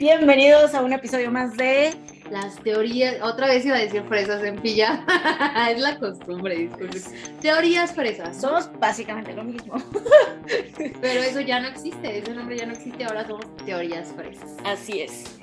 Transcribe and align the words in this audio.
Bienvenidos 0.00 0.72
a 0.72 0.80
un 0.80 0.94
episodio 0.94 1.30
más 1.30 1.58
de 1.58 1.94
las 2.30 2.56
teorías, 2.62 3.16
otra 3.20 3.46
vez 3.48 3.66
iba 3.66 3.76
a 3.76 3.80
decir 3.80 4.02
fresas 4.08 4.42
en 4.42 4.56
pilla, 4.56 5.04
es 5.70 5.78
la 5.78 5.98
costumbre, 5.98 6.56
disculpen. 6.56 7.02
Teorías 7.42 7.92
fresas. 7.92 8.40
Somos 8.40 8.70
básicamente 8.80 9.34
lo 9.34 9.44
mismo. 9.44 9.74
Pero 11.02 11.20
eso 11.20 11.42
ya 11.42 11.60
no 11.60 11.68
existe, 11.68 12.16
ese 12.16 12.32
nombre 12.32 12.56
ya 12.56 12.64
no 12.64 12.72
existe, 12.72 13.04
ahora 13.04 13.26
somos 13.26 13.44
teorías 13.66 14.10
fresas. 14.16 14.56
Así 14.64 15.02
es. 15.02 15.38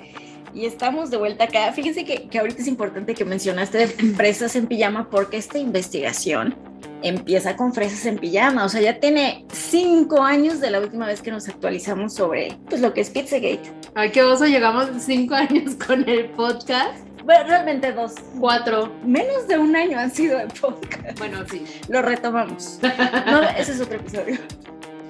Y 0.52 0.66
estamos 0.66 1.12
de 1.12 1.18
vuelta 1.18 1.44
acá. 1.44 1.72
Fíjense 1.72 2.04
que, 2.04 2.28
que 2.28 2.40
ahorita 2.40 2.60
es 2.60 2.66
importante 2.66 3.14
que 3.14 3.24
mencionaste 3.24 3.78
de 3.78 3.86
fresas 3.86 4.56
en 4.56 4.66
pijama 4.66 5.08
porque 5.08 5.36
esta 5.36 5.58
investigación 5.58 6.56
empieza 7.02 7.56
con 7.56 7.72
fresas 7.72 8.04
en 8.06 8.18
pijama. 8.18 8.64
O 8.64 8.68
sea, 8.68 8.80
ya 8.80 9.00
tiene 9.00 9.44
cinco 9.52 10.22
años 10.22 10.60
de 10.60 10.70
la 10.70 10.80
última 10.80 11.06
vez 11.06 11.22
que 11.22 11.30
nos 11.30 11.48
actualizamos 11.48 12.14
sobre 12.14 12.56
pues, 12.68 12.80
lo 12.80 12.92
que 12.92 13.02
es 13.02 13.10
Pizzagate. 13.10 13.72
Ay, 13.94 14.10
qué 14.10 14.22
oso, 14.22 14.46
llegamos 14.46 14.88
cinco 14.98 15.34
años 15.36 15.74
con 15.86 16.08
el 16.08 16.26
podcast. 16.30 17.04
Bueno, 17.24 17.44
realmente 17.46 17.92
dos. 17.92 18.14
Cuatro. 18.40 18.92
Menos 19.04 19.46
de 19.48 19.58
un 19.58 19.76
año 19.76 19.98
han 19.98 20.10
sido 20.10 20.40
el 20.40 20.48
podcast. 20.48 21.18
Bueno, 21.18 21.44
sí. 21.48 21.64
Lo 21.88 22.00
retomamos. 22.00 22.78
No, 23.26 23.42
ese 23.42 23.72
es 23.72 23.80
otro 23.80 23.96
episodio. 23.96 24.38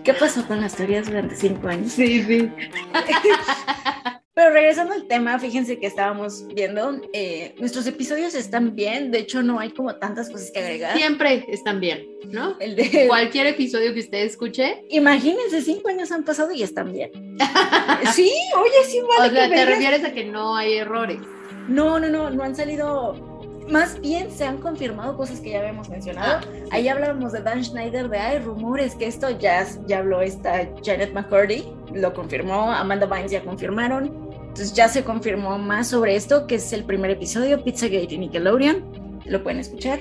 ¿Qué 0.02 0.14
pasó 0.14 0.44
con 0.46 0.60
las 0.60 0.74
teorías 0.74 1.06
durante 1.06 1.36
cinco 1.36 1.68
años? 1.68 1.92
Sí, 1.92 2.24
sí. 2.24 2.50
Pero 4.38 4.50
regresando 4.50 4.94
al 4.94 5.08
tema, 5.08 5.36
fíjense 5.40 5.80
que 5.80 5.88
estábamos 5.88 6.46
viendo, 6.54 7.00
eh, 7.12 7.56
nuestros 7.58 7.88
episodios 7.88 8.36
están 8.36 8.76
bien, 8.76 9.10
de 9.10 9.18
hecho 9.18 9.42
no 9.42 9.58
hay 9.58 9.70
como 9.70 9.96
tantas 9.96 10.30
cosas 10.30 10.52
que 10.52 10.60
agregar. 10.60 10.96
Siempre 10.96 11.44
están 11.48 11.80
bien, 11.80 12.06
¿no? 12.30 12.56
El 12.60 12.76
de... 12.76 13.06
Cualquier 13.08 13.48
episodio 13.48 13.92
que 13.92 13.98
usted 13.98 14.18
escuche. 14.18 14.84
Imagínense, 14.90 15.60
cinco 15.60 15.88
años 15.88 16.12
han 16.12 16.22
pasado 16.22 16.52
y 16.52 16.62
están 16.62 16.92
bien. 16.92 17.10
sí, 18.14 18.30
oye, 18.56 18.84
sí, 18.86 19.00
vale. 19.18 19.28
O 19.28 19.34
sea, 19.34 19.48
te 19.48 19.64
refieres 19.66 20.04
a 20.04 20.12
que 20.12 20.24
no 20.24 20.54
hay 20.54 20.74
errores. 20.74 21.18
No, 21.66 21.98
no, 21.98 22.08
no, 22.08 22.30
no 22.30 22.44
han 22.44 22.54
salido 22.54 23.38
más 23.68 24.00
bien 24.00 24.30
se 24.30 24.44
han 24.44 24.58
confirmado 24.58 25.16
cosas 25.16 25.40
que 25.40 25.50
ya 25.50 25.58
habíamos 25.58 25.88
mencionado. 25.88 26.40
Ah, 26.42 26.68
Ahí 26.70 26.88
hablábamos 26.88 27.32
de 27.32 27.42
Dan 27.42 27.62
Schneider, 27.62 28.08
de 28.08 28.18
hay 28.18 28.38
rumores 28.38 28.94
que 28.94 29.06
esto 29.06 29.30
ya, 29.38 29.66
ya 29.86 29.98
habló 29.98 30.22
esta 30.22 30.68
Janet 30.82 31.12
McCurdy, 31.12 31.64
lo 31.92 32.14
confirmó, 32.14 32.72
Amanda 32.72 33.06
Bynes 33.06 33.30
ya 33.30 33.42
confirmaron. 33.42 34.27
Entonces 34.58 34.76
ya 34.76 34.88
se 34.88 35.04
confirmó 35.04 35.56
más 35.56 35.86
sobre 35.86 36.16
esto, 36.16 36.48
que 36.48 36.56
es 36.56 36.72
el 36.72 36.82
primer 36.82 37.12
episodio, 37.12 37.62
Pizzagate 37.62 38.12
y 38.12 38.18
Nickelodeon. 38.18 39.20
Lo 39.24 39.40
pueden 39.44 39.60
escuchar. 39.60 40.00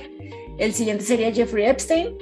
El 0.58 0.74
siguiente 0.74 1.04
sería 1.04 1.32
Jeffrey 1.32 1.66
Epstein, 1.66 2.18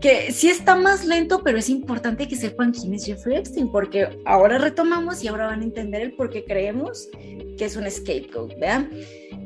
que 0.00 0.32
sí 0.32 0.48
está 0.48 0.76
más 0.76 1.04
lento, 1.04 1.42
pero 1.44 1.58
es 1.58 1.68
importante 1.68 2.26
que 2.26 2.36
sepan 2.36 2.72
quién 2.72 2.94
es 2.94 3.04
Jeffrey 3.04 3.36
Epstein, 3.36 3.70
porque 3.70 4.18
ahora 4.24 4.56
retomamos 4.56 5.22
y 5.22 5.28
ahora 5.28 5.48
van 5.48 5.60
a 5.60 5.64
entender 5.64 6.00
el 6.00 6.14
por 6.14 6.30
qué 6.30 6.46
creemos 6.46 7.10
que 7.58 7.66
es 7.66 7.76
un 7.76 7.90
scapegoat, 7.90 8.58
¿vean? 8.58 8.90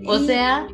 O 0.06 0.20
sea, 0.20 0.68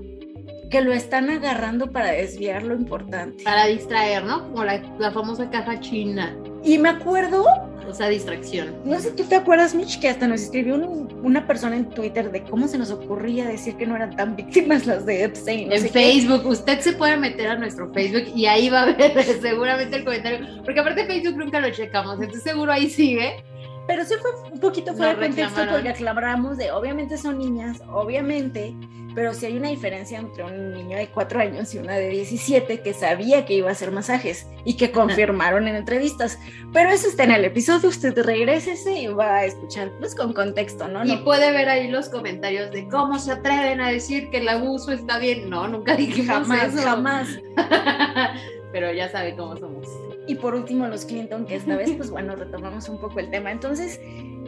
que 0.74 0.80
lo 0.80 0.92
están 0.92 1.30
agarrando 1.30 1.92
para 1.92 2.10
desviar 2.10 2.64
lo 2.64 2.74
importante. 2.74 3.44
Para 3.44 3.66
distraer, 3.66 4.24
¿no? 4.24 4.42
Como 4.50 4.64
la, 4.64 4.82
la 4.98 5.12
famosa 5.12 5.48
caja 5.48 5.78
china. 5.78 6.36
Y 6.64 6.78
me 6.78 6.88
acuerdo 6.88 7.44
o 7.86 7.94
sea, 7.94 8.08
distracción. 8.08 8.74
No 8.84 8.98
sé, 8.98 9.12
¿tú 9.12 9.22
te 9.22 9.36
acuerdas, 9.36 9.72
Mitch, 9.72 10.00
que 10.00 10.08
hasta 10.08 10.26
nos 10.26 10.40
escribió 10.40 10.74
una 10.74 11.46
persona 11.46 11.76
en 11.76 11.88
Twitter 11.90 12.32
de 12.32 12.42
cómo 12.42 12.66
se 12.66 12.76
nos 12.76 12.90
ocurría 12.90 13.46
decir 13.46 13.76
que 13.76 13.86
no 13.86 13.94
eran 13.94 14.16
tan 14.16 14.34
víctimas 14.34 14.84
las 14.84 15.06
de 15.06 15.22
Epstein? 15.22 15.70
en 15.70 15.88
Facebook, 15.90 16.44
usted 16.44 16.80
se 16.80 16.94
puede 16.94 17.16
meter 17.18 17.50
a 17.50 17.56
nuestro 17.56 17.92
Facebook 17.92 18.24
y 18.34 18.46
ahí 18.46 18.68
va 18.68 18.82
a 18.82 18.86
ver 18.86 19.22
seguramente 19.40 19.94
el 19.98 20.04
comentario, 20.04 20.44
porque 20.64 20.80
aparte 20.80 21.06
Facebook 21.06 21.36
nunca 21.36 21.60
lo 21.60 21.70
checamos, 21.70 22.14
entonces 22.14 22.42
seguro 22.42 22.72
ahí 22.72 22.90
sigue. 22.90 23.44
Pero 23.86 24.02
sí 24.04 24.14
fue 24.20 24.30
un 24.50 24.60
poquito 24.60 24.94
fuera 24.94 25.14
de 25.14 25.26
contexto 25.26 25.60
porque 25.70 25.90
aclaramos 25.90 26.56
de, 26.56 26.72
obviamente 26.72 27.18
son 27.18 27.38
niñas, 27.38 27.82
obviamente, 27.92 28.74
pero 29.14 29.32
sí 29.32 29.46
hay 29.46 29.56
una 29.56 29.68
diferencia 29.68 30.18
entre 30.18 30.44
un 30.44 30.72
niño 30.72 30.96
de 30.96 31.08
4 31.08 31.40
años 31.40 31.74
y 31.74 31.78
una 31.78 31.94
de 31.94 32.08
17 32.08 32.80
que 32.80 32.92
sabía 32.92 33.44
que 33.46 33.54
iba 33.54 33.68
a 33.68 33.72
hacer 33.72 33.90
masajes 33.90 34.46
y 34.64 34.76
que 34.76 34.90
confirmaron 34.90 35.68
en 35.68 35.76
entrevistas. 35.76 36.38
Pero 36.72 36.90
eso 36.90 37.08
está 37.08 37.24
en 37.24 37.32
el 37.32 37.44
episodio, 37.44 37.88
usted 37.88 38.18
regrese 38.18 38.74
y 38.92 39.06
va 39.06 39.36
a 39.36 39.44
escuchar 39.44 39.92
pues 39.98 40.14
con 40.14 40.32
contexto, 40.32 40.88
¿no? 40.88 41.04
Y 41.04 41.16
puede 41.18 41.50
ver 41.52 41.68
ahí 41.68 41.88
los 41.88 42.08
comentarios 42.08 42.70
de 42.72 42.88
cómo 42.88 43.18
se 43.18 43.32
atreven 43.32 43.80
a 43.80 43.90
decir 43.90 44.30
que 44.30 44.38
el 44.38 44.48
abuso 44.48 44.92
está 44.92 45.18
bien. 45.18 45.48
No, 45.48 45.68
nunca 45.68 45.96
dije 45.96 46.24
jamás, 46.24 46.74
jamás. 46.74 47.28
pero 48.72 48.92
ya 48.92 49.08
sabe 49.08 49.36
cómo 49.36 49.56
somos. 49.56 49.86
Y 50.26 50.34
por 50.36 50.54
último 50.54 50.86
los 50.88 51.04
Clinton, 51.04 51.46
que 51.46 51.56
esta 51.56 51.76
vez 51.76 51.92
pues 51.92 52.10
bueno, 52.10 52.34
retomamos 52.34 52.88
un 52.88 52.98
poco 52.98 53.20
el 53.20 53.30
tema. 53.30 53.52
Entonces, 53.52 54.00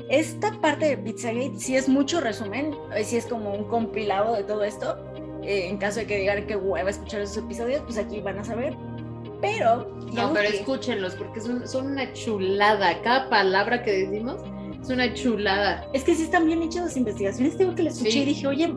esta 0.09 0.53
parte 0.61 0.87
de 0.87 0.97
Pizzagate 0.99 1.59
sí 1.59 1.77
es 1.77 1.89
mucho 1.89 2.21
resumen, 2.21 2.75
eh, 2.94 3.05
sí 3.05 3.17
es 3.17 3.27
como 3.27 3.53
un 3.53 3.65
compilado 3.65 4.34
de 4.34 4.44
todo 4.44 4.62
esto. 4.62 4.97
Eh, 5.43 5.69
en 5.69 5.78
caso 5.78 6.00
de 6.00 6.06
que 6.06 6.19
digan 6.19 6.47
que 6.47 6.56
hueva 6.56 6.91
escuchar 6.91 7.21
esos 7.21 7.39
episodios, 7.39 7.83
pues 7.83 7.99
aquí 7.99 8.21
van 8.21 8.39
a 8.39 8.44
saber. 8.44 8.77
Pero. 9.41 9.97
No, 10.12 10.33
pero 10.33 10.49
escúchenlos 10.49 11.15
porque 11.15 11.41
son, 11.41 11.67
son 11.69 11.93
una 11.93 12.12
chulada. 12.12 13.00
Cada 13.03 13.28
palabra 13.28 13.83
que 13.83 14.06
decimos 14.06 14.43
es 14.81 14.89
una 14.89 15.12
chulada. 15.12 15.89
Es 15.93 16.05
que 16.05 16.15
sí 16.15 16.23
están 16.23 16.47
bien 16.47 16.62
hechas 16.62 16.84
las 16.84 16.97
investigaciones. 16.97 17.56
Tengo 17.56 17.75
que 17.75 17.83
le 17.83 17.91
escuché 17.91 18.21
y 18.21 18.25
dije, 18.25 18.47
oye, 18.47 18.75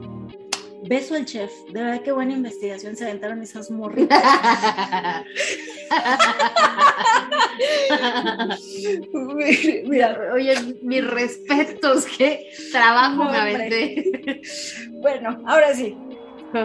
beso 0.88 1.16
al 1.16 1.26
chef. 1.26 1.52
De 1.72 1.82
verdad, 1.82 2.02
qué 2.02 2.12
buena 2.12 2.34
investigación 2.34 2.96
se 2.96 3.06
aventaron 3.06 3.42
esas 3.42 3.72
morritas. 3.72 4.22
Mira, 9.86 10.18
oye, 10.34 10.56
mis 10.82 11.06
respetos, 11.06 12.06
qué 12.18 12.50
trabajo 12.72 13.26
me 13.26 13.38
aventé. 13.38 14.42
bueno, 14.94 15.42
ahora 15.46 15.74
sí. 15.74 15.98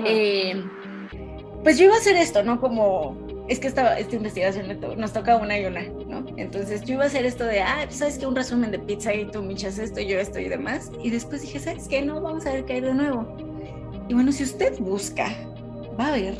Eh, 0.07 0.63
pues 1.63 1.79
yo 1.79 1.87
iba 1.87 1.95
a 1.95 1.99
hacer 1.99 2.17
esto, 2.17 2.43
¿no? 2.43 2.61
Como 2.61 3.17
es 3.49 3.59
que 3.59 3.69
esta, 3.69 3.99
esta 3.99 4.17
investigación 4.17 4.67
nos 4.97 5.13
toca 5.13 5.37
una 5.37 5.59
y 5.59 5.67
una, 5.67 5.83
¿no? 5.83 6.25
Entonces 6.37 6.83
yo 6.85 6.95
iba 6.95 7.05
a 7.05 7.07
hacer 7.07 7.27
esto 7.27 7.45
de, 7.45 7.63
ah, 7.63 7.83
pues 7.85 7.97
sabes 7.97 8.19
que 8.19 8.27
un 8.27 8.35
resumen 8.35 8.71
de 8.71 8.79
pizza 8.79 9.15
y 9.15 9.27
tú 9.27 9.43
michas 9.43 9.79
esto, 9.79 10.01
yo 10.01 10.19
esto 10.19 10.39
y 10.39 10.49
demás. 10.49 10.91
Y 11.03 11.11
después 11.11 11.43
dije, 11.43 11.59
¿sabes 11.59 11.87
qué? 11.89 12.03
No, 12.03 12.21
vamos 12.21 12.47
a 12.47 12.53
ver 12.53 12.65
qué 12.65 12.75
hay 12.75 12.81
de 12.81 12.95
nuevo. 12.95 13.27
Y 14.09 14.15
bueno, 14.15 14.33
si 14.33 14.45
usted 14.45 14.79
busca, 14.79 15.35
va 15.99 16.09
a 16.09 16.13
ver 16.13 16.35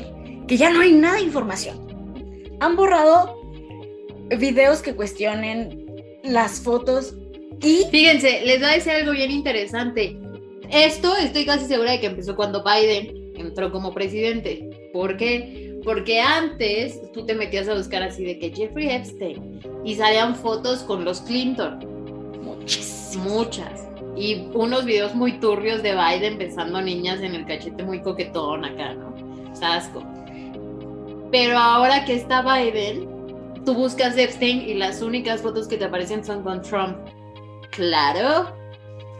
que 0.47 0.57
ya 0.57 0.69
no 0.69 0.81
hay 0.81 0.93
nada 0.93 1.15
de 1.15 1.23
información. 1.23 1.85
Han 2.59 2.75
borrado 2.75 3.44
videos 4.29 4.81
que 4.81 4.95
cuestionen 4.95 5.85
las 6.23 6.61
fotos 6.61 7.15
y... 7.61 7.85
Fíjense, 7.91 8.41
les 8.45 8.59
voy 8.59 8.69
a 8.69 8.73
decir 8.73 8.91
algo 8.91 9.11
bien 9.11 9.31
interesante. 9.31 10.17
Esto 10.71 11.15
estoy 11.15 11.45
casi 11.45 11.65
segura 11.65 11.91
de 11.91 11.99
que 11.99 12.07
empezó 12.07 12.35
cuando 12.35 12.63
Biden 12.63 13.31
entró 13.35 13.71
como 13.71 13.93
presidente. 13.93 14.89
¿Por 14.93 15.17
qué? 15.17 15.79
Porque 15.83 16.19
antes 16.19 16.99
tú 17.11 17.25
te 17.25 17.35
metías 17.35 17.67
a 17.67 17.75
buscar 17.75 18.01
así 18.01 18.23
de 18.25 18.39
que 18.39 18.51
Jeffrey 18.51 18.89
Epstein 18.89 19.59
y 19.83 19.95
salían 19.95 20.35
fotos 20.35 20.79
con 20.79 21.05
los 21.05 21.21
Clinton. 21.21 21.79
Muchas. 22.43 23.15
Muchas. 23.17 23.87
Y 24.17 24.47
unos 24.53 24.85
videos 24.85 25.13
muy 25.13 25.33
turbios 25.33 25.83
de 25.83 25.93
Biden 25.93 26.37
besando 26.37 26.81
niñas 26.81 27.21
en 27.21 27.35
el 27.35 27.45
cachete 27.45 27.83
muy 27.83 28.01
coquetón 28.01 28.65
acá, 28.65 28.93
¿no? 28.93 29.13
Sasco. 29.55 30.03
Pero 31.31 31.57
ahora 31.57 32.05
que 32.05 32.15
está 32.15 32.41
Biden, 32.41 33.14
tú 33.65 33.73
buscas 33.73 34.17
Epstein 34.17 34.61
y 34.61 34.75
las 34.75 35.01
únicas 35.01 35.41
fotos 35.41 35.67
que 35.67 35.77
te 35.77 35.85
aparecen 35.85 36.23
son 36.23 36.43
con 36.43 36.61
Trump. 36.61 36.97
Claro. 37.71 38.55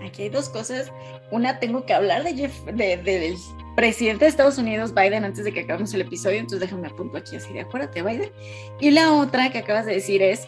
Aquí 0.06 0.23
hay 0.23 0.29
dos 0.29 0.50
cosas. 0.50 0.91
Una, 1.31 1.59
tengo 1.59 1.85
que 1.85 1.94
hablar 1.94 2.23
de 2.23 2.35
Jeff, 2.35 2.63
de, 2.66 2.97
del 2.97 3.35
presidente 3.75 4.25
de 4.25 4.29
Estados 4.29 4.57
Unidos, 4.57 4.94
Biden, 4.94 5.25
antes 5.25 5.44
de 5.44 5.51
que 5.51 5.61
acabemos 5.61 5.94
el 5.94 6.01
episodio, 6.01 6.38
entonces 6.38 6.61
déjame 6.61 6.88
apunto 6.88 7.17
aquí 7.17 7.35
así 7.35 7.53
de 7.53 7.61
acuérdate, 7.61 8.01
Biden. 8.01 8.31
Y 8.79 8.91
la 8.91 9.11
otra 9.13 9.50
que 9.50 9.59
acabas 9.59 9.85
de 9.85 9.94
decir 9.94 10.22
es 10.22 10.47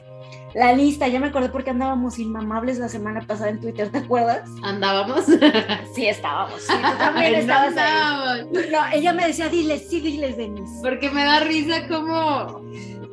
la 0.53 0.73
lista, 0.73 1.07
ya 1.07 1.19
me 1.19 1.27
acordé 1.27 1.49
porque 1.49 1.71
andábamos 1.71 2.19
inmamables 2.19 2.79
la 2.79 2.89
semana 2.89 3.21
pasada 3.21 3.49
en 3.49 3.59
Twitter, 3.59 3.89
¿te 3.89 3.99
acuerdas? 3.99 4.49
¿Andábamos? 4.63 5.25
Sí, 5.93 6.07
estábamos. 6.07 6.61
Sí, 6.61 6.73
tú 6.73 6.97
también 6.99 7.35
estabas 7.35 7.75
ahí. 7.75 8.47
No, 8.71 8.79
ella 8.93 9.13
me 9.13 9.27
decía, 9.27 9.49
diles, 9.49 9.87
sí, 9.89 9.99
diles, 9.99 10.37
Denise. 10.37 10.79
Porque 10.83 11.09
me 11.09 11.23
da 11.23 11.39
risa 11.39 11.87
como 11.87 12.61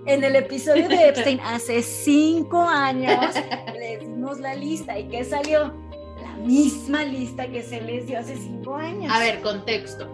en 0.06 0.25
el 0.25 0.37
episodio 0.37 0.89
de 0.89 1.09
Epstein 1.09 1.41
hace 1.45 1.83
cinco 1.83 2.62
años 2.62 3.35
le 3.79 3.99
dimos 3.99 4.39
la 4.41 4.55
lista 4.55 4.99
y 4.99 5.09
¿qué 5.09 5.25
salió? 5.25 5.73
La 6.21 6.37
misma 6.37 7.05
lista 7.05 7.47
que 7.49 7.62
se 7.62 7.81
les 7.81 8.06
dio 8.06 8.19
hace 8.19 8.37
cinco 8.37 8.77
años. 8.77 9.12
A 9.12 9.19
ver, 9.19 9.41
contexto. 9.41 10.09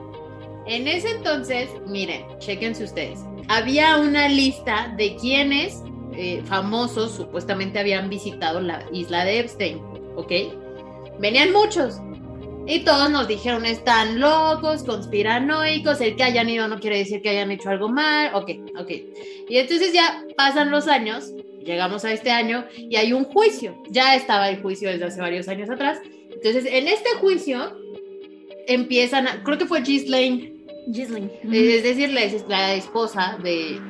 En 0.67 0.87
ese 0.87 1.11
entonces, 1.11 1.71
miren, 1.87 2.27
chequense 2.39 2.85
ustedes. 2.85 3.21
Había 3.49 3.97
una 3.97 4.29
lista 4.29 4.95
de 4.97 5.17
quienes 5.17 5.83
eh, 6.13 6.43
famosos 6.45 7.13
supuestamente 7.13 7.79
habían 7.79 8.09
visitado 8.09 8.61
la 8.61 8.85
isla 8.93 9.25
de 9.25 9.41
Epstein, 9.41 9.81
¿ok? 10.17 10.33
Venían 11.19 11.53
muchos, 11.53 12.01
y 12.67 12.81
todos 12.81 13.11
nos 13.11 13.27
dijeron, 13.27 13.65
están 13.65 14.21
locos, 14.21 14.85
conspiranoicos, 14.85 16.01
el 16.01 16.17
que 16.17 16.23
hayan 16.23 16.49
ido 16.49 16.69
no 16.69 16.79
quiere 16.79 16.99
decir 16.99 17.23
que 17.23 17.31
hayan 17.31 17.51
hecho 17.51 17.71
algo 17.71 17.89
mal, 17.89 18.31
ok, 18.35 18.51
ok. 18.79 18.91
Y 19.49 19.59
entonces 19.59 19.93
ya 19.93 20.25
pasan 20.37 20.71
los 20.71 20.87
años, 20.87 21.33
llegamos 21.65 22.05
a 22.05 22.13
este 22.13 22.31
año 22.31 22.65
y 22.77 22.97
hay 22.97 23.13
un 23.13 23.25
juicio, 23.25 23.83
ya 23.91 24.15
estaba 24.15 24.49
el 24.49 24.63
juicio 24.63 24.91
desde 24.91 25.07
hace 25.07 25.21
varios 25.21 25.49
años 25.49 25.71
atrás, 25.71 25.99
Entonces, 26.33 26.65
en 26.67 26.89
este 26.89 27.11
juicio 27.21 27.77
empiezan, 28.67 29.27
a, 29.27 29.43
creo 29.43 29.59
que 29.59 29.67
fue 29.67 29.83
Ghislaine, 29.83 30.55
Ghislaine. 30.87 31.31
es 31.53 31.83
decir, 31.83 32.11
la, 32.11 32.23
la 32.49 32.75
esposa 32.75 33.39
de, 33.43 33.81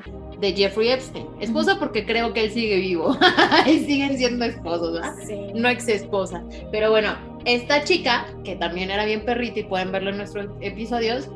de 0.41 0.53
Jeffrey 0.53 0.91
Epstein. 0.91 1.27
Esposa 1.41 1.79
porque 1.79 2.05
creo 2.05 2.33
que 2.33 2.45
él 2.45 2.51
sigue 2.51 2.77
vivo 2.77 3.17
y 3.67 3.79
siguen 3.81 4.17
siendo 4.17 4.45
esposos, 4.45 4.95
¿verdad? 4.95 5.15
Sí. 5.27 5.37
No 5.55 5.69
ex 5.69 5.89
esposa. 5.89 6.43
Pero 6.73 6.91
bueno, 6.91 7.17
esta 7.45 7.85
chica, 7.85 8.27
que 8.45 8.57
también 8.57 8.91
era 8.91 9.05
bien 9.05 9.25
perrita 9.25 9.61
y 9.61 9.65
pueden 9.65 9.93
verlo 9.93 10.11
en 10.11 10.19
nuestros 10.19 10.49
episodios, 10.61 11.29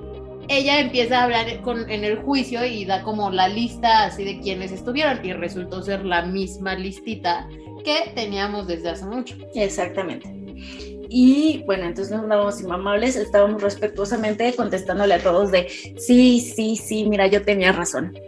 ella 0.49 0.81
empieza 0.81 1.21
a 1.21 1.25
hablar 1.25 1.62
con, 1.62 1.91
en 1.91 2.05
el 2.05 2.19
juicio 2.19 2.65
y 2.65 2.85
da 2.85 3.03
como 3.03 3.31
la 3.31 3.49
lista 3.49 4.05
así 4.05 4.25
de 4.25 4.41
quienes 4.41 4.73
estuvieron 4.73 5.25
y 5.25 5.33
resultó 5.33 5.83
ser 5.83 6.05
la 6.05 6.23
misma 6.27 6.75
listita 6.75 7.49
que 7.85 8.12
teníamos 8.15 8.67
desde 8.67 8.91
hace 8.91 9.06
mucho. 9.06 9.37
Exactamente. 9.55 10.29
Y 11.09 11.62
bueno, 11.67 11.85
entonces 11.85 12.17
nos 12.17 12.29
dábamos 12.29 12.61
inmamables, 12.61 13.17
estábamos 13.17 13.62
respetuosamente 13.62 14.53
contestándole 14.55 15.15
a 15.15 15.23
todos 15.23 15.51
de 15.51 15.69
sí, 15.69 16.41
sí, 16.41 16.77
sí, 16.77 17.06
mira, 17.06 17.27
yo 17.27 17.43
tenía 17.43 17.73
razón. 17.73 18.19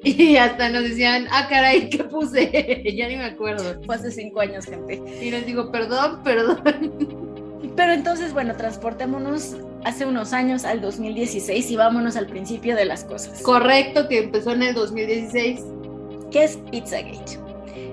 Y 0.04 0.36
hasta 0.36 0.70
nos 0.70 0.84
decían, 0.84 1.26
ah, 1.30 1.46
caray, 1.48 1.90
¿qué 1.90 2.04
puse? 2.04 2.82
ya 2.96 3.08
ni 3.08 3.16
me 3.16 3.24
acuerdo. 3.24 3.80
Fue 3.84 3.94
hace 3.94 4.10
cinco 4.10 4.40
años, 4.40 4.64
gente. 4.64 5.02
Y 5.20 5.30
les 5.30 5.46
digo, 5.46 5.70
perdón, 5.70 6.22
perdón. 6.24 6.62
Pero 7.76 7.92
entonces, 7.92 8.32
bueno, 8.32 8.56
transportémonos 8.56 9.56
hace 9.84 10.06
unos 10.06 10.32
años 10.32 10.64
al 10.64 10.80
2016 10.80 11.70
y 11.70 11.76
vámonos 11.76 12.16
al 12.16 12.26
principio 12.26 12.74
de 12.76 12.84
las 12.84 13.04
cosas. 13.04 13.42
Correcto, 13.42 14.08
que 14.08 14.18
empezó 14.18 14.52
en 14.52 14.62
el 14.62 14.74
2016. 14.74 15.60
¿Qué 16.30 16.44
es 16.44 16.56
Pizzagate? 16.70 17.38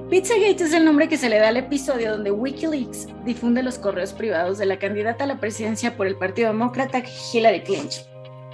Pizzagate 0.10 0.64
es 0.64 0.74
el 0.74 0.86
nombre 0.86 1.08
que 1.08 1.18
se 1.18 1.30
le 1.30 1.38
da 1.38 1.50
al 1.50 1.58
episodio 1.58 2.12
donde 2.14 2.32
Wikileaks 2.32 3.08
difunde 3.26 3.62
los 3.62 3.78
correos 3.78 4.14
privados 4.14 4.58
de 4.58 4.66
la 4.66 4.80
candidata 4.80 5.26
a 5.26 5.28
la 5.28 5.40
presidencia 5.40 5.96
por 5.96 6.08
el 6.08 6.16
Partido 6.16 6.50
Demócrata, 6.50 7.04
Hillary 7.34 7.62
Clinton. 7.62 8.04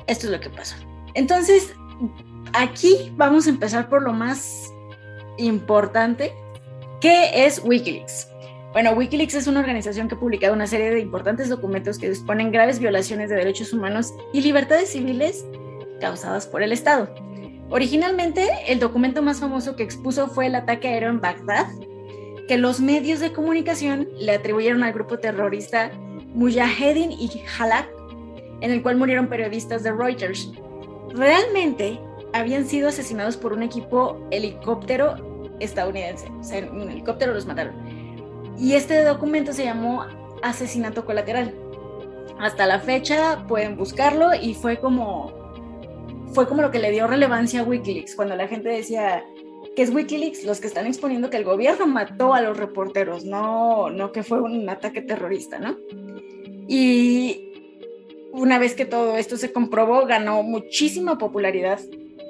Esto 0.07 0.25
es 0.27 0.31
lo 0.31 0.39
que 0.39 0.50
pasó. 0.50 0.75
Entonces, 1.13 1.73
aquí 2.53 3.11
vamos 3.15 3.47
a 3.47 3.50
empezar 3.50 3.89
por 3.89 4.03
lo 4.03 4.13
más 4.13 4.71
importante, 5.38 6.33
¿qué 7.01 7.45
es 7.45 7.61
Wikileaks? 7.63 8.29
Bueno, 8.71 8.91
Wikileaks 8.94 9.35
es 9.35 9.47
una 9.47 9.59
organización 9.59 10.07
que 10.07 10.15
ha 10.15 10.19
publicado 10.19 10.53
una 10.53 10.65
serie 10.65 10.89
de 10.89 11.00
importantes 11.00 11.50
documentos 11.50 12.00
que 12.00 12.09
disponen 12.09 12.51
graves 12.51 12.79
violaciones 12.79 13.29
de 13.29 13.35
derechos 13.35 13.73
humanos 13.73 14.13
y 14.33 14.41
libertades 14.41 14.89
civiles 14.89 15.45
causadas 16.00 16.47
por 16.47 16.63
el 16.63 16.71
Estado. 16.71 17.13
Originalmente, 17.69 18.50
el 18.67 18.79
documento 18.79 19.21
más 19.21 19.39
famoso 19.39 19.75
que 19.75 19.83
expuso 19.83 20.27
fue 20.27 20.47
el 20.47 20.55
ataque 20.55 20.88
aéreo 20.88 21.09
en 21.09 21.21
Bagdad, 21.21 21.67
que 22.47 22.57
los 22.57 22.79
medios 22.79 23.19
de 23.19 23.31
comunicación 23.31 24.09
le 24.19 24.31
atribuyeron 24.31 24.83
al 24.83 24.94
grupo 24.94 25.17
terrorista 25.17 25.91
Mujahedin 26.33 27.11
y 27.11 27.29
Halak, 27.57 27.89
en 28.61 28.71
el 28.71 28.81
cual 28.81 28.97
murieron 28.97 29.27
periodistas 29.27 29.83
de 29.83 29.91
Reuters. 29.91 30.51
Realmente 31.13 32.00
habían 32.33 32.65
sido 32.65 32.89
asesinados 32.89 33.38
por 33.38 33.53
un 33.53 33.63
equipo 33.63 34.27
helicóptero 34.31 35.15
estadounidense, 35.59 36.27
o 36.39 36.44
sea, 36.44 36.57
en 36.59 36.69
un 36.71 36.89
helicóptero 36.89 37.33
los 37.33 37.45
mataron. 37.45 37.75
Y 38.57 38.74
este 38.74 39.03
documento 39.03 39.53
se 39.53 39.63
llamó 39.63 40.06
Asesinato 40.41 41.06
Colateral. 41.06 41.53
Hasta 42.39 42.65
la 42.65 42.80
fecha 42.80 43.45
pueden 43.47 43.77
buscarlo 43.77 44.33
y 44.33 44.53
fue 44.53 44.77
como 44.77 45.41
fue 46.33 46.47
como 46.47 46.63
lo 46.63 46.71
que 46.71 46.80
le 46.80 46.89
dio 46.89 47.06
relevancia 47.06 47.62
a 47.62 47.63
Wikileaks 47.63 48.15
cuando 48.15 48.36
la 48.36 48.47
gente 48.47 48.69
decía 48.69 49.24
que 49.75 49.83
es 49.83 49.94
Wikileaks 49.94 50.44
los 50.44 50.59
que 50.59 50.65
están 50.65 50.88
exponiendo 50.88 51.29
que 51.29 51.38
el 51.38 51.44
gobierno 51.44 51.86
mató 51.86 52.33
a 52.33 52.41
los 52.41 52.57
reporteros, 52.57 53.24
no 53.24 53.91
no 53.91 54.12
que 54.12 54.24
fue 54.24 54.41
un 54.41 54.68
ataque 54.68 55.01
terrorista, 55.01 55.59
¿no? 55.59 55.77
Y 56.68 57.51
una 58.31 58.57
vez 58.57 58.74
que 58.74 58.86
todo 58.86 59.15
esto 59.15 59.38
se 59.38 59.53
comprobó, 59.53 60.07
ganó 60.07 60.41
muchísima 60.41 61.19
popularidad 61.19 61.79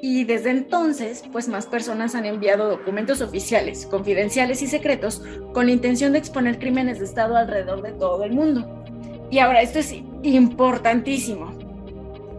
y 0.05 0.25
desde 0.25 0.49
entonces, 0.49 1.23
pues 1.31 1.47
más 1.47 1.65
personas 1.65 2.13
han 2.13 2.25
enviado 2.25 2.67
documentos 2.67 3.21
oficiales, 3.21 3.85
confidenciales 3.85 4.61
y 4.61 4.67
secretos 4.67 5.23
con 5.53 5.67
la 5.67 5.71
intención 5.71 6.11
de 6.11 6.17
exponer 6.19 6.59
crímenes 6.59 6.99
de 6.99 7.05
Estado 7.05 7.37
alrededor 7.37 7.81
de 7.81 7.93
todo 7.93 8.21
el 8.25 8.33
mundo. 8.33 8.83
Y 9.31 9.39
ahora, 9.39 9.61
esto 9.61 9.79
es 9.79 9.95
importantísimo. 10.23 11.57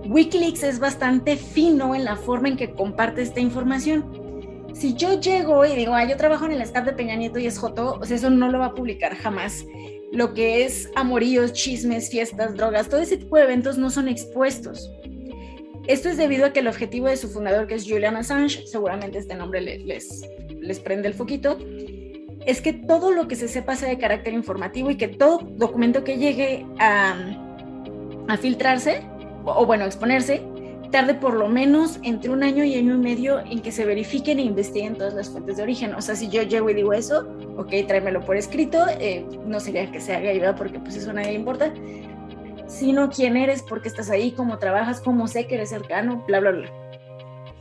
Wikileaks 0.04 0.62
es 0.62 0.78
bastante 0.78 1.38
fino 1.38 1.94
en 1.94 2.04
la 2.04 2.16
forma 2.16 2.48
en 2.48 2.58
que 2.58 2.70
comparte 2.70 3.22
esta 3.22 3.40
información. 3.40 4.04
Si 4.74 4.92
yo 4.92 5.18
llego 5.18 5.64
y 5.64 5.74
digo, 5.74 5.94
ah, 5.94 6.04
yo 6.04 6.18
trabajo 6.18 6.44
en 6.44 6.52
el 6.52 6.60
staff 6.60 6.84
de 6.84 6.92
Peña 6.92 7.16
Nieto 7.16 7.38
y 7.38 7.46
es 7.46 7.58
Joto, 7.58 7.98
sea, 8.04 8.18
eso 8.18 8.28
no 8.28 8.50
lo 8.50 8.58
va 8.58 8.66
a 8.66 8.74
publicar 8.74 9.16
jamás. 9.16 9.64
Lo 10.12 10.34
que 10.34 10.66
es 10.66 10.90
amoríos, 10.96 11.54
chismes, 11.54 12.10
fiestas, 12.10 12.56
drogas, 12.56 12.90
todo 12.90 13.00
ese 13.00 13.16
tipo 13.16 13.38
de 13.38 13.44
eventos 13.44 13.78
no 13.78 13.88
son 13.88 14.08
expuestos. 14.08 14.90
Esto 15.86 16.08
es 16.08 16.16
debido 16.16 16.46
a 16.46 16.52
que 16.52 16.60
el 16.60 16.68
objetivo 16.68 17.08
de 17.08 17.16
su 17.16 17.28
fundador, 17.28 17.66
que 17.66 17.74
es 17.74 17.84
Julian 17.88 18.16
Assange, 18.16 18.66
seguramente 18.66 19.18
este 19.18 19.34
nombre 19.34 19.60
les, 19.60 20.22
les 20.48 20.80
prende 20.80 21.08
el 21.08 21.14
foquito, 21.14 21.58
es 22.46 22.60
que 22.60 22.72
todo 22.72 23.10
lo 23.10 23.28
que 23.28 23.36
se 23.36 23.48
sepa 23.48 23.76
sea 23.76 23.88
de 23.88 23.98
carácter 23.98 24.32
informativo 24.34 24.90
y 24.90 24.96
que 24.96 25.08
todo 25.08 25.40
documento 25.56 26.04
que 26.04 26.16
llegue 26.16 26.66
a, 26.78 27.14
a 28.28 28.36
filtrarse, 28.36 29.02
o 29.44 29.66
bueno, 29.66 29.84
exponerse, 29.84 30.42
tarde 30.94 31.14
por 31.14 31.34
lo 31.34 31.48
menos 31.48 31.98
entre 32.04 32.30
un 32.30 32.44
año 32.44 32.62
y 32.62 32.76
año 32.76 32.94
y 32.94 32.98
medio 32.98 33.40
en 33.40 33.60
que 33.60 33.72
se 33.72 33.84
verifiquen 33.84 34.38
e 34.38 34.42
investiguen 34.42 34.94
todas 34.94 35.12
las 35.14 35.28
fuentes 35.28 35.56
de 35.56 35.64
origen. 35.64 35.92
O 35.94 36.00
sea, 36.00 36.14
si 36.14 36.28
yo 36.28 36.42
llego 36.42 36.70
y 36.70 36.74
digo 36.74 36.92
eso, 36.92 37.26
ok, 37.56 37.72
tráemelo 37.88 38.20
por 38.20 38.36
escrito, 38.36 38.86
eh, 39.00 39.26
no 39.44 39.58
sería 39.58 39.90
que 39.90 40.00
se 40.00 40.14
haga 40.14 40.30
ayuda 40.30 40.54
porque 40.54 40.78
pues 40.78 40.94
eso 40.94 41.10
a 41.10 41.14
nadie 41.14 41.32
le 41.32 41.38
importa, 41.38 41.74
sino 42.66 43.10
quién 43.10 43.36
eres, 43.36 43.62
por 43.62 43.82
qué 43.82 43.88
estás 43.88 44.10
ahí, 44.10 44.32
cómo 44.32 44.58
trabajas, 44.58 45.00
cómo 45.00 45.26
sé 45.26 45.46
que 45.46 45.56
eres 45.56 45.70
cercano, 45.70 46.24
bla, 46.26 46.40
bla, 46.40 46.52
bla. 46.52 46.70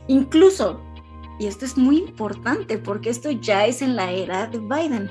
Incluso, 0.08 0.80
y 1.38 1.46
esto 1.46 1.64
es 1.64 1.76
muy 1.76 1.98
importante 1.98 2.78
porque 2.78 3.10
esto 3.10 3.30
ya 3.30 3.66
es 3.66 3.82
en 3.82 3.96
la 3.96 4.10
era 4.10 4.46
de 4.46 4.58
Biden. 4.58 5.10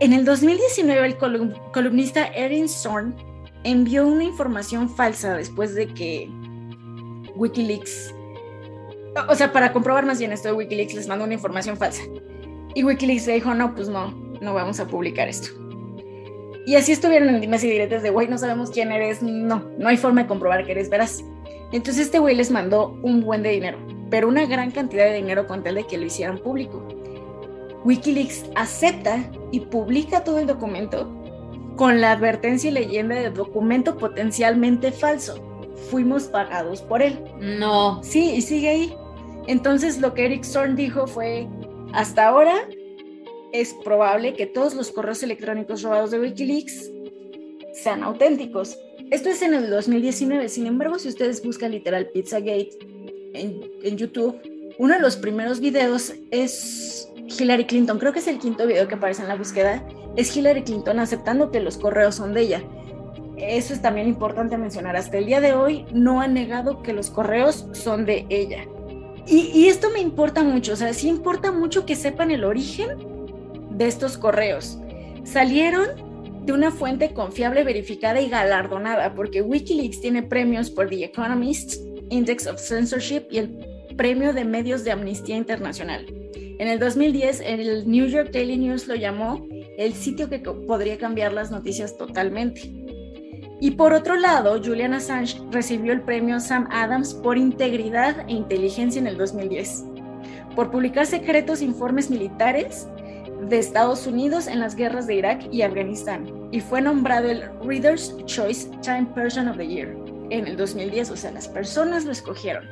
En 0.00 0.12
el 0.12 0.24
2019 0.24 1.06
el 1.06 1.16
colum 1.16 1.52
columnista 1.72 2.26
Erin 2.26 2.68
Zorn 2.68 3.14
envió 3.64 4.06
una 4.06 4.24
información 4.24 4.88
falsa 4.88 5.34
después 5.34 5.74
de 5.74 5.86
que 5.86 6.28
Wikileaks, 7.36 8.14
o 9.28 9.34
sea, 9.34 9.52
para 9.52 9.72
comprobar 9.72 10.04
más 10.04 10.18
bien 10.18 10.32
esto 10.32 10.48
de 10.48 10.54
Wikileaks 10.54 10.94
les 10.94 11.08
mandó 11.08 11.24
una 11.24 11.34
información 11.34 11.76
falsa. 11.76 12.02
Y 12.74 12.84
Wikileaks 12.84 13.26
le 13.26 13.34
dijo, 13.34 13.54
no, 13.54 13.74
pues 13.74 13.88
no, 13.88 14.10
no 14.40 14.54
vamos 14.54 14.80
a 14.80 14.86
publicar 14.86 15.28
esto. 15.28 15.61
Y 16.64 16.76
así 16.76 16.92
estuvieron 16.92 17.28
en 17.28 17.40
dimes 17.40 17.64
y 17.64 17.70
diretes 17.70 18.02
de, 18.02 18.10
güey, 18.10 18.28
no 18.28 18.38
sabemos 18.38 18.70
quién 18.70 18.92
eres, 18.92 19.22
no, 19.22 19.68
no 19.78 19.88
hay 19.88 19.96
forma 19.96 20.22
de 20.22 20.28
comprobar 20.28 20.64
que 20.64 20.72
eres 20.72 20.88
veraz. 20.88 21.24
Entonces 21.72 22.06
este 22.06 22.18
güey 22.18 22.36
les 22.36 22.50
mandó 22.50 22.98
un 23.02 23.22
buen 23.22 23.42
de 23.42 23.50
dinero, 23.50 23.78
pero 24.10 24.28
una 24.28 24.46
gran 24.46 24.70
cantidad 24.70 25.06
de 25.06 25.14
dinero 25.14 25.46
con 25.46 25.62
tal 25.62 25.74
de 25.74 25.86
que 25.86 25.98
lo 25.98 26.06
hicieran 26.06 26.38
público. 26.38 26.86
Wikileaks 27.84 28.44
acepta 28.54 29.30
y 29.50 29.60
publica 29.60 30.22
todo 30.22 30.38
el 30.38 30.46
documento 30.46 31.10
con 31.76 32.00
la 32.00 32.12
advertencia 32.12 32.70
y 32.70 32.74
leyenda 32.74 33.16
de 33.16 33.30
documento 33.30 33.96
potencialmente 33.96 34.92
falso. 34.92 35.34
Fuimos 35.90 36.24
pagados 36.24 36.82
por 36.82 37.02
él. 37.02 37.18
No. 37.40 38.02
Sí, 38.04 38.34
y 38.36 38.42
sigue 38.42 38.68
ahí. 38.68 38.96
Entonces 39.48 39.98
lo 39.98 40.14
que 40.14 40.26
Eric 40.26 40.44
Zorn 40.44 40.76
dijo 40.76 41.06
fue, 41.06 41.48
hasta 41.92 42.28
ahora 42.28 42.54
es 43.52 43.74
probable 43.74 44.34
que 44.34 44.46
todos 44.46 44.74
los 44.74 44.90
correos 44.90 45.22
electrónicos 45.22 45.82
robados 45.82 46.10
de 46.10 46.20
Wikileaks 46.20 46.90
sean 47.74 48.02
auténticos. 48.02 48.78
Esto 49.10 49.28
es 49.28 49.42
en 49.42 49.54
el 49.54 49.68
2019, 49.70 50.48
sin 50.48 50.66
embargo, 50.66 50.98
si 50.98 51.08
ustedes 51.08 51.42
buscan 51.42 51.72
literal 51.72 52.08
Pizzagate 52.08 52.78
en, 53.34 53.60
en 53.82 53.96
YouTube, 53.96 54.40
uno 54.78 54.94
de 54.94 55.00
los 55.00 55.16
primeros 55.16 55.60
videos 55.60 56.14
es 56.30 57.10
Hillary 57.38 57.66
Clinton, 57.66 57.98
creo 57.98 58.12
que 58.12 58.20
es 58.20 58.26
el 58.26 58.38
quinto 58.38 58.66
video 58.66 58.88
que 58.88 58.94
aparece 58.94 59.22
en 59.22 59.28
la 59.28 59.36
búsqueda, 59.36 59.86
es 60.16 60.34
Hillary 60.34 60.62
Clinton 60.62 60.98
aceptando 60.98 61.50
que 61.50 61.60
los 61.60 61.76
correos 61.76 62.14
son 62.14 62.32
de 62.34 62.40
ella. 62.40 62.62
Eso 63.36 63.74
es 63.74 63.82
también 63.82 64.08
importante 64.08 64.56
mencionar. 64.56 64.96
Hasta 64.96 65.18
el 65.18 65.26
día 65.26 65.40
de 65.40 65.52
hoy 65.52 65.84
no 65.92 66.20
ha 66.20 66.28
negado 66.28 66.82
que 66.82 66.92
los 66.92 67.10
correos 67.10 67.66
son 67.72 68.06
de 68.06 68.26
ella. 68.28 68.66
Y, 69.26 69.50
y 69.54 69.68
esto 69.68 69.90
me 69.90 70.00
importa 70.00 70.42
mucho, 70.42 70.72
o 70.72 70.76
sea, 70.76 70.92
sí 70.94 71.08
importa 71.08 71.52
mucho 71.52 71.86
que 71.86 71.96
sepan 71.96 72.30
el 72.30 72.44
origen 72.44 73.11
de 73.76 73.86
estos 73.86 74.18
correos. 74.18 74.78
Salieron 75.24 75.86
de 76.44 76.52
una 76.52 76.70
fuente 76.70 77.12
confiable, 77.12 77.64
verificada 77.64 78.20
y 78.20 78.28
galardonada, 78.28 79.14
porque 79.14 79.42
Wikileaks 79.42 80.00
tiene 80.00 80.22
premios 80.22 80.70
por 80.70 80.88
The 80.88 81.04
Economist, 81.04 81.74
Index 82.10 82.46
of 82.46 82.60
Censorship 82.60 83.26
y 83.30 83.38
el 83.38 83.48
Premio 83.96 84.32
de 84.32 84.44
Medios 84.44 84.84
de 84.84 84.90
Amnistía 84.90 85.36
Internacional. 85.36 86.06
En 86.34 86.68
el 86.68 86.78
2010, 86.78 87.42
el 87.44 87.90
New 87.90 88.06
York 88.06 88.30
Daily 88.32 88.56
News 88.56 88.88
lo 88.88 88.94
llamó 88.94 89.46
el 89.78 89.94
sitio 89.94 90.28
que 90.28 90.38
podría 90.38 90.98
cambiar 90.98 91.32
las 91.32 91.50
noticias 91.50 91.96
totalmente. 91.96 92.72
Y 93.60 93.72
por 93.72 93.92
otro 93.92 94.16
lado, 94.16 94.60
Julian 94.62 94.94
Assange 94.94 95.40
recibió 95.50 95.92
el 95.92 96.02
premio 96.02 96.40
Sam 96.40 96.68
Adams 96.72 97.14
por 97.14 97.38
integridad 97.38 98.28
e 98.28 98.32
inteligencia 98.32 99.00
en 99.00 99.06
el 99.06 99.16
2010, 99.16 99.84
por 100.56 100.70
publicar 100.70 101.06
secretos 101.06 101.62
informes 101.62 102.10
militares 102.10 102.88
de 103.48 103.58
Estados 103.58 104.06
Unidos 104.06 104.46
en 104.46 104.60
las 104.60 104.76
guerras 104.76 105.06
de 105.06 105.16
Irak 105.16 105.48
y 105.50 105.62
Afganistán. 105.62 106.48
y 106.52 106.60
fue 106.60 106.82
nombrado 106.82 107.30
el 107.30 107.44
Reader's 107.64 108.14
Choice 108.26 108.68
Time 108.82 109.06
Person 109.14 109.48
of 109.48 109.56
the 109.56 109.66
Year 109.66 109.96
en 110.30 110.46
el 110.46 110.56
2010, 110.56 111.10
o 111.10 111.16
sea, 111.16 111.30
las 111.30 111.48
personas 111.48 112.04
lo 112.04 112.12
escogieron. 112.12 112.64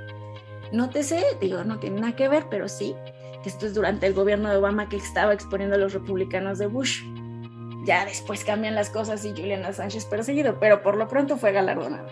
Nótese, 0.73 1.23
digo, 1.41 1.65
no 1.65 1.79
tiene 1.79 2.01
nada 2.01 2.17
que 2.17 2.29
ver, 2.29 2.45
pero 2.51 2.69
sí, 2.69 2.95
que 3.43 3.49
esto 3.49 3.67
es 3.67 3.75
durante 3.75 4.07
el 4.07 4.15
gobierno 4.15 4.49
de 4.51 4.57
Obama 4.57 4.89
que 4.89 4.97
estaba 4.97 5.35
exponiendo 5.35 5.77
a 5.77 5.79
los 5.79 5.93
republicanos 5.93 6.59
de 6.59 6.67
Bush. 6.67 7.03
Ya 7.85 8.05
después 8.05 8.45
cambian 8.45 8.75
las 8.75 8.91
cosas 8.91 9.25
y 9.25 9.31
Julian 9.31 9.65
Assange 9.65 9.99
es 9.99 10.05
perseguido, 10.05 10.59
pero 10.61 10.83
por 10.83 10.97
lo 10.97 11.09
pronto 11.09 11.37
fue 11.37 11.53
galardonado. 11.53 12.07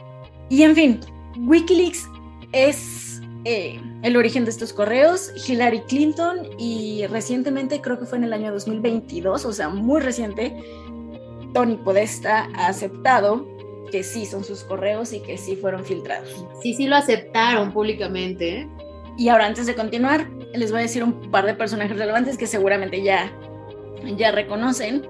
Y 0.49 0.63
en 0.63 0.75
fin, 0.75 1.01
Wikileaks 1.39 2.09
es 2.53 3.08
eh, 3.45 3.81
el 4.03 4.17
origen 4.17 4.45
de 4.45 4.51
estos 4.51 4.73
correos, 4.73 5.33
Hillary 5.49 5.81
Clinton 5.83 6.49
y 6.59 7.07
recientemente, 7.07 7.81
creo 7.81 7.99
que 7.99 8.07
fue 8.07 8.19
en 8.19 8.25
el 8.25 8.33
año 8.33 8.53
2022, 8.53 9.45
o 9.45 9.53
sea, 9.53 9.69
muy 9.69 10.01
reciente, 10.01 10.57
Tony 11.55 11.77
Podesta 11.77 12.49
ha 12.55 12.69
aceptado 12.69 13.47
que 13.91 14.03
sí 14.03 14.27
son 14.27 14.45
sus 14.45 14.65
correos 14.65 15.13
y 15.13 15.21
que 15.21 15.39
sí 15.39 15.57
fueron 15.57 15.85
filtrados. 15.85 16.45
Sí, 16.63 16.75
sí 16.75 16.87
lo 16.87 16.97
aceptaron 16.97 17.73
públicamente. 17.73 18.61
¿eh? 18.61 18.69
Y 19.17 19.29
ahora 19.29 19.47
antes 19.47 19.67
de 19.67 19.75
continuar, 19.75 20.29
les 20.53 20.71
voy 20.71 20.81
a 20.81 20.83
decir 20.83 21.03
un 21.03 21.31
par 21.31 21.47
de 21.47 21.55
personajes 21.55 21.97
relevantes 21.97 22.37
que 22.37 22.47
seguramente 22.47 23.03
ya, 23.03 23.33
ya 24.17 24.31
reconocen, 24.31 25.07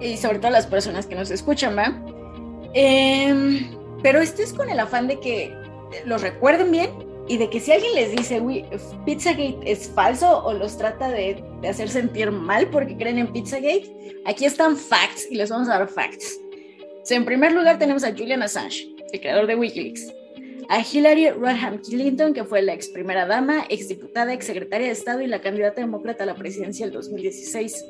y 0.00 0.16
sobre 0.16 0.38
todo 0.38 0.50
las 0.50 0.66
personas 0.66 1.06
que 1.06 1.14
nos 1.14 1.30
escuchan, 1.30 1.76
¿va? 1.76 1.92
Em, 2.74 3.70
pero 4.02 4.20
esto 4.20 4.42
es 4.42 4.52
con 4.52 4.68
el 4.68 4.80
afán 4.80 5.06
de 5.06 5.20
que 5.20 5.54
los 6.04 6.22
recuerden 6.22 6.70
bien 6.70 6.90
y 7.28 7.36
de 7.36 7.48
que 7.48 7.60
si 7.60 7.72
alguien 7.72 7.94
les 7.94 8.12
dice, 8.12 8.40
uy, 8.40 8.64
Pizzagate 9.04 9.58
es 9.64 9.88
falso 9.88 10.44
o 10.44 10.52
los 10.52 10.76
trata 10.76 11.08
de, 11.08 11.42
hacer 11.68 11.88
sentir 11.88 12.30
mal 12.30 12.68
porque 12.68 12.96
creen 12.96 13.18
en 13.18 13.32
Pizzagate, 13.32 14.20
aquí 14.24 14.44
están 14.44 14.76
facts 14.76 15.28
y 15.30 15.36
les 15.36 15.50
vamos 15.50 15.68
a 15.68 15.78
dar 15.78 15.88
facts. 15.88 16.38
en 17.10 17.24
primer 17.24 17.52
lugar 17.52 17.78
tenemos 17.78 18.04
a 18.04 18.12
Julian 18.12 18.42
Assange, 18.42 18.88
el 19.12 19.20
creador 19.20 19.46
de 19.46 19.56
Wikileaks, 19.56 20.12
a 20.68 20.80
Hillary 20.80 21.30
Rodham 21.30 21.78
Clinton, 21.78 22.32
que 22.32 22.44
fue 22.44 22.62
la 22.62 22.72
ex 22.72 22.88
primera 22.88 23.26
dama, 23.26 23.66
ex 23.68 23.88
diputada, 23.88 24.32
ex 24.32 24.46
secretaria 24.46 24.86
de 24.88 24.92
Estado 24.92 25.20
y 25.20 25.26
la 25.26 25.40
candidata 25.40 25.80
demócrata 25.80 26.24
a 26.24 26.26
la 26.26 26.34
presidencia 26.34 26.86
del 26.86 26.94
2016, 26.94 27.84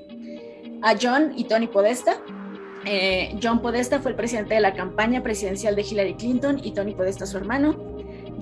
a 0.83 0.97
John 1.01 1.33
y 1.37 1.45
Tony 1.45 1.69
Podesta, 1.69 2.21
eh, 2.85 3.39
John 3.41 3.63
Podesta 3.63 4.01
fue 4.01 4.11
el 4.11 4.17
presidente 4.17 4.55
de 4.55 4.61
la 4.61 4.75
campaña 4.75 5.23
presidencial 5.23 5.77
de 5.77 5.83
Hillary 5.83 6.15
Clinton 6.15 6.61
y 6.63 6.73
Tony 6.73 6.95
Podesta 6.95 7.27
su 7.27 7.37
hermano. 7.37 7.92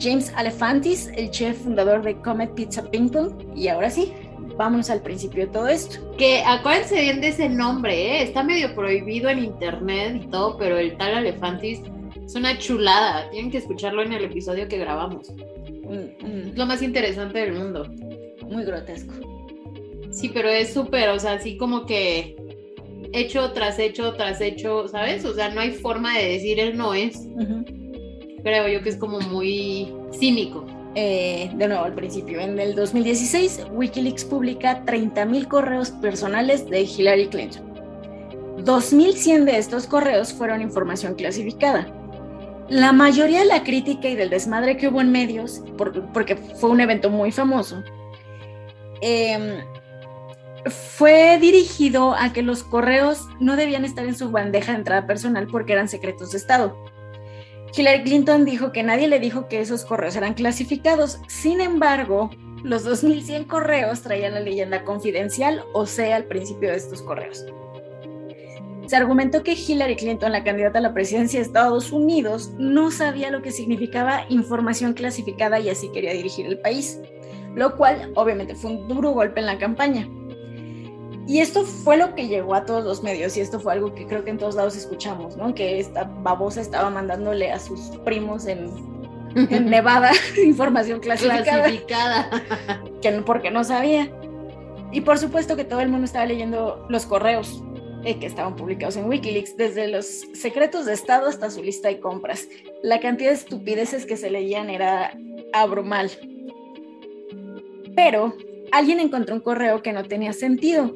James 0.01 0.33
Alefantis, 0.35 1.11
el 1.15 1.31
chef 1.31 1.59
fundador 1.59 2.03
de 2.03 2.17
Comet 2.23 2.53
Pizza 2.55 2.83
Ping 2.91 3.11
Pong. 3.11 3.33
Y 3.55 3.69
ahora 3.69 3.91
sí, 3.91 4.13
vámonos 4.57 4.89
al 4.91 5.03
principio 5.03 5.47
de 5.47 5.53
todo 5.53 5.69
esto. 5.69 5.99
Que 6.17 6.43
acuérdense 6.45 7.01
bien 7.01 7.21
de 7.21 7.29
ese 7.29 7.49
nombre, 7.49 7.95
¿eh? 7.95 8.23
está 8.23 8.43
medio 8.43 8.75
prohibido 8.75 9.29
en 9.29 9.45
internet 9.45 10.23
y 10.25 10.27
todo, 10.29 10.57
pero 10.57 10.79
el 10.79 10.97
tal 10.97 11.15
Alefantis 11.15 11.83
es 12.25 12.35
una 12.35 12.57
chulada. 12.59 13.29
Tienen 13.31 13.51
que 13.51 13.59
escucharlo 13.59 14.03
en 14.03 14.13
el 14.13 14.25
episodio 14.25 14.69
que 14.69 14.79
grabamos. 14.79 15.31
Mm, 15.31 16.27
mm. 16.27 16.53
Lo 16.57 16.67
más 16.67 16.83
interesante 16.83 17.41
del 17.41 17.53
mundo. 17.53 17.87
Muy 18.49 18.65
grotesco. 18.65 19.15
Sí, 20.11 20.31
pero 20.33 20.49
es 20.49 20.73
súper, 20.73 21.11
o 21.11 21.19
sea, 21.19 21.35
así 21.35 21.57
como 21.57 21.87
que 21.87 22.37
hecho 23.13 23.53
tras 23.53 23.79
hecho 23.79 24.15
tras 24.15 24.41
hecho, 24.41 24.89
¿sabes? 24.89 25.25
O 25.25 25.35
sea, 25.35 25.51
no 25.51 25.61
hay 25.61 25.73
forma 25.73 26.17
de 26.17 26.29
decir 26.29 26.59
él 26.59 26.77
no 26.77 26.95
es. 26.95 27.29
Creo 28.43 28.69
yo 28.69 28.83
que 28.83 28.89
es 28.89 28.97
como 28.97 29.21
muy 29.21 29.93
cínico. 30.13 30.65
Eh, 30.97 31.51
de 31.55 31.69
nuevo 31.69 31.85
al 31.85 31.95
principio, 31.95 32.41
en 32.41 32.59
el 32.59 32.75
2016 32.75 33.67
Wikileaks 33.71 34.25
publica 34.25 34.85
30.000 34.85 35.47
correos 35.47 35.91
personales 35.91 36.69
de 36.69 36.83
Hillary 36.83 37.29
Clinton. 37.29 37.63
2.100 38.65 39.45
de 39.45 39.59
estos 39.59 39.87
correos 39.87 40.33
fueron 40.33 40.61
información 40.63 41.15
clasificada. 41.15 41.87
La 42.69 42.93
mayoría 42.93 43.41
de 43.41 43.47
la 43.47 43.63
crítica 43.63 44.09
y 44.09 44.17
del 44.17 44.31
desmadre 44.31 44.77
que 44.77 44.89
hubo 44.89 45.01
en 45.01 45.13
medios, 45.13 45.63
porque 46.13 46.37
fue 46.37 46.71
un 46.71 46.81
evento 46.81 47.09
muy 47.09 47.33
famoso, 47.33 47.83
eh, 49.01 49.63
fue 50.67 51.39
dirigido 51.41 52.15
a 52.15 52.33
que 52.33 52.43
los 52.43 52.63
correos 52.63 53.27
no 53.41 53.57
debían 53.57 53.85
estar 53.85 54.05
en 54.05 54.17
su 54.17 54.31
bandeja 54.31 54.73
de 54.73 54.79
entrada 54.79 55.07
personal 55.07 55.47
porque 55.47 55.73
eran 55.73 55.89
secretos 55.89 56.33
de 56.33 56.39
Estado. 56.39 56.77
Hillary 57.77 58.03
Clinton 58.03 58.45
dijo 58.45 58.73
que 58.73 58.83
nadie 58.83 59.07
le 59.07 59.21
dijo 59.21 59.49
que 59.49 59.61
esos 59.61 59.85
correos 59.85 60.17
eran 60.17 60.35
clasificados. 60.35 61.21
Sin 61.29 61.61
embargo, 61.61 62.31
los 62.65 62.85
2100 62.85 63.45
correos 63.45 64.03
traían 64.03 64.35
la 64.35 64.41
leyenda 64.41 64.85
confidencial, 64.85 65.65
o 65.73 65.87
sea, 65.87 66.17
al 66.17 66.25
principio 66.25 66.71
de 66.71 66.77
estos 66.77 67.01
correos. 67.03 67.47
Se 68.87 68.97
argumentó 68.97 69.45
que 69.45 69.53
Hillary 69.53 69.95
Clinton, 69.95 70.33
la 70.33 70.43
candidata 70.43 70.81
a 70.81 70.83
la 70.83 70.93
presidencia 70.93 71.39
de 71.39 71.47
Estados 71.47 71.93
Unidos, 71.93 72.51
no 72.59 72.91
sabía 72.91 73.31
lo 73.31 73.41
que 73.41 73.53
significaba 73.53 74.25
información 74.29 74.95
clasificada 74.95 75.61
y 75.61 75.69
así 75.69 75.91
quería 75.93 76.13
dirigir 76.13 76.47
el 76.47 76.59
país, 76.59 76.99
lo 77.55 77.77
cual 77.77 78.11
obviamente 78.17 78.57
fue 78.57 78.73
un 78.73 78.89
duro 78.89 79.13
golpe 79.13 79.39
en 79.39 79.47
la 79.47 79.59
campaña. 79.59 80.09
Y 81.27 81.41
esto 81.41 81.65
fue 81.65 81.97
lo 81.97 82.15
que 82.15 82.29
llegó 82.29 82.55
a 82.55 82.65
todos 82.65 82.85
los 82.85 83.03
medios 83.03 83.37
y 83.37 83.41
esto 83.41 83.61
fue 83.61 83.73
algo 83.73 83.95
que 83.95 84.07
creo 84.07 84.25
que 84.25 84.31
en 84.31 84.39
todos 84.39 84.55
lados 84.55 84.77
escuchamos, 84.77 85.37
¿no? 85.37 85.55
Que 85.55 85.79
esta 85.79 86.05
babosa 86.05 86.61
estaba 86.61 86.91
mandándole 86.91 87.53
a 87.53 87.59
sus 87.59 87.81
primos 88.05 88.47
en, 88.47 88.71
Nevada 89.33 90.11
información 90.45 90.99
clasificada. 90.99 91.63
clasificada. 91.63 92.31
que, 93.01 93.13
porque 93.25 93.53
no 93.53 93.63
sabía. 93.63 94.11
Y 94.91 95.03
por 95.03 95.19
supuesto 95.19 95.55
que 95.55 95.65
todo 95.65 95.81
el 95.81 95.89
mundo 95.89 96.07
estaba 96.07 96.27
leyendo 96.27 96.85
los 96.89 97.07
correos 97.07 97.63
eh, 98.05 98.19
que 98.19 98.27
estaban 98.27 98.57
publicados 98.57 98.97
en 98.97 99.09
Wikileaks, 99.09 99.57
desde 99.57 99.87
los 99.87 100.07
secretos 100.07 100.87
de 100.87 100.95
Estado 100.95 101.29
hasta 101.29 101.49
su 101.51 101.63
lista 101.63 101.87
de 101.87 102.01
compras. 102.01 102.49
La 102.83 102.99
cantidad 102.99 103.31
de 103.31 103.37
estupideces 103.37 104.05
que 104.05 104.17
se 104.17 104.31
leían 104.31 104.69
era 104.69 105.17
abrumal. 105.53 106.11
Pero 107.95 108.35
alguien 108.73 108.99
encontró 108.99 109.35
un 109.35 109.43
correo 109.43 109.81
que 109.83 109.93
no 109.93 110.05
tenía 110.05 110.33
sentido 110.33 110.93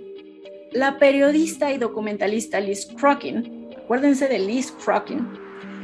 la 0.74 0.98
periodista 0.98 1.70
y 1.70 1.78
documentalista 1.78 2.58
Liz 2.58 2.88
Crockin, 2.98 3.70
acuérdense 3.78 4.26
de 4.26 4.40
Liz 4.40 4.72
Crockin, 4.84 5.26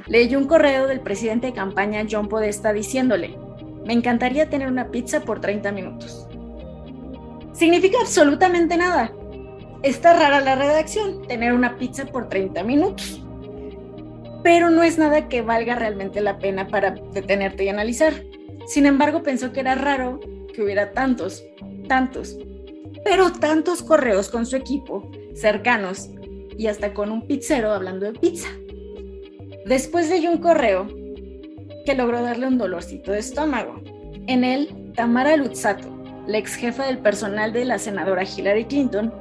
leyó 0.09 0.37
un 0.37 0.49
correo 0.49 0.89
del 0.89 1.01
presidente 1.01 1.47
de 1.47 1.53
campaña 1.53 2.05
John 2.11 2.29
Podesta 2.29 2.73
diciéndole, 2.73 3.39
me 3.87 3.93
encantaría 3.93 4.51
tener 4.51 4.67
una 4.67 4.91
pizza 4.91 5.21
por 5.21 5.41
30 5.41 5.71
minutos. 5.71 6.27
Significa 7.53 7.99
absolutamente 8.01 8.77
nada. 8.77 9.13
Está 9.85 10.13
rara 10.13 10.41
la 10.41 10.57
redacción, 10.57 11.23
tener 11.27 11.53
una 11.53 11.79
pizza 11.79 12.05
por 12.07 12.29
30 12.29 12.65
minutos. 12.65 13.23
Pero 14.43 14.71
no 14.71 14.83
es 14.83 14.99
nada 14.99 15.29
que 15.29 15.41
valga 15.43 15.77
realmente 15.77 16.21
la 16.21 16.39
pena 16.39 16.67
para 16.67 16.91
detenerte 17.13 17.65
y 17.65 17.69
analizar. 17.69 18.13
Sin 18.67 18.87
embargo, 18.87 19.23
pensó 19.23 19.53
que 19.53 19.61
era 19.61 19.77
raro 19.77 20.19
que 20.53 20.63
hubiera 20.63 20.93
tantos, 20.93 21.45
tantos, 21.87 22.37
pero 23.05 23.33
tantos 23.33 23.83
correos 23.83 24.29
con 24.29 24.47
su 24.47 24.57
equipo, 24.57 25.11
cercanos 25.35 26.11
y 26.57 26.67
hasta 26.67 26.93
con 26.93 27.11
un 27.11 27.27
pizzero 27.27 27.73
hablando 27.73 28.07
de 28.07 28.19
pizza. 28.19 28.49
Después 29.67 30.11
leyó 30.11 30.31
un 30.31 30.39
correo 30.39 30.87
que 31.85 31.95
logró 31.95 32.23
darle 32.23 32.47
un 32.47 32.59
dolorcito 32.59 33.13
de 33.13 33.21
estómago. 33.21 33.81
En 34.27 34.45
él, 34.45 34.93
Tamara 34.95 35.37
Luzzato, 35.37 35.89
la 36.27 36.39
ex 36.39 36.55
jefa 36.55 36.87
del 36.87 36.99
personal 36.99 37.53
de 37.53 37.65
la 37.65 37.79
senadora 37.79 38.25
Hillary 38.25 38.65
Clinton, 38.67 39.13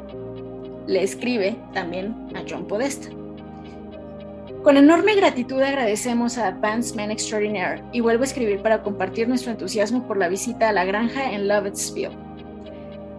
le 0.88 1.04
escribe 1.04 1.56
también 1.74 2.16
a 2.36 2.44
John 2.50 2.68
Podesta. 2.68 3.10
Con 4.64 4.76
enorme 4.76 5.16
gratitud 5.16 5.62
agradecemos 5.62 6.38
a 6.38 6.48
Advanced 6.48 6.96
Man 6.96 7.12
Extraordinaire 7.12 7.82
y 7.94 8.02
vuelvo 8.02 8.24
a 8.24 8.26
escribir 8.26 8.62
para 8.62 8.84
compartir 8.84 9.30
nuestro 9.30 9.52
entusiasmo 9.52 10.06
por 10.06 10.18
la 10.18 10.28
visita 10.28 10.68
a 10.68 10.74
la 10.74 10.84
granja 10.84 11.32
en 11.32 11.48
Lovettsville 11.48 12.29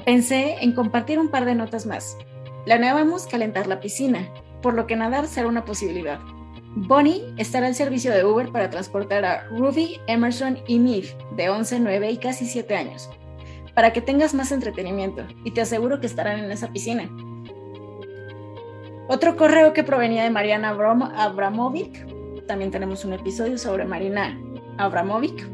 Pensé 0.05 0.57
en 0.61 0.73
compartir 0.73 1.19
un 1.19 1.29
par 1.29 1.45
de 1.45 1.55
notas 1.55 1.85
más. 1.87 2.17
Planeábamos 2.65 3.27
calentar 3.27 3.67
la 3.67 3.81
piscina, 3.81 4.29
por 4.63 4.75
lo 4.75 4.87
que 4.87 4.97
nadar 4.97 5.27
será 5.27 5.49
una 5.49 5.65
posibilidad. 5.65 6.19
Bonnie 6.75 7.35
estará 7.37 7.67
al 7.67 7.75
servicio 7.75 8.13
de 8.13 8.25
Uber 8.25 8.51
para 8.51 8.71
transportar 8.71 9.25
a 9.25 9.45
Ruby, 9.49 10.01
Emerson 10.07 10.59
y 10.67 10.79
Miv, 10.79 11.15
de 11.37 11.51
11, 11.51 11.81
9 11.81 12.11
y 12.13 12.17
casi 12.17 12.47
7 12.47 12.77
años, 12.77 13.11
para 13.75 13.93
que 13.93 14.01
tengas 14.01 14.35
más 14.35 14.53
entretenimiento, 14.53 15.27
y 15.45 15.51
te 15.51 15.61
aseguro 15.61 16.01
que 16.01 16.07
estarán 16.07 16.39
en 16.39 16.51
esa 16.51 16.73
piscina. 16.73 17.11
Otro 19.09 19.37
correo 19.37 19.73
que 19.73 19.83
provenía 19.83 20.23
de 20.23 20.31
Mariana 20.31 20.71
Abramovic, 20.71 22.07
también 22.47 22.71
tenemos 22.71 23.05
un 23.05 23.13
episodio 23.13 23.59
sobre 23.59 23.85
Marina 23.85 24.41
Abramovic, 24.79 25.47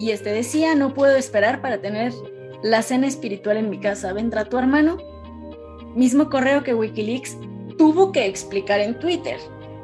y 0.00 0.10
este 0.10 0.30
decía, 0.30 0.74
no 0.74 0.94
puedo 0.94 1.16
esperar 1.16 1.60
para 1.62 1.80
tener 1.80 2.12
la 2.62 2.82
cena 2.82 3.06
espiritual 3.06 3.56
en 3.56 3.70
mi 3.70 3.78
casa, 3.78 4.12
¿vendrá 4.12 4.44
tu 4.44 4.58
hermano? 4.58 4.98
Mismo 5.94 6.30
correo 6.30 6.62
que 6.62 6.74
Wikileaks 6.74 7.36
tuvo 7.76 8.12
que 8.12 8.26
explicar 8.26 8.80
en 8.80 8.98
Twitter. 8.98 9.38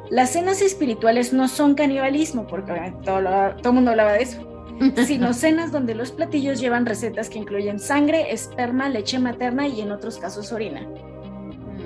Las 0.09 0.31
cenas 0.31 0.61
espirituales 0.61 1.33
no 1.33 1.47
son 1.47 1.75
canibalismo, 1.75 2.47
porque 2.47 2.93
todo, 3.03 3.19
el 3.19 3.71
mundo 3.73 3.91
hablaba 3.91 4.13
de 4.13 4.23
eso, 4.23 4.41
sino 5.05 5.33
cenas 5.33 5.71
donde 5.71 5.93
los 5.93 6.11
platillos 6.11 6.59
llevan 6.59 6.85
recetas 6.85 7.29
que 7.29 7.39
incluyen 7.39 7.79
sangre, 7.79 8.31
esperma, 8.31 8.89
leche 8.89 9.19
materna 9.19 9.67
y 9.67 9.81
en 9.81 9.91
otros 9.91 10.17
casos 10.17 10.51
orina. 10.51 10.87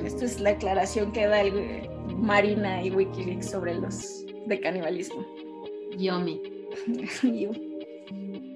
Esto 0.06 0.26
es 0.26 0.40
la 0.40 0.52
aclaración 0.52 1.12
que 1.12 1.28
da 1.28 1.42
el 1.42 1.90
Marina 2.16 2.84
y 2.84 2.92
Wikileaks 2.92 3.50
sobre 3.50 3.76
los 3.76 4.26
de 4.46 4.60
canibalismo. 4.60 5.26
Yomi. 5.98 6.42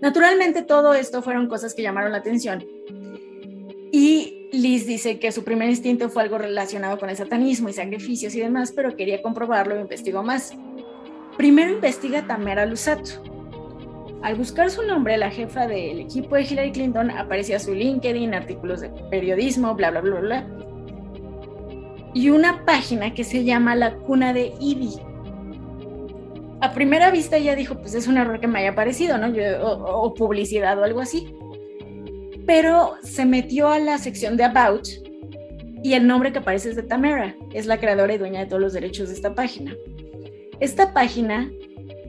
Naturalmente 0.00 0.62
todo 0.62 0.94
esto 0.94 1.22
fueron 1.22 1.48
cosas 1.48 1.74
que 1.74 1.82
llamaron 1.82 2.12
la 2.12 2.18
atención. 2.18 2.64
Y 3.92 4.48
Liz 4.52 4.86
dice 4.86 5.18
que 5.18 5.32
su 5.32 5.44
primer 5.44 5.68
instinto 5.68 6.08
fue 6.08 6.22
algo 6.22 6.38
relacionado 6.38 6.98
con 6.98 7.10
el 7.10 7.16
satanismo 7.16 7.68
y 7.68 7.72
sacrificios 7.72 8.34
y 8.34 8.40
demás, 8.40 8.72
pero 8.74 8.96
quería 8.96 9.22
comprobarlo 9.22 9.76
e 9.76 9.80
investigó 9.80 10.22
más. 10.22 10.52
Primero 11.36 11.72
investiga 11.72 12.26
Tamara 12.26 12.66
Lusato. 12.66 13.22
Al 14.22 14.36
buscar 14.36 14.70
su 14.70 14.82
nombre, 14.82 15.16
la 15.16 15.30
jefa 15.30 15.66
del 15.66 16.00
equipo 16.00 16.34
de 16.34 16.42
Hillary 16.42 16.72
Clinton 16.72 17.10
aparecía 17.10 17.58
su 17.58 17.74
LinkedIn, 17.74 18.34
artículos 18.34 18.80
de 18.80 18.90
periodismo, 19.10 19.74
bla, 19.74 19.90
bla, 19.90 20.00
bla, 20.00 20.20
bla. 20.20 20.46
Y 22.12 22.28
una 22.28 22.64
página 22.66 23.14
que 23.14 23.24
se 23.24 23.44
llama 23.44 23.74
La 23.76 23.96
Cuna 23.96 24.32
de 24.32 24.52
Ivy, 24.60 25.00
a 26.60 26.72
primera 26.72 27.10
vista 27.10 27.36
ella 27.36 27.54
dijo, 27.56 27.76
pues 27.76 27.94
es 27.94 28.06
un 28.06 28.18
error 28.18 28.40
que 28.40 28.46
me 28.46 28.60
haya 28.60 28.74
parecido, 28.74 29.16
¿no? 29.18 29.32
o, 29.62 30.14
publicidad 30.14 30.78
o 30.78 30.84
algo 30.84 31.00
así. 31.00 31.34
Pero 32.46 32.94
se 33.02 33.24
metió 33.24 33.68
a 33.68 33.78
la 33.78 33.98
sección 33.98 34.36
de 34.36 34.44
About 34.44 34.86
y 35.82 35.94
el 35.94 36.06
nombre 36.06 36.32
que 36.32 36.40
aparece 36.40 36.70
es 36.70 36.76
de 36.76 36.82
Tamara, 36.82 37.34
es 37.54 37.66
la 37.66 37.78
creadora 37.78 38.12
y 38.12 38.18
dueña 38.18 38.40
de 38.40 38.46
todos 38.46 38.60
los 38.60 38.72
derechos 38.72 39.08
de 39.08 39.14
esta 39.14 39.34
página. 39.34 39.74
Esta 40.58 40.92
página, 40.92 41.50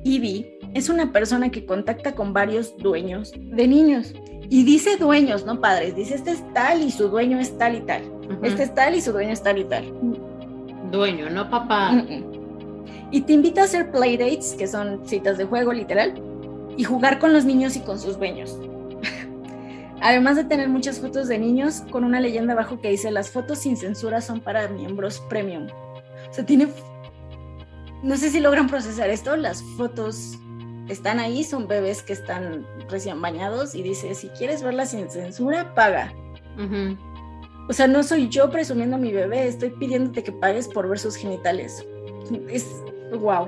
Ivy, 0.04 0.46
es 0.74 0.90
una 0.90 1.12
persona 1.12 1.50
que 1.50 1.66
contacta 1.66 2.14
con 2.14 2.34
varios 2.34 2.76
dueños 2.78 3.34
de 3.38 3.68
niños. 3.68 4.14
Y 4.50 4.64
dice 4.64 4.98
dueños, 4.98 5.46
no 5.46 5.62
padres, 5.62 5.96
dice 5.96 6.16
este 6.16 6.32
es 6.32 6.54
tal 6.54 6.82
y 6.82 6.92
su 6.92 7.08
dueño 7.08 7.40
es 7.40 7.58
tal 7.58 7.76
y 7.76 7.82
tal. 7.82 8.02
Este 8.44 8.64
es 8.64 8.76
tal 8.76 8.96
y 8.96 9.02
su 9.02 9.14
dueño 9.14 9.32
es 9.32 9.42
tal 9.42 9.60
y 9.60 9.64
tal. 9.64 9.86
Dueño, 10.92 11.30
no 11.30 11.50
papá 11.50 12.04
y 13.12 13.22
te 13.22 13.34
invita 13.34 13.62
a 13.62 13.66
hacer 13.66 13.92
playdates, 13.92 14.56
que 14.58 14.68
son 14.68 15.08
citas 15.08 15.38
de 15.38 15.46
juego 15.46 15.74
literal, 15.74 16.22
y 16.78 16.84
jugar 16.84 17.20
con 17.20 17.34
los 17.34 17.46
niños 17.46 17.76
y 17.76 17.82
con 17.82 18.00
sus 18.00 18.18
dueños. 18.18 18.58
Además 20.02 20.38
de 20.38 20.46
tener 20.46 20.70
muchas 20.70 21.00
fotos 21.00 21.28
de 21.28 21.38
niños 21.38 21.84
con 21.92 22.04
una 22.04 22.20
leyenda 22.20 22.54
abajo 22.54 22.80
que 22.80 22.90
dice 22.90 23.12
las 23.12 23.30
fotos 23.30 23.60
sin 23.60 23.78
censura 23.78 24.22
son 24.22 24.40
para 24.40 24.68
miembros 24.70 25.22
premium. 25.30 25.68
O 26.30 26.34
sea, 26.34 26.46
tiene... 26.46 26.70
No 28.02 28.18
sé 28.18 28.30
si 28.30 28.40
logran 28.40 28.68
procesar 28.68 29.12
esto, 29.12 29.36
las 29.36 29.62
fotos 29.78 30.40
están 30.88 31.20
ahí, 31.20 31.44
son 31.44 31.68
bebés 31.68 32.02
que 32.02 32.14
están 32.14 32.66
recién 32.90 33.22
bañados 33.22 33.76
y 33.76 33.84
dice, 33.84 34.16
si 34.16 34.30
quieres 34.30 34.64
verlas 34.64 34.92
sin 34.92 35.10
censura, 35.10 35.76
paga. 35.76 36.14
O 37.70 37.74
sea, 37.74 37.88
no 37.88 38.02
soy 38.04 38.28
yo 38.28 38.50
presumiendo 38.50 38.96
a 38.96 39.00
mi 39.00 39.12
bebé, 39.12 39.48
estoy 39.48 39.70
pidiéndote 39.70 40.24
que 40.24 40.32
pagues 40.32 40.68
por 40.68 40.90
ver 40.90 40.98
sus 40.98 41.16
genitales. 41.16 41.86
Es, 42.50 42.66
wow. 43.20 43.48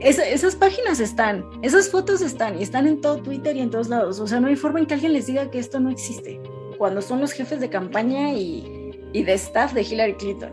esas 0.00 0.56
páginas 0.56 1.00
están, 1.00 1.44
esas 1.62 1.90
fotos 1.90 2.20
están 2.20 2.58
y 2.58 2.62
están 2.62 2.86
en 2.86 3.00
todo 3.00 3.18
Twitter 3.18 3.56
y 3.56 3.60
en 3.60 3.70
todos 3.70 3.88
lados. 3.88 4.20
O 4.20 4.26
sea, 4.26 4.40
no 4.40 4.48
hay 4.48 4.56
forma 4.56 4.80
en 4.80 4.86
que 4.86 4.94
alguien 4.94 5.12
les 5.12 5.26
diga 5.26 5.50
que 5.50 5.58
esto 5.58 5.80
no 5.80 5.90
existe. 5.90 6.40
Cuando 6.78 7.02
son 7.02 7.20
los 7.20 7.32
jefes 7.32 7.60
de 7.60 7.68
campaña 7.68 8.32
y, 8.32 8.90
de 9.12 9.32
staff 9.34 9.72
de 9.72 9.82
Hillary 9.82 10.14
Clinton. 10.14 10.52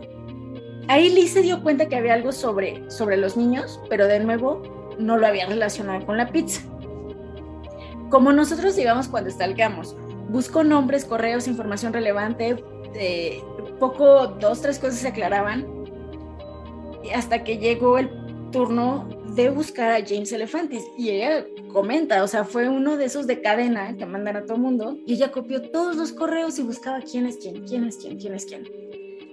Ahí 0.88 1.08
Liz 1.08 1.32
se 1.32 1.42
dio 1.42 1.62
cuenta 1.62 1.86
que 1.86 1.96
había 1.96 2.14
algo 2.14 2.32
sobre, 2.32 2.90
sobre 2.90 3.16
los 3.16 3.36
niños, 3.36 3.80
pero 3.88 4.06
de 4.06 4.20
nuevo 4.20 4.62
no 4.98 5.16
lo 5.16 5.26
había 5.26 5.46
relacionado 5.46 6.04
con 6.04 6.16
la 6.16 6.30
pizza. 6.30 6.62
Como 8.10 8.32
nosotros 8.32 8.76
digamos 8.76 9.08
cuando 9.08 9.30
stalkeamos, 9.30 9.96
busco 10.28 10.64
nombres, 10.64 11.04
correos, 11.04 11.46
información 11.48 11.92
relevante, 11.92 12.62
de 12.92 13.42
poco, 13.78 14.26
dos, 14.26 14.60
tres 14.60 14.78
cosas 14.78 14.96
se 14.96 15.08
aclaraban 15.08 15.79
hasta 17.14 17.44
que 17.44 17.58
llegó 17.58 17.98
el 17.98 18.10
turno 18.50 19.08
de 19.34 19.50
buscar 19.50 19.90
a 19.92 20.06
James 20.06 20.32
Elefantis 20.32 20.82
y 20.98 21.10
ella 21.10 21.46
comenta, 21.72 22.22
o 22.22 22.26
sea, 22.26 22.44
fue 22.44 22.68
uno 22.68 22.96
de 22.96 23.04
esos 23.04 23.26
de 23.26 23.40
cadena 23.40 23.96
que 23.96 24.06
mandan 24.06 24.36
a 24.36 24.44
todo 24.44 24.58
mundo 24.58 24.98
y 25.06 25.14
ella 25.14 25.30
copió 25.30 25.62
todos 25.70 25.96
los 25.96 26.12
correos 26.12 26.58
y 26.58 26.62
buscaba 26.62 27.00
quién 27.00 27.26
es 27.26 27.36
quién, 27.36 27.64
quién 27.64 27.84
es 27.84 27.96
quién, 27.96 28.18
quién 28.18 28.34
es 28.34 28.44
quién. 28.44 28.64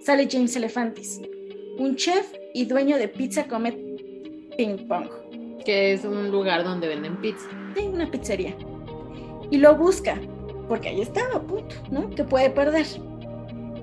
Sale 0.02 0.28
James 0.30 0.56
Elefantis, 0.56 1.22
un 1.80 1.96
chef 1.96 2.34
y 2.54 2.66
dueño 2.66 2.98
de 2.98 3.08
Pizza 3.08 3.48
Comet 3.48 3.76
Ping 4.56 4.88
Pong. 4.88 5.10
Que 5.66 5.94
es 5.94 6.06
un 6.06 6.32
lugar 6.32 6.64
donde 6.64 6.88
venden 6.88 7.18
pizza. 7.18 7.48
Sí, 7.76 7.84
una 7.88 8.10
pizzería. 8.10 8.56
Y 9.52 9.58
lo 9.58 9.76
busca, 9.76 10.20
porque 10.68 10.90
ahí 10.90 11.02
estaba, 11.02 11.42
punto, 11.42 11.76
¿no? 11.92 12.10
Que 12.10 12.24
puede 12.24 12.50
perder. 12.50 12.86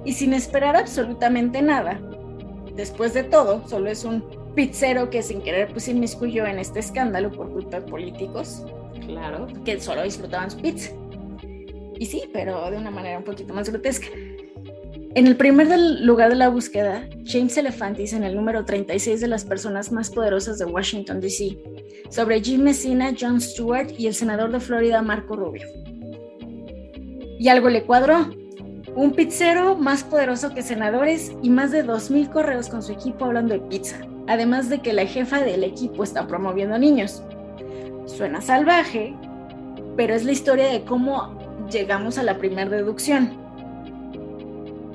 Y 0.04 0.12
sin 0.12 0.32
esperar 0.32 0.76
absolutamente 0.76 1.62
nada, 1.62 2.00
después 2.74 3.14
de 3.14 3.24
todo, 3.24 3.66
solo 3.68 3.90
es 3.90 4.04
un 4.04 4.24
pizzero 4.54 5.10
que 5.10 5.22
sin 5.22 5.42
querer 5.42 5.68
pues 5.72 5.88
inmiscuyó 5.88 6.46
en 6.46 6.58
este 6.58 6.80
escándalo 6.80 7.30
por 7.30 7.50
culpa 7.50 7.80
de 7.80 7.90
políticos. 7.90 8.64
Claro. 9.06 9.46
Que 9.64 9.80
solo 9.80 10.02
disfrutaban 10.02 10.50
su 10.50 10.58
pizza. 10.58 10.92
Y 11.98 12.06
sí, 12.06 12.24
pero 12.32 12.70
de 12.70 12.76
una 12.76 12.90
manera 12.90 13.18
un 13.18 13.24
poquito 13.24 13.54
más 13.54 13.68
grotesca. 13.68 14.08
En 15.16 15.28
el 15.28 15.36
primer 15.36 15.68
lugar 16.00 16.30
de 16.30 16.36
la 16.36 16.48
búsqueda, 16.48 17.08
James 17.24 17.56
Elefantis 17.56 18.14
en 18.14 18.24
el 18.24 18.34
número 18.34 18.64
36 18.64 19.20
de 19.20 19.28
las 19.28 19.44
personas 19.44 19.92
más 19.92 20.10
poderosas 20.10 20.58
de 20.58 20.64
Washington, 20.64 21.20
D.C., 21.20 21.56
sobre 22.10 22.40
Jim 22.40 22.62
Messina, 22.62 23.12
John 23.18 23.40
Stewart 23.40 23.92
y 23.96 24.08
el 24.08 24.14
senador 24.14 24.50
de 24.50 24.58
Florida, 24.58 25.02
Marco 25.02 25.36
Rubio. 25.36 25.66
Y 27.38 27.48
algo 27.48 27.68
le 27.68 27.84
cuadró 27.84 28.28
un 28.96 29.12
pizzero 29.12 29.76
más 29.76 30.04
poderoso 30.04 30.54
que 30.54 30.62
senadores 30.62 31.32
y 31.42 31.50
más 31.50 31.72
de 31.72 31.84
2.000 31.84 32.30
correos 32.30 32.68
con 32.68 32.82
su 32.82 32.92
equipo 32.92 33.24
hablando 33.24 33.54
de 33.54 33.60
pizza, 33.60 33.96
además 34.28 34.68
de 34.68 34.80
que 34.80 34.92
la 34.92 35.06
jefa 35.06 35.40
del 35.40 35.64
equipo 35.64 36.04
está 36.04 36.26
promoviendo 36.26 36.78
niños. 36.78 37.22
Suena 38.06 38.40
salvaje, 38.40 39.14
pero 39.96 40.14
es 40.14 40.24
la 40.24 40.32
historia 40.32 40.68
de 40.68 40.84
cómo 40.84 41.36
llegamos 41.70 42.18
a 42.18 42.22
la 42.22 42.38
primera 42.38 42.70
deducción. 42.70 43.42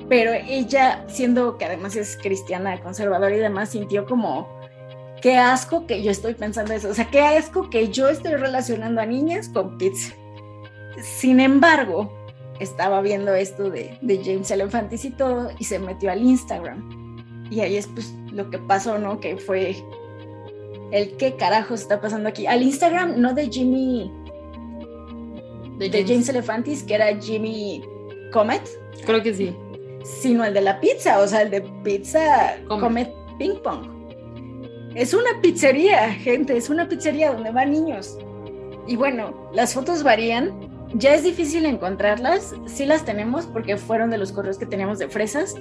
Pero 0.08 0.32
ella, 0.32 1.04
siendo 1.06 1.58
que 1.58 1.66
además 1.66 1.94
es 1.94 2.16
cristiana, 2.16 2.80
conservadora 2.80 3.34
y 3.34 3.38
demás, 3.38 3.68
sintió 3.68 4.06
como, 4.06 4.48
qué 5.20 5.36
asco 5.36 5.86
que 5.86 6.02
yo 6.02 6.10
estoy 6.10 6.34
pensando 6.34 6.72
eso, 6.72 6.88
o 6.88 6.94
sea, 6.94 7.10
qué 7.10 7.20
asco 7.20 7.68
que 7.70 7.88
yo 7.90 8.08
estoy 8.08 8.34
relacionando 8.34 9.00
a 9.00 9.06
niñas 9.06 9.48
con 9.50 9.76
pizza. 9.78 10.14
Sin 11.02 11.38
embargo, 11.38 12.12
estaba 12.60 13.00
viendo 13.00 13.34
esto 13.34 13.70
de, 13.70 13.98
James 14.02 14.50
Elefantis 14.50 15.04
y 15.04 15.10
todo, 15.10 15.50
y 15.58 15.64
se 15.64 15.78
metió 15.78 16.12
al 16.12 16.22
Instagram. 16.22 17.46
Y 17.50 17.60
ahí 17.60 17.76
es 17.76 17.88
pues 17.88 18.14
lo 18.32 18.50
que 18.50 18.58
pasó, 18.58 18.98
¿no? 18.98 19.18
Que 19.18 19.36
fue 19.36 19.76
el 20.92 21.16
qué 21.16 21.34
carajo 21.36 21.74
está 21.74 22.00
pasando 22.00 22.28
aquí. 22.28 22.46
Al 22.46 22.62
Instagram, 22.62 23.20
no 23.20 23.34
de 23.34 23.48
Jimmy, 23.48 24.12
de 25.78 26.04
James, 26.06 26.28
Elefantis, 26.28 26.82
que 26.82 26.94
era 26.94 27.16
Jimmy 27.20 27.82
Comet. 28.32 28.62
Creo 29.06 29.22
que 29.22 29.34
sí. 29.34 29.56
Sino 30.04 30.44
el 30.44 30.54
de 30.54 30.60
la 30.60 30.78
pizza, 30.80 31.18
o 31.20 31.26
sea, 31.26 31.42
el 31.42 31.50
de 31.50 31.62
pizza 31.82 32.56
Comet, 32.68 33.10
Ping 33.38 33.56
Pong. 33.62 34.00
Es 34.94 35.14
una 35.14 35.40
pizzería, 35.40 36.12
gente, 36.12 36.56
es 36.56 36.68
una 36.68 36.88
pizzería 36.88 37.32
donde 37.32 37.50
van 37.50 37.70
niños. 37.70 38.18
Y 38.86 38.96
bueno, 38.96 39.50
las 39.52 39.72
fotos 39.72 40.02
varían, 40.02 40.69
ya 40.94 41.14
es 41.14 41.22
difícil 41.22 41.66
encontrarlas, 41.66 42.54
sí 42.66 42.84
las 42.84 43.04
tenemos 43.04 43.46
porque 43.46 43.76
fueron 43.76 44.10
de 44.10 44.18
los 44.18 44.32
correos 44.32 44.58
que 44.58 44.66
teníamos 44.66 44.98
de 44.98 45.08
fresas, 45.08 45.54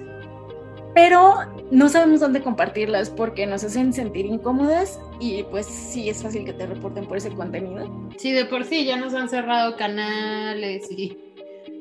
pero 0.95 1.35
no 1.71 1.87
sabemos 1.87 2.19
dónde 2.19 2.41
compartirlas 2.41 3.09
porque 3.09 3.45
nos 3.45 3.63
hacen 3.63 3.93
sentir 3.93 4.25
incómodas 4.25 4.99
y 5.19 5.43
pues 5.43 5.65
sí 5.65 6.09
es 6.09 6.23
fácil 6.23 6.45
que 6.45 6.53
te 6.53 6.65
reporten 6.65 7.05
por 7.05 7.17
ese 7.17 7.29
contenido. 7.29 8.09
Sí, 8.17 8.31
de 8.31 8.45
por 8.45 8.65
sí 8.65 8.85
ya 8.85 8.97
nos 8.97 9.13
han 9.13 9.29
cerrado 9.29 9.77
canales 9.77 10.89
y 10.91 11.17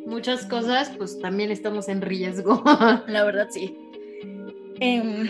muchas 0.07 0.45
cosas, 0.47 0.91
pues 0.97 1.19
también 1.21 1.51
estamos 1.51 1.89
en 1.89 2.03
riesgo. 2.03 2.63
La 3.07 3.25
verdad 3.25 3.49
sí. 3.51 3.77
Em, 4.81 5.29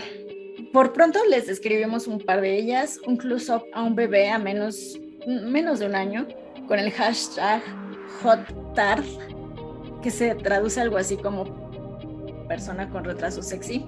por 0.73 0.93
pronto 0.93 1.19
les 1.29 1.49
escribimos 1.49 2.05
un 2.05 2.19
par 2.19 2.41
de 2.41 2.57
ellas, 2.57 2.99
un 3.07 3.17
close-up 3.17 3.63
a 3.73 3.81
un 3.81 3.95
bebé 3.95 4.29
a 4.29 4.37
menos, 4.37 4.99
menos 5.25 5.79
de 5.79 5.87
un 5.87 5.95
año 5.95 6.27
con 6.67 6.77
el 6.77 6.91
hashtag 6.91 7.63
HotTard, 8.23 9.03
que 10.01 10.11
se 10.11 10.35
traduce 10.35 10.79
algo 10.81 10.97
así 10.97 11.17
como 11.17 11.45
persona 12.47 12.89
con 12.89 13.03
retraso 13.03 13.41
sexy. 13.41 13.85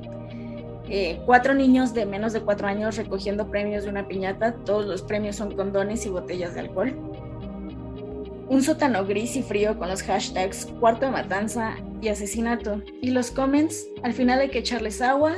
Eh, 0.89 1.21
cuatro 1.25 1.53
niños 1.53 1.93
de 1.93 2.05
menos 2.05 2.34
de 2.34 2.41
cuatro 2.41 2.67
años 2.67 2.97
recogiendo 2.97 3.49
premios 3.49 3.84
de 3.84 3.89
una 3.89 4.07
piñata. 4.07 4.55
Todos 4.65 4.86
los 4.86 5.01
premios 5.01 5.36
son 5.36 5.55
condones 5.55 6.05
y 6.05 6.10
botellas 6.10 6.53
de 6.53 6.62
alcohol. 6.62 6.93
Un 8.49 8.62
sótano 8.62 9.05
gris 9.05 9.38
y 9.38 9.43
frío 9.43 9.77
con 9.77 9.88
los 9.88 10.03
hashtags 10.03 10.65
cuarto 10.79 11.05
de 11.05 11.12
matanza 11.12 11.77
y 12.01 12.10
asesinato. 12.10 12.81
Y 13.01 13.12
los 13.12 13.31
comments, 13.31 13.88
al 14.03 14.13
final 14.13 14.39
hay 14.39 14.49
que 14.49 14.60
echarles 14.60 15.01
agua. 15.01 15.38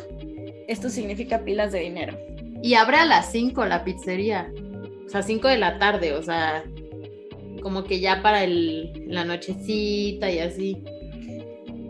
Esto 0.68 0.90
significa 0.90 1.44
pilas 1.44 1.72
de 1.72 1.82
dinero. 1.82 2.18
Y 2.64 2.74
abre 2.74 2.98
a 2.98 3.06
las 3.06 3.32
5 3.32 3.66
la 3.66 3.84
pizzería. 3.84 4.52
O 5.06 5.10
sea, 5.10 5.22
5 5.22 5.48
de 5.50 5.58
la 5.58 5.78
tarde. 5.78 6.14
O 6.14 6.24
sea, 6.24 6.64
como 7.64 7.84
que 7.86 8.00
ya 8.00 8.22
para 8.22 8.44
el, 8.44 8.92
la 9.08 9.26
nochecita 9.26 10.30
y 10.30 10.40
así. 10.40 10.84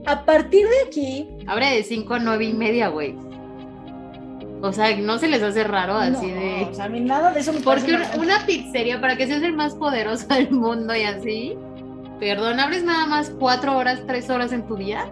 A 0.06 0.24
partir 0.24 0.68
de 0.68 0.88
aquí. 0.88 1.28
Abre 1.48 1.76
de 1.76 1.84
5 1.84 2.14
a 2.14 2.20
9 2.20 2.46
y 2.46 2.54
media, 2.54 2.88
güey. 2.90 3.16
O 4.62 4.72
sea, 4.72 4.96
no 4.96 5.18
se 5.18 5.28
les 5.28 5.44
hace 5.44 5.66
raro 5.66 5.98
así 5.98 6.32
de. 6.32 6.68
O 6.72 6.74
sea, 6.74 6.86
a 6.86 6.90
mí 6.90 7.02
nada 7.02 7.32
de 7.34 7.42
eso 7.42 7.52
me 7.52 7.60
Porque 7.60 7.94
una, 7.94 8.10
una, 8.18 8.46
pizzería, 8.46 9.02
para 9.02 9.18
que 9.18 9.28
seas 9.28 9.44
el 9.44 9.54
más 9.54 9.76
poderoso 9.76 10.26
del 10.34 10.52
mundo 10.52 10.96
y 10.96 11.04
así. 11.04 11.58
Perdón, 12.20 12.62
¿abres 12.62 12.84
nada 12.84 13.06
más 13.06 13.30
cuatro 13.32 13.78
horas, 13.78 14.02
tres 14.08 14.30
horas 14.30 14.54
en 14.54 14.66
tu 14.66 14.78
día? 14.78 15.12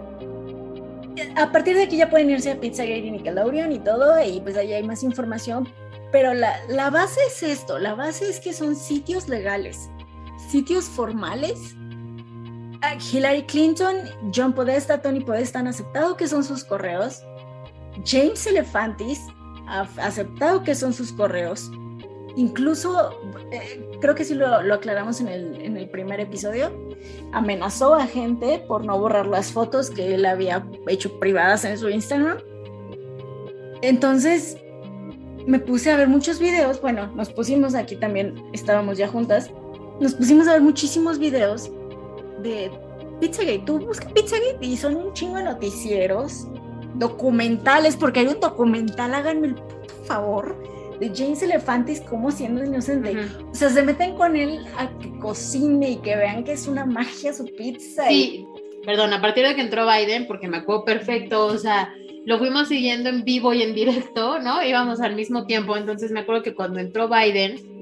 A 1.35 1.51
partir 1.51 1.75
de 1.75 1.83
aquí 1.83 1.97
ya 1.97 2.09
pueden 2.09 2.29
irse 2.29 2.51
a 2.51 2.59
Pizzagate 2.59 2.99
y 2.99 3.11
Nickelodeon 3.11 3.73
y 3.73 3.79
todo, 3.79 4.23
y 4.23 4.39
pues 4.39 4.55
ahí 4.55 4.71
hay 4.71 4.83
más 4.83 5.03
información. 5.03 5.67
Pero 6.13 6.33
la, 6.33 6.53
la 6.69 6.89
base 6.89 7.19
es 7.27 7.43
esto: 7.43 7.77
la 7.77 7.95
base 7.95 8.29
es 8.29 8.39
que 8.39 8.53
son 8.53 8.77
sitios 8.77 9.27
legales, 9.27 9.89
sitios 10.51 10.85
formales 10.85 11.75
Hillary 13.11 13.43
Clinton, 13.43 13.97
John 14.33 14.53
Podesta, 14.53 15.01
Tony 15.01 15.21
Podesta 15.21 15.59
han 15.59 15.67
aceptado 15.67 16.17
que 16.17 16.27
son 16.27 16.43
sus 16.43 16.63
correos. 16.63 17.23
James 18.05 18.45
Elefantis 18.47 19.19
ha 19.67 19.81
aceptado 20.01 20.63
que 20.63 20.75
son 20.75 20.93
sus 20.93 21.11
correos. 21.11 21.71
Incluso, 22.35 23.11
eh, 23.51 23.97
creo 23.99 24.15
que 24.15 24.23
sí 24.23 24.33
lo, 24.33 24.47
aclaramos 24.73 25.19
en 25.19 25.27
el, 25.27 25.89
primer 25.89 26.21
episodio, 26.21 26.71
amenazó 27.33 27.93
a 27.93 28.07
gente 28.07 28.63
por 28.67 28.85
no 28.85 28.97
borrar 28.97 29.27
las 29.27 29.51
fotos 29.51 29.89
que 29.89 30.15
él 30.15 30.25
había 30.25 30.65
hecho 30.87 31.19
privadas 31.19 31.65
en 31.65 31.77
su 31.77 31.89
Instagram. 31.89 32.37
Entonces, 33.81 34.57
me 35.45 35.59
puse 35.59 35.91
a 35.91 35.97
ver 35.97 36.07
muchos 36.07 36.39
videos, 36.39 36.79
bueno, 36.81 37.07
nos 37.15 37.31
pusimos 37.31 37.75
aquí 37.75 37.97
también, 37.97 38.41
estábamos 38.53 38.97
ya 38.97 39.07
juntas, 39.07 39.51
nos 40.01 40.15
pusimos 40.15 40.47
a 40.47 40.53
ver 40.53 40.61
muchísimos 40.61 41.19
videos 41.19 41.71
de 42.41 42.71
Pizzagate. 43.19 43.63
Tú 43.65 43.79
buscas 43.79 44.11
Pizzagate 44.11 44.65
y 44.65 44.75
son 44.75 44.95
un 44.95 45.13
chingo 45.13 45.37
de 45.37 45.43
noticieros, 45.43 46.47
documentales, 46.95 47.95
porque 47.95 48.21
hay 48.21 48.27
un 48.27 48.39
documental, 48.39 49.13
háganme 49.13 49.47
el 49.47 49.55
favor, 50.05 50.57
de 50.99 51.11
James 51.15 51.43
Elefantis 51.43 52.01
como 52.01 52.31
siendo 52.31 52.63
inocente. 52.63 53.15
O 53.51 53.55
sea, 53.55 53.69
se 53.69 53.83
meten 53.83 54.15
con 54.15 54.35
él 54.35 54.65
a 54.75 54.89
que 54.97 55.17
cocine 55.19 55.91
y 55.91 55.95
que 55.97 56.15
vean 56.15 56.43
que 56.43 56.53
es 56.53 56.67
una 56.67 56.85
magia 56.85 57.31
su 57.31 57.45
pizza. 57.45 58.07
Sí, 58.07 58.45
perdón, 58.83 59.13
a 59.13 59.21
partir 59.21 59.47
de 59.47 59.55
que 59.55 59.61
entró 59.61 59.85
Biden, 59.87 60.25
porque 60.25 60.47
me 60.47 60.57
acuerdo 60.57 60.83
perfecto, 60.83 61.45
o 61.45 61.57
sea, 61.59 61.93
lo 62.25 62.39
fuimos 62.39 62.67
siguiendo 62.67 63.09
en 63.09 63.23
vivo 63.23 63.53
y 63.53 63.61
en 63.61 63.75
directo, 63.75 64.39
¿no? 64.39 64.63
Íbamos 64.63 64.99
al 64.99 65.15
mismo 65.15 65.45
tiempo, 65.45 65.77
entonces 65.77 66.11
me 66.11 66.21
acuerdo 66.21 66.41
que 66.41 66.55
cuando 66.55 66.79
entró 66.79 67.07
Biden, 67.07 67.80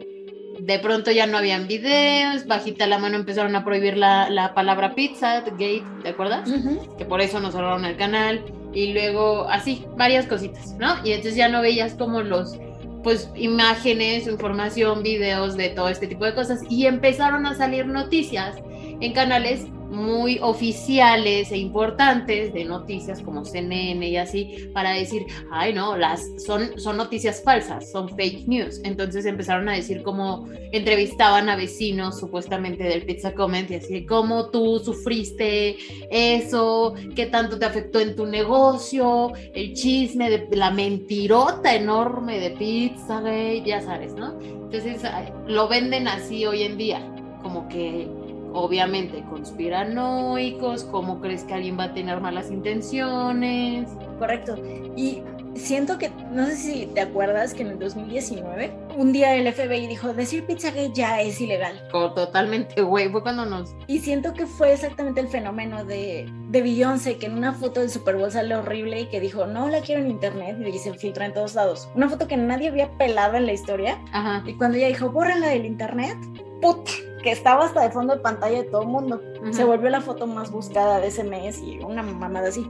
de 0.60 0.80
pronto 0.80 1.12
ya 1.12 1.26
no 1.26 1.38
habían 1.38 1.68
videos, 1.68 2.46
bajita 2.46 2.88
la 2.88 2.98
mano 2.98 3.16
empezaron 3.16 3.56
a 3.56 3.64
prohibir 3.64 3.98
la, 3.98 4.52
palabra 4.54 4.96
pizza, 4.96 5.42
gate, 5.42 5.84
¿te 6.04 6.10
acuerdas? 6.10 6.50
Que 6.98 7.06
por 7.06 7.22
eso 7.22 7.40
nos 7.40 7.54
cerraron 7.54 7.86
el 7.86 7.96
canal 7.96 8.44
y 8.74 8.94
luego 8.94 9.48
así, 9.50 9.86
varias 9.98 10.26
cositas, 10.26 10.74
¿no? 10.74 10.96
Y 11.04 11.12
entonces 11.12 11.36
ya 11.36 11.50
no 11.50 11.62
veías 11.62 11.94
como 11.96 12.22
los, 12.22 12.58
pues, 13.04 13.30
imágenes, 13.36 14.28
información, 14.28 15.02
videos 15.02 15.56
de 15.56 15.70
todo 15.70 15.90
este 15.90 16.08
tipo 16.08 16.26
de 16.26 16.36
cosas 16.36 16.62
y 16.70 16.86
empezaron 16.86 17.46
a 17.46 17.56
salir 17.56 17.86
noticias 17.86 18.56
en 19.00 19.14
canales 19.14 19.66
muy 19.90 20.40
oficiales 20.42 21.52
e 21.52 21.58
importantes 21.58 22.54
de 22.54 22.66
noticias 22.66 23.22
como 23.22 23.46
CNN 23.46 24.08
y 24.08 24.18
así 24.18 24.70
para 24.74 24.92
decir, 24.92 25.26
ay 25.52 25.74
no, 25.74 25.98
las 25.98 26.24
son, 26.46 26.80
son 26.80 26.98
noticias 26.98 27.42
falsas, 27.44 27.92
son 27.92 28.10
fake 28.10 28.48
news. 28.48 28.82
Entonces 28.84 29.26
empezaron 29.26 29.70
a 29.70 29.74
decir 29.74 30.04
cómo 30.04 30.48
entrevistaban 30.72 31.50
a 31.50 31.56
vecinos 31.56 32.20
supuestamente 32.20 32.84
del 32.84 33.04
Pizza 33.04 33.34
Comment 33.34 33.70
y 33.72 33.76
así, 33.76 34.06
cómo 34.06 34.50
tú 34.50 34.80
sufriste 34.80 35.78
eso, 36.12 36.94
qué 37.16 37.26
tanto 37.28 37.58
te 37.58 37.66
afectó 37.66 38.00
en 38.00 38.16
tu 38.16 38.26
negocio, 38.26 39.32
el 39.54 39.74
chisme 39.74 40.30
de 40.30 40.48
la 40.56 40.72
mentirota 40.72 41.76
enorme 41.76 42.40
de 42.40 42.52
Pizza 42.52 43.20
ya 43.66 43.82
sabes, 43.82 44.14
¿no? 44.14 44.40
Entonces 44.42 45.02
lo 45.48 45.68
venden 45.68 46.08
así 46.08 46.46
hoy 46.46 46.64
en 46.64 46.78
día, 46.78 47.02
como 47.42 47.68
que 47.68 48.08
obviamente 48.54 49.24
conspiranoicos, 49.30 50.84
cómo 50.86 51.20
crees 51.22 51.44
que 51.44 51.54
alguien 51.54 51.78
va 51.78 51.86
a 51.86 51.94
tener 51.94 52.20
malas 52.22 52.52
intenciones. 52.52 53.90
Correcto. 54.18 54.58
Y 54.96 55.22
siento 55.56 55.98
que, 55.98 56.12
no 56.32 56.46
sé 56.46 56.56
si 56.56 56.86
te 56.88 57.02
acuerdas 57.02 57.54
que 57.54 57.64
en 57.64 57.70
el 57.70 57.80
2019, 57.80 58.72
un 58.98 59.12
día 59.12 59.36
el 59.36 59.52
FBI 59.52 59.88
dijo, 59.88 60.14
decir 60.14 60.46
pizza 60.46 60.72
gay 60.72 60.92
ya 60.94 61.22
es 61.22 61.40
ilegal. 61.42 61.82
totalmente, 61.92 62.82
güey, 62.82 63.10
fue 63.10 63.22
cuando 63.22 63.46
nos... 63.46 63.76
Y 63.88 64.00
siento 64.00 64.34
que 64.34 64.46
fue 64.46 64.74
exactamente 64.74 65.22
el 65.22 65.28
fenómeno 65.28 65.84
de, 65.86 66.30
de 66.50 66.62
Beyoncé, 66.62 67.18
que 67.18 67.28
en 67.28 67.38
una 67.38 67.54
foto 67.54 67.82
del 67.82 67.90
Super 67.90 68.16
Bowl 68.16 68.32
sale 68.32 68.56
horrible 68.56 69.02
y 69.02 69.06
que 69.08 69.20
dijo, 69.20 69.46
no 69.48 69.70
la 69.70 69.82
quiero 69.82 70.02
en 70.02 70.10
internet 70.10 70.58
y 70.66 70.78
se 70.78 70.94
filtra 70.94 71.26
en 71.26 71.34
todos 71.34 71.56
lados. 71.56 71.90
Una 71.96 72.10
foto 72.10 72.28
que 72.28 72.38
nadie 72.38 72.70
había 72.70 72.90
pelado 72.98 73.38
en 73.38 73.46
la 73.46 73.54
historia. 73.54 74.00
Ajá. 74.12 74.44
Y 74.46 74.54
cuando 74.56 74.78
ella 74.78 74.88
dijo, 74.88 75.12
bórrala 75.12 75.48
del 75.50 75.66
internet, 75.66 76.18
¡put! 76.62 76.90
Que 77.24 77.32
estaba 77.32 77.66
hasta 77.66 77.82
de 77.82 77.92
fondo 77.92 78.16
de 78.16 78.22
pantalla 78.22 78.64
de 78.64 78.70
todo 78.70 78.84
el 78.84 78.88
mundo. 78.88 79.22
Se 79.52 79.64
volvió 79.64 79.90
la 79.90 80.02
foto 80.02 80.28
más 80.28 80.52
buscada 80.52 81.00
de 81.00 81.08
ese 81.08 81.24
mes 81.24 81.60
y 81.62 81.80
una 81.80 82.04
mamada 82.04 82.50
así. 82.50 82.66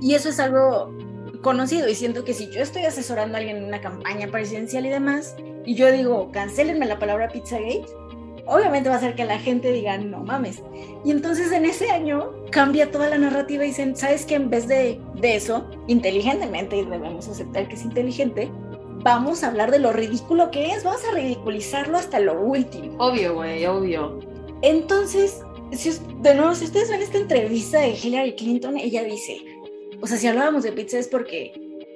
Y 0.00 0.14
eso 0.14 0.28
es 0.28 0.40
algo 0.40 0.92
conocido 1.42 1.88
y 1.88 1.94
siento 1.94 2.24
que 2.24 2.34
si 2.34 2.50
yo 2.50 2.62
estoy 2.62 2.84
asesorando 2.84 3.36
a 3.36 3.40
alguien 3.40 3.58
en 3.58 3.64
una 3.64 3.80
campaña 3.80 4.28
presidencial 4.28 4.86
y 4.86 4.90
demás, 4.90 5.36
y 5.64 5.74
yo 5.74 5.90
digo, 5.92 6.30
cancelenme 6.32 6.86
la 6.86 6.98
palabra 6.98 7.28
Pizzagate, 7.28 7.86
obviamente 8.46 8.88
va 8.88 8.96
a 8.96 8.98
hacer 8.98 9.14
que 9.14 9.24
la 9.24 9.38
gente 9.38 9.72
diga, 9.72 9.98
no 9.98 10.24
mames. 10.24 10.62
Y 11.04 11.10
entonces 11.10 11.52
en 11.52 11.64
ese 11.64 11.90
año 11.90 12.32
cambia 12.50 12.90
toda 12.90 13.08
la 13.08 13.18
narrativa 13.18 13.64
y 13.64 13.68
dicen, 13.68 13.96
¿sabes 13.96 14.24
que 14.24 14.34
En 14.34 14.50
vez 14.50 14.66
de, 14.68 15.00
de 15.14 15.36
eso, 15.36 15.68
inteligentemente, 15.86 16.76
y 16.76 16.84
debemos 16.84 17.28
aceptar 17.28 17.68
que 17.68 17.74
es 17.74 17.84
inteligente, 17.84 18.50
vamos 19.02 19.42
a 19.42 19.48
hablar 19.48 19.70
de 19.70 19.78
lo 19.78 19.92
ridículo 19.92 20.50
que 20.50 20.72
es, 20.72 20.84
vamos 20.84 21.02
a 21.04 21.14
ridiculizarlo 21.14 21.98
hasta 21.98 22.20
lo 22.20 22.40
último. 22.40 22.96
Obvio, 22.98 23.34
güey, 23.34 23.64
obvio. 23.66 24.20
Entonces, 24.62 25.42
si, 25.72 25.90
de 26.20 26.34
nuevo, 26.34 26.54
si 26.54 26.64
ustedes 26.64 26.90
ven 26.90 27.02
esta 27.02 27.18
entrevista 27.18 27.80
de 27.80 27.90
Hillary 27.90 28.34
Clinton, 28.34 28.76
ella 28.76 29.02
dice, 29.02 29.42
o 30.00 30.06
sea, 30.06 30.16
si 30.16 30.26
hablábamos 30.26 30.62
de 30.62 30.72
pizza 30.72 30.98
es 30.98 31.08
porque 31.08 31.52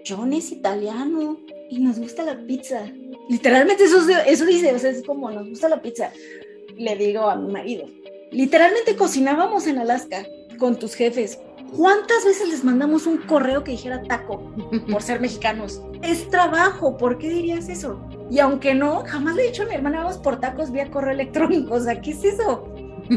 John 0.06 0.32
es 0.32 0.52
italiano 0.52 1.38
y 1.70 1.78
nos 1.78 1.98
gusta 1.98 2.22
la 2.22 2.38
pizza. 2.46 2.90
Literalmente 3.28 3.84
eso, 3.84 3.98
eso 4.26 4.46
dice, 4.46 4.74
o 4.74 4.78
sea, 4.78 4.90
es 4.90 5.02
como 5.04 5.30
nos 5.30 5.48
gusta 5.48 5.68
la 5.68 5.82
pizza. 5.82 6.12
Le 6.76 6.96
digo 6.96 7.28
a 7.28 7.36
mi 7.36 7.52
marido, 7.52 7.86
literalmente 8.30 8.96
cocinábamos 8.96 9.66
en 9.66 9.78
Alaska 9.78 10.26
con 10.58 10.78
tus 10.78 10.94
jefes 10.94 11.38
¿Cuántas 11.74 12.24
veces 12.24 12.48
les 12.48 12.64
mandamos 12.64 13.06
un 13.06 13.18
correo 13.18 13.64
que 13.64 13.72
dijera 13.72 14.02
taco 14.02 14.52
por 14.90 15.02
ser 15.02 15.20
mexicanos? 15.20 15.82
Es 16.02 16.28
trabajo, 16.28 16.96
¿por 16.96 17.18
qué 17.18 17.28
dirías 17.28 17.68
eso? 17.68 18.00
Y 18.30 18.38
aunque 18.38 18.74
no, 18.74 19.04
jamás 19.06 19.36
le 19.36 19.44
he 19.44 19.46
dicho 19.48 19.62
a 19.62 19.66
mi 19.66 19.74
hermana, 19.74 19.98
vamos 19.98 20.18
por 20.18 20.40
tacos 20.40 20.70
vía 20.70 20.90
correo 20.90 21.12
electrónico. 21.12 21.74
O 21.74 21.80
sea, 21.80 22.00
¿qué 22.00 22.12
es 22.12 22.24
eso? 22.24 22.68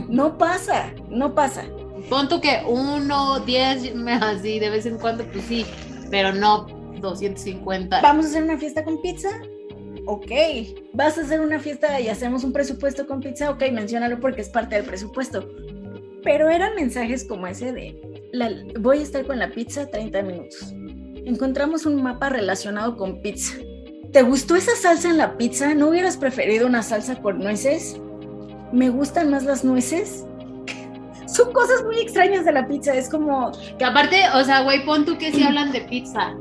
No 0.07 0.37
pasa, 0.37 0.93
no 1.09 1.33
pasa. 1.33 1.63
Pon 2.09 2.27
que 2.41 2.61
uno, 2.67 3.39
diez, 3.41 3.91
así 4.21 4.59
de 4.59 4.69
vez 4.69 4.85
en 4.85 4.97
cuando, 4.97 5.25
pues 5.25 5.45
sí, 5.45 5.65
pero 6.09 6.33
no 6.33 6.67
250. 6.99 8.01
¿Vamos 8.01 8.25
a 8.25 8.29
hacer 8.29 8.43
una 8.43 8.57
fiesta 8.57 8.83
con 8.83 9.01
pizza? 9.01 9.29
Ok. 10.05 10.31
¿Vas 10.93 11.17
a 11.17 11.21
hacer 11.21 11.41
una 11.41 11.59
fiesta 11.59 11.99
y 11.99 12.07
hacemos 12.07 12.43
un 12.43 12.53
presupuesto 12.53 13.05
con 13.05 13.19
pizza? 13.19 13.49
Ok, 13.51 13.63
menciónalo 13.71 14.19
porque 14.19 14.41
es 14.41 14.49
parte 14.49 14.75
del 14.75 14.85
presupuesto. 14.85 15.47
Pero 16.23 16.49
eran 16.49 16.75
mensajes 16.75 17.25
como 17.25 17.47
ese 17.47 17.71
de, 17.71 17.99
voy 18.79 18.99
a 18.99 19.01
estar 19.01 19.25
con 19.25 19.39
la 19.39 19.51
pizza 19.51 19.87
30 19.87 20.21
minutos. 20.23 20.73
Encontramos 21.25 21.85
un 21.85 22.01
mapa 22.01 22.29
relacionado 22.29 22.97
con 22.97 23.21
pizza. 23.21 23.55
¿Te 24.11 24.23
gustó 24.23 24.55
esa 24.55 24.75
salsa 24.75 25.09
en 25.09 25.17
la 25.17 25.37
pizza? 25.37 25.73
¿No 25.75 25.89
hubieras 25.89 26.17
preferido 26.17 26.65
una 26.65 26.81
salsa 26.81 27.21
con 27.21 27.39
nueces? 27.39 27.99
¿Me 28.73 28.89
gustan 28.89 29.29
más 29.29 29.43
las 29.43 29.63
nueces? 29.63 30.25
Son 31.27 31.53
cosas 31.53 31.83
muy 31.83 31.99
extrañas 31.99 32.43
de 32.43 32.51
la 32.51 32.67
pizza, 32.67 32.95
es 32.95 33.09
como... 33.09 33.51
Que 33.77 33.85
aparte, 33.85 34.23
o 34.33 34.43
sea, 34.43 34.63
güey, 34.63 34.83
pon 34.85 35.05
tú 35.05 35.17
que 35.17 35.31
si 35.31 35.43
hablan 35.43 35.71
de 35.71 35.81
pizza. 35.81 36.33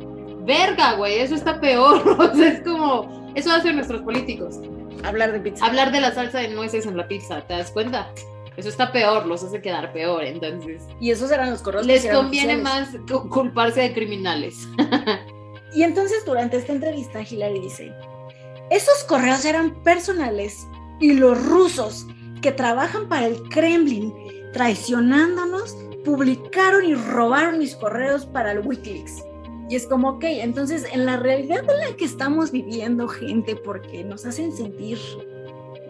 Verga, 0.47 0.95
güey, 0.95 1.19
eso 1.21 1.35
está 1.35 1.61
peor. 1.61 2.03
O 2.19 2.35
sea, 2.35 2.49
es 2.49 2.63
como... 2.63 3.33
Eso 3.35 3.53
hacen 3.53 3.77
nuestros 3.77 4.01
políticos. 4.01 4.59
Hablar 5.05 5.33
de 5.33 5.41
pizza. 5.41 5.67
Hablar 5.67 5.93
de 5.93 6.01
la 6.01 6.13
salsa 6.13 6.39
de 6.39 6.49
nueces 6.49 6.87
en 6.87 6.97
la 6.97 7.07
pizza, 7.07 7.43
¿te 7.43 7.53
das 7.53 7.71
cuenta? 7.71 8.11
Eso 8.59 8.69
está 8.69 8.91
peor, 8.91 9.25
los 9.25 9.45
hace 9.45 9.63
quedar 9.63 9.93
peor, 9.93 10.25
entonces. 10.25 10.83
Y 11.01 11.13
esos 11.13 11.31
eran 11.31 11.51
los 11.51 11.63
correos. 11.63 11.87
Les 11.87 12.05
conviene 12.05 12.57
más 12.57 12.89
culparse 13.31 13.83
de 13.83 13.95
criminales. 13.95 14.69
y 15.73 15.85
entonces 15.85 16.25
durante 16.27 16.57
esta 16.57 16.73
entrevista 16.73 17.23
Hillary 17.23 17.61
dice, 17.61 17.93
esos 18.71 19.05
correos 19.05 19.45
eran 19.45 19.81
personales 19.85 20.67
y 20.99 21.13
los 21.13 21.41
rusos 21.47 22.09
que 22.43 22.51
trabajan 22.51 23.09
para 23.09 23.27
el 23.27 23.41
Kremlin 23.49 24.13
traicionándonos 24.53 25.77
publicaron 26.05 26.85
y 26.85 26.97
robaron 26.97 27.59
mis 27.59 27.77
correos 27.77 28.27
para 28.27 28.51
el 28.51 28.67
Wikileaks. 28.67 29.23
Y 29.71 29.77
es 29.77 29.87
como, 29.87 30.09
ok, 30.11 30.25
entonces 30.25 30.85
en 30.93 31.07
la 31.07 31.17
realidad 31.17 31.61
en 31.61 31.79
la 31.79 31.97
que 31.97 32.07
estamos 32.07 32.51
viviendo, 32.51 33.07
gente, 33.07 33.55
porque 33.55 34.03
nos 34.03 34.27
hacen 34.27 34.51
sentir 34.51 34.99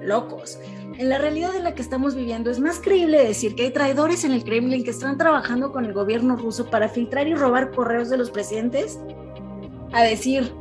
locos, 0.02 0.58
en 0.98 1.08
la 1.08 1.18
realidad 1.18 1.54
en 1.54 1.62
la 1.62 1.74
que 1.76 1.82
estamos 1.82 2.16
viviendo 2.16 2.50
es 2.50 2.58
más 2.58 2.80
creíble 2.80 3.24
decir 3.24 3.54
que 3.54 3.62
hay 3.62 3.70
traidores 3.70 4.24
en 4.24 4.32
el 4.32 4.42
Kremlin 4.42 4.82
que 4.82 4.90
están 4.90 5.16
trabajando 5.16 5.70
con 5.70 5.84
el 5.84 5.92
gobierno 5.92 6.34
ruso 6.34 6.68
para 6.68 6.88
filtrar 6.88 7.28
y 7.28 7.34
robar 7.36 7.70
correos 7.70 8.10
de 8.10 8.18
los 8.18 8.32
presidentes 8.32 8.98
a 9.92 10.02
decir, 10.02 10.52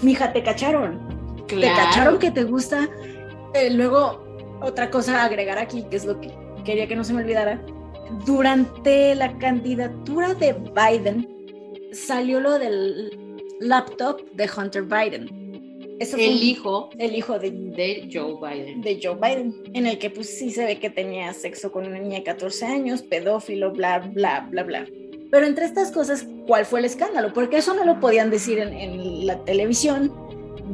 mija, 0.00 0.32
te 0.32 0.42
cacharon. 0.42 0.98
Te 1.46 1.60
cacharon 1.60 2.18
que 2.18 2.30
te 2.30 2.44
gusta. 2.44 2.88
Eh, 3.52 3.70
luego, 3.70 4.24
otra 4.62 4.90
cosa 4.90 5.20
a 5.20 5.26
agregar 5.26 5.58
aquí, 5.58 5.84
que 5.90 5.96
es 5.96 6.06
lo 6.06 6.18
que 6.18 6.32
quería 6.64 6.88
que 6.88 6.96
no 6.96 7.04
se 7.04 7.12
me 7.12 7.22
olvidara. 7.22 7.60
Durante 8.24 9.14
la 9.14 9.36
candidatura 9.36 10.32
de 10.32 10.54
Biden, 10.54 11.28
salió 11.92 12.40
lo 12.40 12.58
del 12.58 13.10
laptop 13.60 14.22
de 14.32 14.48
Hunter 14.56 14.84
Biden. 14.84 15.43
El 16.00 16.42
hijo. 16.42 16.90
El 16.98 17.14
hijo 17.14 17.38
de, 17.38 17.50
de, 17.50 18.08
Joe 18.12 18.36
Biden. 18.40 18.82
De 18.82 18.98
Joe 19.02 19.14
Biden, 19.14 19.54
en 19.74 19.86
el 19.86 19.98
que 19.98 20.10
pues 20.10 20.36
sí 20.38 20.50
se 20.50 20.64
ve 20.64 20.78
que 20.78 20.90
tenía 20.90 21.32
sexo 21.32 21.72
con 21.72 21.86
una 21.86 21.98
niña 21.98 22.18
de 22.18 22.24
14 22.24 22.66
años, 22.66 23.02
pedófilo, 23.02 23.72
bla, 23.72 23.98
bla, 23.98 24.46
bla, 24.50 24.62
bla. 24.62 24.86
Pero 25.30 25.46
entre 25.46 25.64
estas 25.64 25.90
cosas, 25.90 26.26
¿cuál 26.46 26.64
fue 26.64 26.80
el 26.80 26.86
escándalo? 26.86 27.32
Porque 27.32 27.58
eso 27.58 27.74
no 27.74 27.84
lo 27.84 28.00
podían 28.00 28.30
decir 28.30 28.58
en, 28.58 28.72
en 28.72 29.26
la 29.26 29.44
televisión, 29.44 30.12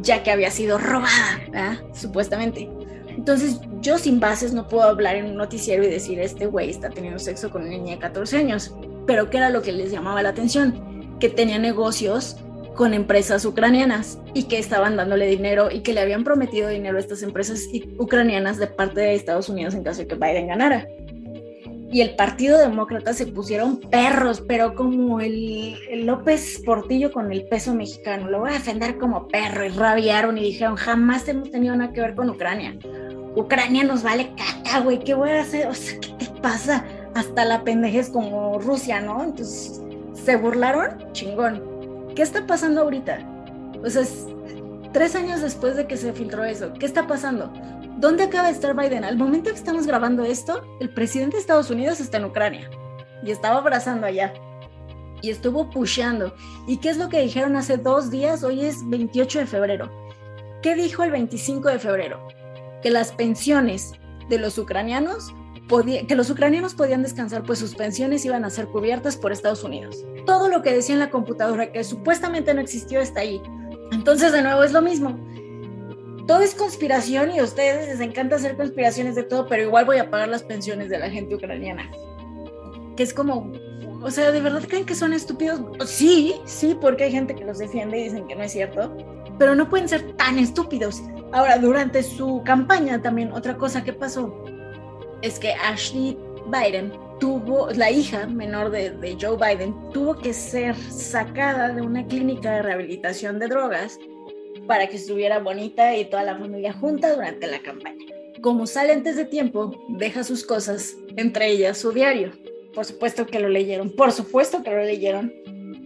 ya 0.02 0.22
que 0.22 0.30
había 0.30 0.50
sido 0.50 0.78
robada, 0.78 1.83
supuestamente. 1.94 2.68
Entonces, 3.09 3.61
yo 3.80 3.98
sin 3.98 4.20
bases 4.20 4.52
no 4.52 4.68
puedo 4.68 4.85
hablar 4.85 5.16
en 5.16 5.26
un 5.26 5.37
noticiero 5.37 5.85
y 5.85 5.88
decir, 5.88 6.18
este 6.20 6.46
güey 6.46 6.70
está 6.70 6.90
teniendo 6.90 7.18
sexo 7.18 7.50
con 7.50 7.62
una 7.62 7.70
niña 7.70 7.94
de 7.94 7.98
14 7.98 8.37
años. 8.37 8.74
Pero 9.06 9.30
¿qué 9.30 9.38
era 9.38 9.50
lo 9.50 9.62
que 9.62 9.72
les 9.72 9.90
llamaba 9.90 10.22
la 10.22 10.30
atención? 10.30 11.18
Que 11.18 11.28
tenía 11.28 11.59
negocios 11.59 12.37
con 12.80 12.94
empresas 12.94 13.44
ucranianas 13.44 14.16
y 14.32 14.44
que 14.44 14.58
estaban 14.58 14.96
dándole 14.96 15.26
dinero 15.26 15.70
y 15.70 15.80
que 15.80 15.92
le 15.92 16.00
habían 16.00 16.24
prometido 16.24 16.70
dinero 16.70 16.96
a 16.96 17.00
estas 17.00 17.22
empresas 17.22 17.68
ucranianas 17.98 18.56
de 18.56 18.68
parte 18.68 19.00
de 19.00 19.14
Estados 19.14 19.50
Unidos 19.50 19.74
en 19.74 19.84
caso 19.84 20.00
de 20.00 20.06
que 20.06 20.14
Biden 20.14 20.46
ganara. 20.46 20.88
Y 21.92 22.00
el 22.00 22.16
Partido 22.16 22.56
Demócrata 22.56 23.12
se 23.12 23.26
pusieron 23.26 23.80
perros, 23.80 24.42
pero 24.48 24.74
como 24.74 25.20
el, 25.20 25.76
López 26.06 26.62
Portillo 26.64 27.12
con 27.12 27.30
el 27.30 27.44
peso 27.48 27.74
mexicano, 27.74 28.30
lo 28.30 28.40
voy 28.40 28.48
a 28.48 28.54
defender 28.54 28.96
como 28.96 29.28
perro 29.28 29.66
y 29.66 29.68
rabiaron 29.68 30.38
y 30.38 30.42
dijeron, 30.44 30.76
jamás 30.76 31.28
hemos 31.28 31.50
tenido 31.50 31.76
nada 31.76 31.92
que 31.92 32.00
ver 32.00 32.14
con 32.14 32.30
Ucrania. 32.30 32.78
Ucrania 33.36 33.84
nos 33.84 34.02
vale 34.02 34.30
caca, 34.38 34.80
güey, 34.80 35.00
¿qué 35.00 35.12
voy 35.12 35.28
a 35.28 35.42
hacer? 35.42 35.66
O 35.66 35.74
sea, 35.74 36.00
¿qué 36.00 36.08
te 36.16 36.40
pasa? 36.40 36.86
Hasta 37.14 37.44
la 37.44 37.62
pendejez 37.62 38.08
como 38.08 38.58
Rusia, 38.58 39.02
¿no? 39.02 39.22
Entonces, 39.22 39.82
¿se 40.14 40.36
burlaron? 40.36 41.12
Chingón 41.12 41.69
¿Qué 42.14 42.22
está 42.22 42.46
pasando 42.46 42.82
ahorita? 42.82 43.18
O 43.84 43.88
sea, 43.88 44.02
tres 44.92 45.14
años 45.14 45.40
después 45.40 45.76
de 45.76 45.86
que 45.86 45.96
se 45.96 46.12
filtró 46.12 46.44
eso, 46.44 46.72
¿qué 46.74 46.86
está 46.86 47.06
pasando? 47.06 47.52
¿Dónde 47.98 48.24
acaba 48.24 48.48
de 48.48 48.54
estar 48.54 48.74
Biden? 48.74 49.04
Al 49.04 49.16
momento 49.16 49.50
que 49.50 49.56
estamos 49.56 49.86
grabando 49.86 50.24
esto, 50.24 50.62
el 50.80 50.90
presidente 50.90 51.36
de 51.36 51.40
Estados 51.40 51.70
Unidos 51.70 52.00
está 52.00 52.16
en 52.16 52.24
Ucrania 52.24 52.70
y 53.22 53.30
estaba 53.30 53.58
abrazando 53.58 54.06
allá 54.06 54.32
y 55.22 55.30
estuvo 55.30 55.70
pusheando. 55.70 56.34
¿Y 56.66 56.78
qué 56.78 56.90
es 56.90 56.96
lo 56.96 57.08
que 57.08 57.20
dijeron 57.20 57.56
hace 57.56 57.76
dos 57.76 58.10
días? 58.10 58.42
Hoy 58.42 58.64
es 58.64 58.76
28 58.88 59.40
de 59.40 59.46
febrero. 59.46 59.90
¿Qué 60.62 60.74
dijo 60.74 61.02
el 61.02 61.10
25 61.10 61.68
de 61.68 61.78
febrero? 61.78 62.26
Que 62.82 62.90
las 62.90 63.12
pensiones 63.12 63.92
de 64.28 64.38
los 64.38 64.58
ucranianos 64.58 65.34
que 66.09 66.16
los 66.16 66.28
ucranianos 66.30 66.74
podían 66.74 67.02
descansar 67.02 67.44
pues 67.44 67.61
sus 67.61 67.76
pensiones 67.76 68.24
iban 68.24 68.44
a 68.44 68.50
ser 68.50 68.66
cubiertas 68.66 69.16
por 69.16 69.30
Estados 69.30 69.62
Unidos. 69.62 70.04
Todo 70.26 70.48
lo 70.48 70.62
que 70.62 70.74
decía 70.74 70.94
en 70.94 70.98
la 70.98 71.11
computadora 71.11 71.70
que 71.70 71.85
supuestamente 71.85 72.52
no 72.52 72.61
existió 72.61 73.00
está 73.00 73.20
ahí. 73.20 73.40
Entonces 73.92 74.33
de 74.33 74.42
nuevo 74.42 74.64
es 74.64 74.72
lo 74.72 74.83
mismo. 74.83 75.16
Todo 76.26 76.40
es 76.40 76.56
conspiración 76.56 77.30
y 77.30 77.38
a 77.38 77.44
ustedes 77.44 77.88
les 77.88 78.00
encanta 78.00 78.37
hacer 78.37 78.56
conspiraciones 78.56 79.14
de 79.14 79.22
todo, 79.22 79.46
pero 79.48 79.62
igual 79.62 79.85
voy 79.85 79.98
a 79.98 80.11
pagar 80.11 80.28
las 80.28 80.42
pensiones 80.42 80.88
de 80.88 80.98
la 80.98 81.09
gente 81.09 81.37
ucraniana. 81.37 81.88
Que 82.96 83.04
es 83.04 83.14
como, 83.14 83.52
o 84.02 84.11
sea, 84.11 84.33
¿de 84.33 84.40
verdad 84.40 84.62
creen 84.66 84.85
que 84.85 84.96
son 84.96 85.12
estúpidos? 85.12 85.61
Sí, 85.87 86.35
sí, 86.46 86.76
porque 86.80 87.04
hay 87.04 87.12
gente 87.12 87.37
que 87.37 87.44
los 87.44 87.59
defiende 87.59 88.00
y 88.00 88.04
dicen 88.04 88.26
que 88.26 88.35
no 88.35 88.42
es 88.42 88.52
cierto, 88.52 88.96
pero 89.38 89.54
no 89.54 89.70
pueden 89.70 89.88
ser 89.88 90.16
tan 90.16 90.38
estúpidos. 90.38 91.00
Ahora, 91.33 91.59
durante 91.59 92.02
su 92.02 92.42
campaña 92.44 93.00
también, 93.00 93.33
otra 93.33 93.56
cosa 93.56 93.85
que 93.85 93.92
pasó 93.92 94.44
es 95.22 95.38
que 95.38 95.52
Ashley 95.52 96.16
Biden 96.46 96.92
tuvo, 97.18 97.70
la 97.70 97.90
hija 97.90 98.26
menor 98.26 98.70
de, 98.70 99.16
Joe 99.20 99.37
Biden, 99.37 99.74
tuvo 99.92 100.16
que 100.16 100.33
ser 100.33 100.74
sacada 100.76 101.68
de 101.68 101.83
una 101.83 102.06
clínica 102.06 102.52
de 102.52 102.62
rehabilitación 102.62 103.38
de 103.38 103.48
drogas 103.48 103.98
para 104.66 104.87
que 104.88 104.96
estuviera 104.96 105.38
bonita 105.38 105.96
y 105.96 106.06
toda 106.06 106.22
la 106.22 106.38
familia 106.38 106.72
junta 106.72 107.14
durante 107.14 107.46
la 107.46 107.61
campaña. 107.61 108.06
Como 108.40 108.66
sale 108.66 108.92
antes 108.92 109.16
de 109.16 109.26
tiempo, 109.26 109.85
deja 109.90 110.24
sus 110.24 110.44
cosas, 110.44 110.96
entre 111.16 111.50
ellas 111.50 111.78
su 111.78 111.92
diario. 111.92 112.33
Por 112.74 112.85
supuesto 112.85 113.26
que 113.26 113.40
lo 113.40 113.48
leyeron, 113.48 113.90
por 113.90 114.12
supuesto 114.12 114.62
que 114.62 114.70
lo 114.70 114.83
leyeron. 114.83 115.35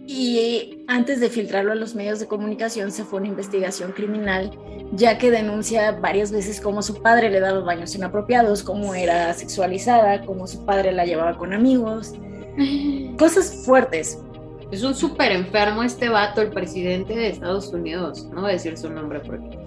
Y 0.07 0.83
antes 0.87 1.19
de 1.19 1.29
filtrarlo 1.29 1.71
a 1.71 1.75
los 1.75 1.95
medios 1.95 2.19
de 2.19 2.27
comunicación 2.27 2.91
se 2.91 3.03
fue 3.03 3.19
una 3.19 3.29
investigación 3.29 3.91
criminal, 3.91 4.51
ya 4.91 5.17
que 5.17 5.31
denuncia 5.31 5.93
varias 5.93 6.31
veces 6.31 6.61
cómo 6.61 6.83
su 6.83 7.01
padre 7.01 7.29
le 7.31 7.39
daba 7.39 7.61
baños 7.61 7.95
inapropiados, 7.95 8.61
cómo 8.61 8.93
era 8.93 9.33
sexualizada, 9.33 10.23
cómo 10.25 10.45
su 10.47 10.63
padre 10.65 10.91
la 10.91 11.05
llevaba 11.05 11.37
con 11.37 11.53
amigos. 11.53 12.13
Cosas 13.17 13.63
fuertes. 13.65 14.19
Es 14.71 14.83
un 14.83 14.95
súper 14.95 15.31
enfermo 15.31 15.83
este 15.83 16.09
vato, 16.09 16.41
el 16.41 16.49
presidente 16.49 17.15
de 17.15 17.29
Estados 17.29 17.69
Unidos. 17.69 18.27
No 18.33 18.41
voy 18.41 18.51
a 18.51 18.53
decir 18.53 18.77
su 18.77 18.89
nombre 18.89 19.19
porque... 19.21 19.57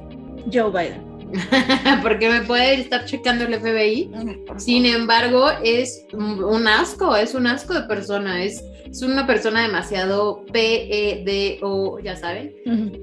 Joe 0.53 0.71
Biden. 0.71 1.08
porque 2.03 2.29
me 2.29 2.41
puede 2.43 2.75
estar 2.81 3.05
checando 3.05 3.45
el 3.45 3.55
FBI. 3.61 4.11
Sin 4.57 4.87
embargo, 4.87 5.51
es 5.63 6.07
un 6.13 6.67
asco, 6.67 7.17
es 7.17 7.35
un 7.35 7.47
asco 7.47 7.75
de 7.75 7.83
persona, 7.83 8.43
es 8.43 8.63
es 8.91 9.03
una 9.03 9.27
persona 9.27 9.63
demasiado 9.63 10.45
P-E-D-O, 10.53 11.99
ya 12.01 12.17
saben, 12.17 12.55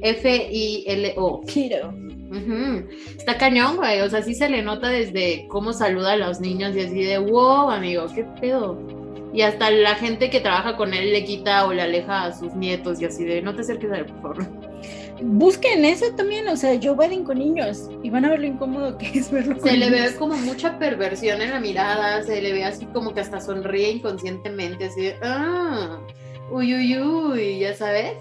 F-I-L-O. 0.01 1.41
Está 3.17 3.37
cañón, 3.37 3.77
güey. 3.77 4.01
O 4.01 4.09
sea, 4.09 4.21
sí 4.23 4.33
se 4.33 4.49
le 4.49 4.61
nota 4.63 4.89
desde 4.89 5.45
cómo 5.47 5.73
saluda 5.73 6.13
a 6.13 6.17
los 6.17 6.39
niños 6.39 6.75
y 6.75 6.81
así 6.81 7.03
de, 7.03 7.19
wow, 7.19 7.69
amigo, 7.69 8.05
qué 8.13 8.25
pedo. 8.41 8.79
Y 9.33 9.41
hasta 9.41 9.69
la 9.69 9.95
gente 9.95 10.29
que 10.29 10.39
trabaja 10.39 10.75
con 10.75 10.93
él 10.93 11.11
le 11.11 11.23
quita 11.23 11.65
o 11.65 11.73
le 11.73 11.81
aleja 11.81 12.25
a 12.25 12.33
sus 12.33 12.55
nietos 12.55 13.01
y 13.01 13.05
así 13.05 13.23
de, 13.25 13.41
no 13.41 13.53
te 13.53 13.61
acerques 13.61 13.91
a 13.91 13.97
él, 13.97 14.05
por 14.05 14.35
favor 14.35 14.64
busquen 15.21 15.85
eso 15.85 16.11
también, 16.15 16.47
o 16.47 16.57
sea, 16.57 16.73
yo 16.75 16.95
Biden 16.95 17.23
con 17.23 17.39
niños 17.39 17.89
y 18.03 18.09
van 18.09 18.25
a 18.25 18.29
ver 18.29 18.39
lo 18.39 18.47
incómodo 18.47 18.97
que 18.97 19.19
es 19.19 19.31
verlo 19.31 19.57
con 19.57 19.69
Se 19.69 19.77
le 19.77 19.89
ve 19.89 20.15
como 20.15 20.35
mucha 20.37 20.77
perversión 20.77 21.41
en 21.41 21.51
la 21.51 21.59
mirada, 21.59 22.21
se 22.23 22.41
le 22.41 22.53
ve 22.53 22.65
así 22.65 22.85
como 22.87 23.13
que 23.13 23.21
hasta 23.21 23.39
sonríe 23.39 23.89
inconscientemente, 23.91 24.85
así 24.85 25.01
de, 25.01 25.17
ah, 25.21 25.99
uy, 26.51 26.75
uy, 26.75 26.99
uy, 26.99 27.59
ya 27.59 27.73
sabes, 27.73 28.17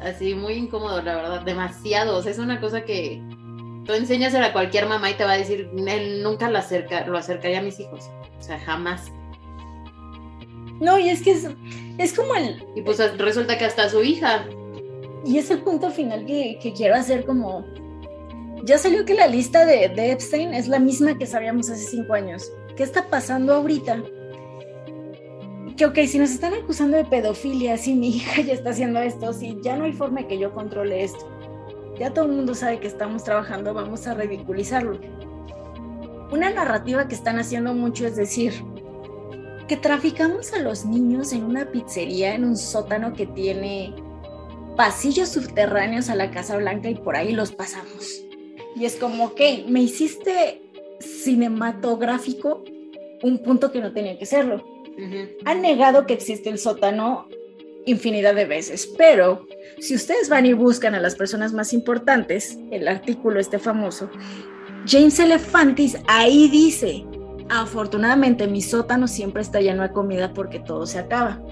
así 0.00 0.34
muy 0.34 0.54
incómodo, 0.54 1.02
la 1.02 1.16
verdad, 1.16 1.40
demasiado, 1.42 2.16
o 2.16 2.22
sea, 2.22 2.32
es 2.32 2.38
una 2.38 2.60
cosa 2.60 2.84
que 2.84 3.20
tú 3.84 3.92
enseñas 3.94 4.34
a 4.34 4.52
cualquier 4.52 4.86
mamá 4.86 5.10
y 5.10 5.14
te 5.14 5.24
va 5.24 5.32
a 5.32 5.38
decir, 5.38 5.70
él 5.76 6.22
nunca 6.22 6.50
lo, 6.50 6.58
acerca, 6.58 7.06
lo 7.06 7.18
acercaría 7.18 7.58
a 7.58 7.62
mis 7.62 7.80
hijos, 7.80 8.10
o 8.38 8.42
sea, 8.42 8.58
jamás. 8.60 9.10
No, 10.80 10.96
y 10.98 11.08
es 11.08 11.22
que 11.22 11.32
es, 11.32 11.48
es 11.98 12.12
como 12.12 12.36
el... 12.36 12.64
Y 12.76 12.82
pues 12.82 12.98
resulta 13.18 13.58
que 13.58 13.64
hasta 13.64 13.88
su 13.88 14.00
hija 14.04 14.46
y 15.24 15.38
es 15.38 15.50
el 15.50 15.62
punto 15.62 15.90
final 15.90 16.24
que, 16.26 16.58
quiero 16.76 16.94
hacer 16.94 17.24
como... 17.24 17.64
Ya 18.64 18.76
salió 18.76 19.04
que 19.04 19.14
la 19.14 19.26
lista 19.26 19.64
de, 19.64 19.84
Epstein 19.84 20.52
es 20.52 20.68
la 20.68 20.78
misma 20.78 21.16
que 21.16 21.26
sabíamos 21.26 21.70
hace 21.70 21.84
cinco 21.84 22.14
años. 22.14 22.52
¿Qué 22.76 22.82
está 22.82 23.08
pasando 23.08 23.54
ahorita? 23.54 24.02
Que, 25.76 25.86
ok, 25.86 25.98
si 26.06 26.18
nos 26.18 26.30
están 26.30 26.54
acusando 26.54 26.96
de 26.96 27.04
pedofilia, 27.04 27.76
si 27.76 27.94
mi 27.94 28.08
hija 28.16 28.42
ya 28.42 28.54
está 28.54 28.70
haciendo 28.70 29.00
esto, 29.00 29.32
si 29.32 29.56
ya 29.62 29.76
no 29.76 29.84
hay 29.84 29.92
forma 29.92 30.22
de 30.22 30.26
que 30.26 30.38
yo 30.38 30.52
controle 30.52 31.04
esto, 31.04 31.28
ya 31.98 32.12
todo 32.12 32.26
el 32.26 32.32
mundo 32.32 32.54
sabe 32.54 32.80
que 32.80 32.88
estamos 32.88 33.24
trabajando, 33.24 33.74
vamos 33.74 34.06
a 34.06 34.14
ridiculizarlo. 34.14 34.98
Una 36.32 36.50
narrativa 36.50 37.08
que 37.08 37.14
están 37.14 37.38
haciendo 37.38 37.74
mucho 37.74 38.06
es 38.06 38.16
decir, 38.16 38.52
que 39.68 39.76
traficamos 39.76 40.52
a 40.52 40.58
los 40.58 40.84
niños 40.84 41.32
en 41.32 41.44
una 41.44 41.70
pizzería, 41.70 42.34
en 42.34 42.44
un 42.44 42.56
sótano 42.56 43.12
que 43.12 43.26
tiene 43.26 43.94
pasillos 44.78 45.30
subterráneos 45.30 46.08
a 46.08 46.14
la 46.14 46.30
Casa 46.30 46.56
Blanca 46.56 46.88
y 46.88 46.94
por 46.94 47.16
ahí 47.16 47.32
los 47.32 47.50
pasamos. 47.50 48.24
Y 48.76 48.84
es 48.84 48.94
como, 48.94 49.24
ok, 49.24 49.40
me 49.66 49.82
hiciste 49.82 50.62
cinematográfico 51.00 52.62
un 53.24 53.38
punto 53.42 53.72
que 53.72 53.80
no 53.80 53.92
tenía 53.92 54.16
que 54.16 54.24
serlo. 54.24 54.64
Han 55.44 55.62
negado 55.62 56.06
que 56.06 56.14
existe 56.14 56.48
el 56.48 56.60
sótano 56.60 57.26
infinidad 57.86 58.36
de 58.36 58.44
veces, 58.44 58.88
pero 58.96 59.48
si 59.80 59.96
ustedes 59.96 60.28
van 60.28 60.46
y 60.46 60.52
buscan 60.52 60.94
a 60.94 61.00
las 61.00 61.16
personas 61.16 61.52
más 61.52 61.72
importantes, 61.72 62.56
el 62.70 62.86
artículo 62.86 63.40
este 63.40 63.58
famoso, 63.58 64.08
James 64.86 65.18
Elefantis 65.18 65.96
ahí 66.06 66.48
dice, 66.48 67.04
afortunadamente 67.48 68.46
mi 68.46 68.62
sótano 68.62 69.08
siempre 69.08 69.42
está 69.42 69.60
lleno 69.60 69.82
de 69.82 69.90
comida 69.90 70.32
porque 70.32 70.60
todo 70.60 70.86
se 70.86 71.00
acaba 71.00 71.42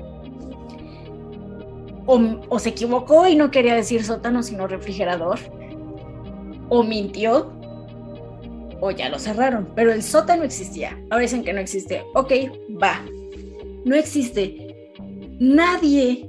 o, 2.06 2.58
se 2.58 2.70
equivocó 2.70 3.26
y 3.26 3.36
no 3.36 3.50
quería 3.50 3.74
decir 3.74 4.04
sótano 4.04 4.42
sino 4.42 4.66
refrigerador, 4.66 5.38
o 6.68 6.82
mintió, 6.82 7.52
o 8.80 8.90
ya 8.90 9.08
lo 9.08 9.18
cerraron, 9.18 9.68
pero 9.74 9.92
el 9.92 10.02
sótano 10.02 10.44
existía. 10.44 10.98
Ahora 11.10 11.22
dicen 11.22 11.44
que 11.44 11.52
no 11.52 11.60
existe. 11.60 12.04
Ok, 12.14 12.32
va. 12.82 13.04
No 13.84 13.94
existe. 13.94 14.88
Nadie 15.38 16.28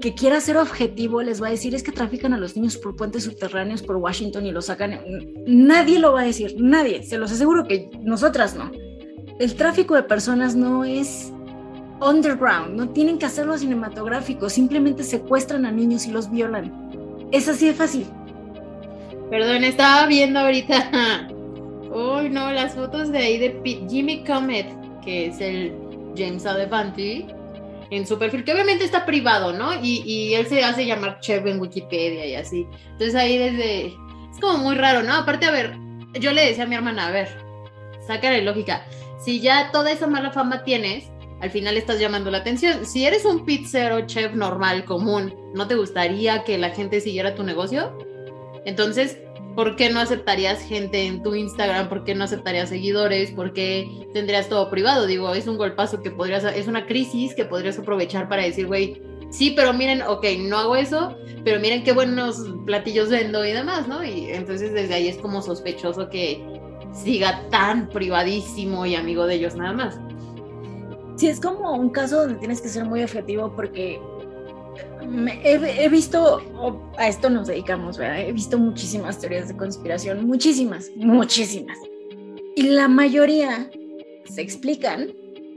que 0.00 0.14
quiera 0.14 0.40
ser 0.40 0.56
objetivo 0.56 1.22
les 1.22 1.42
va 1.42 1.48
a 1.48 1.50
decir 1.50 1.74
es 1.74 1.82
que 1.82 1.92
trafican 1.92 2.32
a 2.32 2.38
los 2.38 2.56
niños 2.56 2.78
por 2.78 2.96
puentes 2.96 3.24
subterráneos 3.24 3.82
por 3.82 3.96
Washington 3.96 4.46
y 4.46 4.52
los 4.52 4.66
sacan. 4.66 5.00
Nadie 5.46 5.98
lo 5.98 6.12
va 6.12 6.22
a 6.22 6.24
decir, 6.24 6.56
nadie. 6.58 7.02
Se 7.02 7.18
los 7.18 7.30
aseguro 7.30 7.66
que 7.66 7.90
nosotras 8.00 8.56
no. 8.56 8.70
El 9.38 9.54
tráfico 9.54 9.94
de 9.94 10.02
personas 10.02 10.54
no 10.56 10.84
es 10.84 11.32
underground, 12.00 12.76
no 12.76 12.88
tienen 12.90 13.18
que 13.18 13.26
hacerlo 13.26 13.56
cinematográfico, 13.58 14.48
simplemente 14.48 15.04
secuestran 15.04 15.66
a 15.66 15.70
niños 15.70 16.06
y 16.06 16.10
los 16.10 16.30
violan. 16.30 16.72
Es 17.32 17.48
así 17.48 17.68
de 17.68 17.74
fácil. 17.74 18.06
Perdón, 19.30 19.64
estaba 19.64 20.06
viendo 20.06 20.40
ahorita. 20.40 21.28
Uy, 21.92 22.30
no, 22.30 22.50
las 22.52 22.74
fotos 22.74 23.10
de 23.12 23.18
ahí 23.18 23.38
de 23.38 23.86
Jimmy 23.88 24.24
Comet, 24.24 24.66
que 25.02 25.26
es 25.26 25.40
el 25.40 25.72
James 26.16 26.46
Alevanti, 26.46 27.26
en 27.90 28.06
su 28.06 28.18
perfil, 28.18 28.44
que 28.44 28.52
obviamente 28.52 28.84
está 28.84 29.04
privado, 29.04 29.52
¿no? 29.52 29.74
Y, 29.82 30.02
y 30.04 30.34
él 30.34 30.46
se 30.46 30.64
hace 30.64 30.86
llamar 30.86 31.20
chef 31.20 31.44
en 31.46 31.60
Wikipedia 31.60 32.26
y 32.26 32.34
así. 32.34 32.66
Entonces 32.92 33.14
ahí 33.14 33.38
desde. 33.38 33.86
Es 33.86 34.40
como 34.40 34.58
muy 34.58 34.76
raro, 34.76 35.02
¿no? 35.02 35.14
Aparte, 35.14 35.46
a 35.46 35.50
ver, 35.50 35.76
yo 36.20 36.32
le 36.32 36.46
decía 36.46 36.64
a 36.64 36.66
mi 36.68 36.76
hermana, 36.76 37.08
a 37.08 37.10
ver, 37.10 37.28
sácale 38.06 38.42
lógica. 38.42 38.84
Si 39.24 39.40
ya 39.40 39.70
toda 39.72 39.90
esa 39.90 40.06
mala 40.06 40.30
fama 40.30 40.62
tienes, 40.64 41.10
al 41.40 41.50
final 41.50 41.76
estás 41.76 41.98
llamando 41.98 42.30
la 42.30 42.38
atención. 42.38 42.84
Si 42.84 43.06
eres 43.06 43.24
un 43.24 43.44
pizzero, 43.44 44.06
chef 44.06 44.34
normal, 44.34 44.84
común, 44.84 45.34
¿no 45.54 45.66
te 45.66 45.74
gustaría 45.74 46.44
que 46.44 46.58
la 46.58 46.70
gente 46.70 47.00
siguiera 47.00 47.34
tu 47.34 47.42
negocio? 47.42 47.96
Entonces, 48.64 49.18
¿por 49.56 49.76
qué 49.76 49.90
no 49.90 50.00
aceptarías 50.00 50.60
gente 50.62 51.06
en 51.06 51.22
tu 51.22 51.34
Instagram? 51.34 51.88
¿Por 51.88 52.04
qué 52.04 52.14
no 52.14 52.24
aceptarías 52.24 52.68
seguidores? 52.68 53.30
¿Por 53.30 53.52
qué 53.52 53.88
tendrías 54.12 54.48
todo 54.48 54.70
privado? 54.70 55.06
Digo, 55.06 55.34
es 55.34 55.46
un 55.46 55.56
golpazo 55.56 56.02
que 56.02 56.10
podrías, 56.10 56.44
es 56.44 56.66
una 56.68 56.86
crisis 56.86 57.34
que 57.34 57.44
podrías 57.44 57.78
aprovechar 57.78 58.28
para 58.28 58.42
decir, 58.42 58.66
güey, 58.66 59.00
sí, 59.30 59.52
pero 59.56 59.72
miren, 59.72 60.02
ok, 60.02 60.26
no 60.40 60.58
hago 60.58 60.76
eso, 60.76 61.16
pero 61.44 61.58
miren 61.58 61.84
qué 61.84 61.92
buenos 61.92 62.52
platillos 62.66 63.08
vendo 63.08 63.44
y 63.46 63.52
demás, 63.52 63.88
¿no? 63.88 64.04
Y 64.04 64.30
entonces 64.30 64.72
desde 64.74 64.94
ahí 64.94 65.08
es 65.08 65.16
como 65.16 65.40
sospechoso 65.40 66.10
que 66.10 66.42
siga 66.92 67.48
tan 67.50 67.88
privadísimo 67.88 68.84
y 68.84 68.94
amigo 68.94 69.26
de 69.26 69.36
ellos 69.36 69.54
nada 69.54 69.72
más. 69.72 70.00
Sí, 71.20 71.28
es 71.28 71.38
como 71.38 71.74
un 71.74 71.90
caso 71.90 72.22
donde 72.22 72.36
tienes 72.36 72.62
que 72.62 72.70
ser 72.70 72.86
muy 72.86 73.02
objetivo 73.02 73.54
porque 73.54 74.00
he, 75.44 75.88
visto, 75.90 76.40
a 76.96 77.08
esto 77.08 77.28
nos 77.28 77.48
dedicamos, 77.48 77.98
¿verdad? 77.98 78.22
He 78.22 78.32
visto 78.32 78.56
muchísimas 78.56 79.18
teorías 79.18 79.48
de 79.48 79.54
conspiración, 79.54 80.26
muchísimas, 80.26 80.90
muchísimas. 80.96 81.76
Y 82.56 82.62
la 82.70 82.88
mayoría 82.88 83.70
se 84.24 84.40
explican 84.40 85.12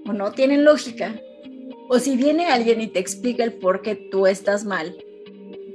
o 0.06 0.12
no 0.12 0.34
tienen 0.34 0.66
lógica. 0.66 1.16
O 1.88 1.98
si 1.98 2.18
viene 2.18 2.48
alguien 2.48 2.82
y 2.82 2.88
te 2.88 3.00
explica 3.00 3.46
el 3.46 3.54
por 3.54 3.82
qué 3.82 3.96
tú 3.96 4.28
estás 4.28 4.66
mal, 4.66 4.98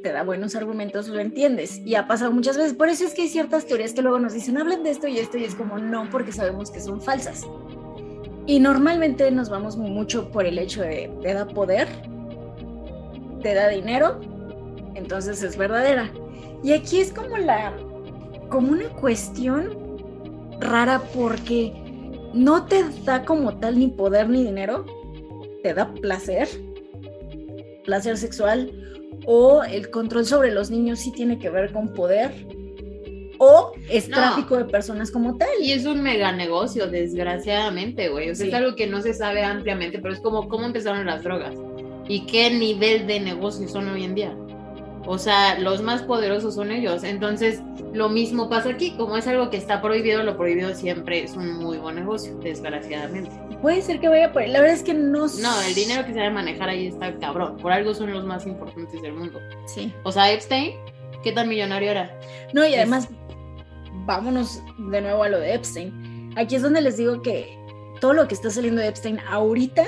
te 0.02 0.12
da 0.12 0.22
buenos 0.22 0.54
argumentos, 0.54 1.08
lo 1.08 1.18
entiendes. 1.18 1.78
Y 1.86 1.94
ha 1.94 2.06
pasado 2.06 2.30
muchas 2.30 2.58
veces. 2.58 2.74
Por 2.74 2.90
eso 2.90 3.06
es 3.06 3.14
que 3.14 3.22
hay 3.22 3.28
ciertas 3.28 3.64
teorías 3.64 3.94
que 3.94 4.02
luego 4.02 4.18
nos 4.18 4.34
dicen, 4.34 4.58
hablen 4.58 4.82
de 4.82 4.90
esto 4.90 5.08
y 5.08 5.16
esto, 5.16 5.38
y 5.38 5.44
es 5.44 5.54
como 5.54 5.78
no, 5.78 6.10
porque 6.10 6.32
sabemos 6.32 6.70
que 6.70 6.80
son 6.80 7.00
falsas. 7.00 7.46
Y 8.48 8.58
normalmente 8.58 9.30
nos 9.30 9.48
vamos 9.48 9.76
mucho 9.76 10.32
por 10.32 10.44
el 10.44 10.58
hecho 10.58 10.82
de 10.82 11.08
te 11.22 11.34
da 11.34 11.46
poder 11.46 11.86
te 13.42 13.54
da 13.54 13.68
dinero, 13.68 14.20
entonces 14.94 15.42
es 15.42 15.56
verdadera. 15.56 16.10
Y 16.62 16.72
aquí 16.72 17.00
es 17.00 17.12
como 17.12 17.36
la, 17.36 17.72
como 18.48 18.72
una 18.72 18.88
cuestión 18.88 19.70
rara 20.60 21.00
porque 21.14 21.72
no 22.34 22.66
te 22.66 22.84
da 23.04 23.24
como 23.24 23.58
tal 23.58 23.78
ni 23.78 23.88
poder 23.88 24.28
ni 24.28 24.44
dinero, 24.44 24.84
te 25.62 25.74
da 25.74 25.92
placer, 25.94 26.48
placer 27.84 28.16
sexual, 28.16 28.72
o 29.26 29.62
el 29.62 29.90
control 29.90 30.24
sobre 30.24 30.52
los 30.52 30.70
niños 30.70 31.00
sí 31.00 31.12
tiene 31.12 31.38
que 31.38 31.50
ver 31.50 31.72
con 31.72 31.92
poder, 31.92 32.32
o 33.38 33.72
es 33.88 34.08
tráfico 34.08 34.56
de 34.56 34.64
personas 34.64 35.10
como 35.10 35.36
tal. 35.36 35.48
Y 35.60 35.72
es 35.72 35.86
un 35.86 36.02
mega 36.02 36.32
negocio, 36.32 36.88
desgraciadamente, 36.88 38.08
güey. 38.08 38.30
O 38.30 38.34
sea, 38.34 38.46
es 38.46 38.54
algo 38.54 38.74
que 38.74 38.86
no 38.86 39.00
se 39.00 39.14
sabe 39.14 39.44
ampliamente, 39.44 39.98
pero 39.98 40.14
es 40.14 40.20
como 40.20 40.48
cómo 40.48 40.66
empezaron 40.66 41.06
las 41.06 41.22
drogas 41.22 41.54
y 42.08 42.26
qué 42.26 42.50
nivel 42.50 43.06
de 43.06 43.20
negocio 43.20 43.68
son 43.68 43.88
hoy 43.88 44.04
en 44.04 44.14
día. 44.14 44.36
O 45.06 45.16
sea, 45.16 45.58
los 45.58 45.80
más 45.80 46.02
poderosos 46.02 46.54
son 46.54 46.70
ellos. 46.70 47.02
Entonces, 47.02 47.62
lo 47.94 48.10
mismo 48.10 48.50
pasa 48.50 48.70
aquí. 48.70 48.94
Como 48.96 49.16
es 49.16 49.26
algo 49.26 49.48
que 49.48 49.56
está 49.56 49.80
prohibido, 49.80 50.22
lo 50.22 50.36
prohibido 50.36 50.74
siempre 50.74 51.22
es 51.22 51.34
un 51.34 51.54
muy 51.54 51.78
buen 51.78 51.94
negocio, 51.94 52.36
desgraciadamente. 52.42 53.30
Puede 53.62 53.80
ser 53.80 54.00
que 54.00 54.08
vaya 54.08 54.32
por 54.32 54.42
ahí. 54.42 54.50
La 54.50 54.60
verdad 54.60 54.76
es 54.76 54.82
que 54.82 54.92
no. 54.92 55.26
No, 55.26 55.62
el 55.66 55.74
dinero 55.74 56.04
que 56.04 56.12
se 56.12 56.18
debe 56.18 56.30
manejar 56.30 56.68
ahí 56.68 56.88
está 56.88 57.16
cabrón. 57.18 57.56
Por 57.56 57.72
algo 57.72 57.94
son 57.94 58.12
los 58.12 58.24
más 58.24 58.46
importantes 58.46 59.00
del 59.00 59.14
mundo. 59.14 59.40
Sí. 59.66 59.92
O 60.02 60.12
sea, 60.12 60.30
Epstein, 60.30 60.74
¿qué 61.22 61.32
tan 61.32 61.48
millonario 61.48 61.90
era? 61.90 62.20
No, 62.52 62.66
y 62.66 62.74
además, 62.74 63.08
vámonos 64.08 64.62
de 64.78 65.00
nuevo 65.00 65.22
a 65.22 65.28
lo 65.28 65.38
de 65.38 65.54
Epstein. 65.54 66.32
Aquí 66.36 66.56
es 66.56 66.62
donde 66.62 66.80
les 66.80 66.96
digo 66.96 67.22
que 67.22 67.56
todo 68.00 68.14
lo 68.14 68.26
que 68.26 68.34
está 68.34 68.50
saliendo 68.50 68.80
de 68.80 68.88
Epstein 68.88 69.20
ahorita 69.28 69.84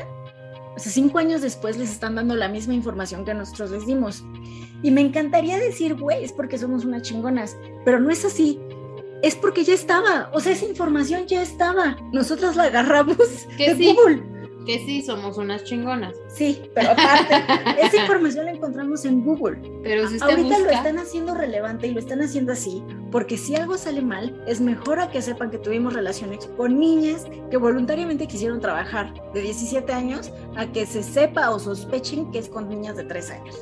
o 0.77 0.79
sea, 0.79 0.93
cinco 0.93 1.19
años 1.19 1.43
después 1.43 1.77
les 1.77 1.91
están 1.91 2.15
dando 2.15 2.37
la 2.37 2.49
misma 2.49 2.75
información 2.75 3.25
que 3.25 3.35
nosotros 3.35 3.71
les 3.71 3.87
dimos. 3.87 4.23
Y 4.83 4.91
me 4.91 5.01
encantaría 5.01 5.59
decir, 5.59 5.95
güey, 5.95 6.25
es 6.25 6.33
porque 6.33 6.59
somos 6.59 6.85
unas 6.85 7.03
chingonas, 7.03 7.57
pero 7.85 7.99
no 7.99 8.11
es 8.11 8.25
así. 8.25 8.61
Es 9.23 9.35
porque 9.35 9.65
ya 9.65 9.75
estaba, 9.75 10.31
o 10.33 10.41
sea, 10.41 10.53
esa 10.53 10.65
información 10.65 11.27
ya 11.27 11.43
estaba. 11.43 11.97
Nosotros 12.13 12.57
la 12.57 12.65
agarramos 12.65 13.19
de 13.59 13.75
Google 13.75 14.30
que 14.71 14.87
sí 14.87 15.03
somos 15.03 15.37
unas 15.37 15.65
chingonas. 15.65 16.15
Sí, 16.29 16.63
pero 16.75 16.93
aparte, 16.93 17.43
esa 17.83 18.03
información 18.03 18.45
la 18.45 18.53
encontramos 18.53 19.05
en 19.05 19.25
Google. 19.25 19.61
Pero 19.83 20.09
si 20.09 20.19
Ahorita 20.21 20.61
lo 20.61 20.71
están 20.71 20.99
haciendo 20.99 21.35
relevante 21.35 21.89
y 21.89 21.93
lo 21.93 21.99
están 21.99 22.23
haciendo 22.23 22.53
así, 22.53 22.83
porque 23.11 23.37
si 23.37 23.57
algo 23.57 23.77
sale 23.77 24.01
mal, 24.01 24.41
es 24.47 24.61
mejor 24.61 25.01
a 25.01 25.11
que 25.11 25.23
sepan 25.23 25.51
que 25.51 25.59
tuvimos 25.59 25.95
relaciones 25.95 26.47
con 26.57 26.79
niñas 26.79 27.27
que 27.51 27.57
voluntariamente 27.57 28.29
quisieron 28.29 28.61
trabajar 28.61 29.13
de 29.35 29.43
17 29.43 29.93
años, 29.93 30.33
a 30.57 30.67
que 30.71 30.87
se 30.87 31.03
sepa 31.03 31.51
o 31.51 31.59
sospechen 31.59 32.31
que 32.31 32.39
es 32.39 32.49
con 32.49 32.69
niñas 32.69 32.97
de 32.97 33.05
3 33.05 33.31
años. 33.33 33.61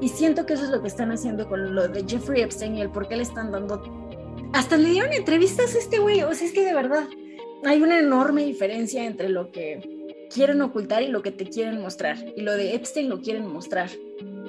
Y 0.00 0.08
siento 0.10 0.46
que 0.46 0.54
eso 0.54 0.64
es 0.64 0.70
lo 0.70 0.80
que 0.80 0.88
están 0.88 1.10
haciendo 1.10 1.48
con 1.48 1.74
lo 1.74 1.88
de 1.88 2.04
Jeffrey 2.06 2.42
Epstein 2.42 2.76
y 2.76 2.82
el 2.82 2.90
por 2.90 3.08
qué 3.08 3.16
le 3.16 3.22
están 3.24 3.50
dando. 3.50 3.82
Hasta 4.52 4.76
le 4.76 4.90
dieron 4.90 5.12
entrevistas 5.12 5.74
a 5.74 5.78
este 5.78 5.98
güey, 5.98 6.22
o 6.22 6.32
sea, 6.34 6.46
es 6.46 6.52
que 6.52 6.64
de 6.64 6.74
verdad 6.74 7.08
hay 7.64 7.82
una 7.82 7.98
enorme 7.98 8.44
diferencia 8.44 9.04
entre 9.04 9.28
lo 9.28 9.50
que 9.50 10.02
quieren 10.32 10.62
ocultar 10.62 11.02
y 11.02 11.08
lo 11.08 11.22
que 11.22 11.30
te 11.30 11.46
quieren 11.46 11.80
mostrar. 11.80 12.16
Y 12.36 12.42
lo 12.42 12.52
de 12.52 12.74
Epstein 12.74 13.08
lo 13.08 13.20
quieren 13.20 13.46
mostrar. 13.46 13.90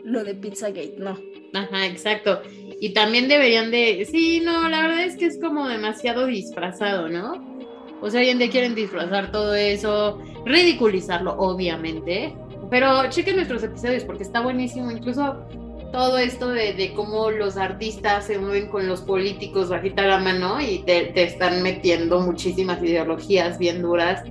Lo 0.03 0.23
de 0.23 0.35
Pizzagate, 0.35 0.95
no. 0.97 1.17
Ajá, 1.53 1.85
exacto. 1.85 2.41
Y 2.79 2.93
también 2.93 3.27
deberían 3.27 3.71
de... 3.71 4.05
Sí, 4.09 4.41
no, 4.41 4.67
la 4.69 4.81
verdad 4.81 5.03
es 5.03 5.15
que 5.15 5.27
es 5.27 5.39
como 5.39 5.67
demasiado 5.67 6.25
disfrazado, 6.25 7.09
¿no? 7.09 7.53
O 8.01 8.09
sea, 8.09 8.21
hoy 8.21 8.29
en 8.29 8.39
día 8.39 8.49
quieren 8.49 8.75
disfrazar 8.75 9.31
todo 9.31 9.55
eso, 9.55 10.19
ridiculizarlo, 10.45 11.35
obviamente. 11.37 12.35
Pero 12.69 13.09
chequen 13.09 13.35
nuestros 13.35 13.63
episodios 13.63 14.03
porque 14.03 14.23
está 14.23 14.41
buenísimo. 14.41 14.91
Incluso 14.91 15.45
todo 15.93 16.17
esto 16.17 16.49
de, 16.49 16.91
cómo 16.95 17.29
los 17.29 17.55
artistas 17.55 18.25
se 18.25 18.39
mueven 18.39 18.67
con 18.67 18.87
los 18.87 19.01
políticos 19.01 19.69
bajita 19.69 20.07
la 20.07 20.17
mano 20.17 20.59
y 20.59 20.79
te, 20.79 21.21
están 21.21 21.61
metiendo 21.61 22.19
muchísimas 22.19 22.81
ideologías 22.81 23.59
bien 23.59 23.83
duras 23.83 24.23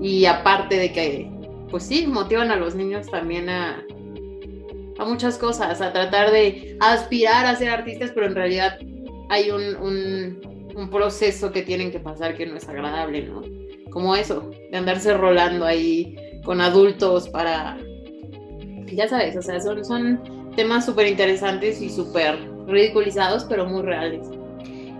y 0.00 0.24
aparte 0.24 0.76
de 0.76 0.92
que, 0.92 1.30
pues 1.70 1.82
sí, 1.82 2.06
motivan 2.06 2.50
a 2.50 2.56
los 2.56 2.74
niños 2.74 3.06
también 3.10 3.50
a, 3.50 3.84
a 4.98 5.04
muchas 5.04 5.36
cosas, 5.36 5.82
a 5.82 5.92
tratar 5.92 6.30
de 6.30 6.78
aspirar 6.80 7.44
a 7.44 7.54
ser 7.54 7.68
artistas, 7.68 8.12
pero 8.14 8.26
en 8.26 8.34
realidad 8.34 8.78
hay 9.28 9.50
un, 9.50 10.40
un, 10.74 10.88
proceso 10.90 11.52
que 11.52 11.60
tienen 11.60 11.92
que 11.92 12.00
pasar 12.00 12.34
que 12.34 12.46
no 12.46 12.56
es 12.56 12.66
agradable, 12.66 13.26
¿no? 13.26 13.42
Como 13.90 14.16
eso, 14.16 14.50
de 14.70 14.78
andarse 14.78 15.12
rolando 15.12 15.66
ahí 15.66 16.16
con 16.42 16.62
adultos 16.62 17.28
para, 17.28 17.76
ya 18.86 19.06
sabes, 19.06 19.36
o 19.36 19.42
sea, 19.42 19.60
son 19.60 20.39
temas 20.60 20.84
súper 20.84 21.06
interesantes 21.06 21.80
y 21.80 21.88
súper 21.88 22.38
ridiculizados, 22.66 23.44
pero 23.44 23.64
muy 23.64 23.80
reales. 23.80 24.26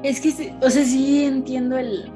Es 0.03 0.19
que, 0.19 0.55
o 0.63 0.71
sea, 0.71 0.85
sí 0.87 1.27
entiendo 1.27 1.77
el... 1.77 2.11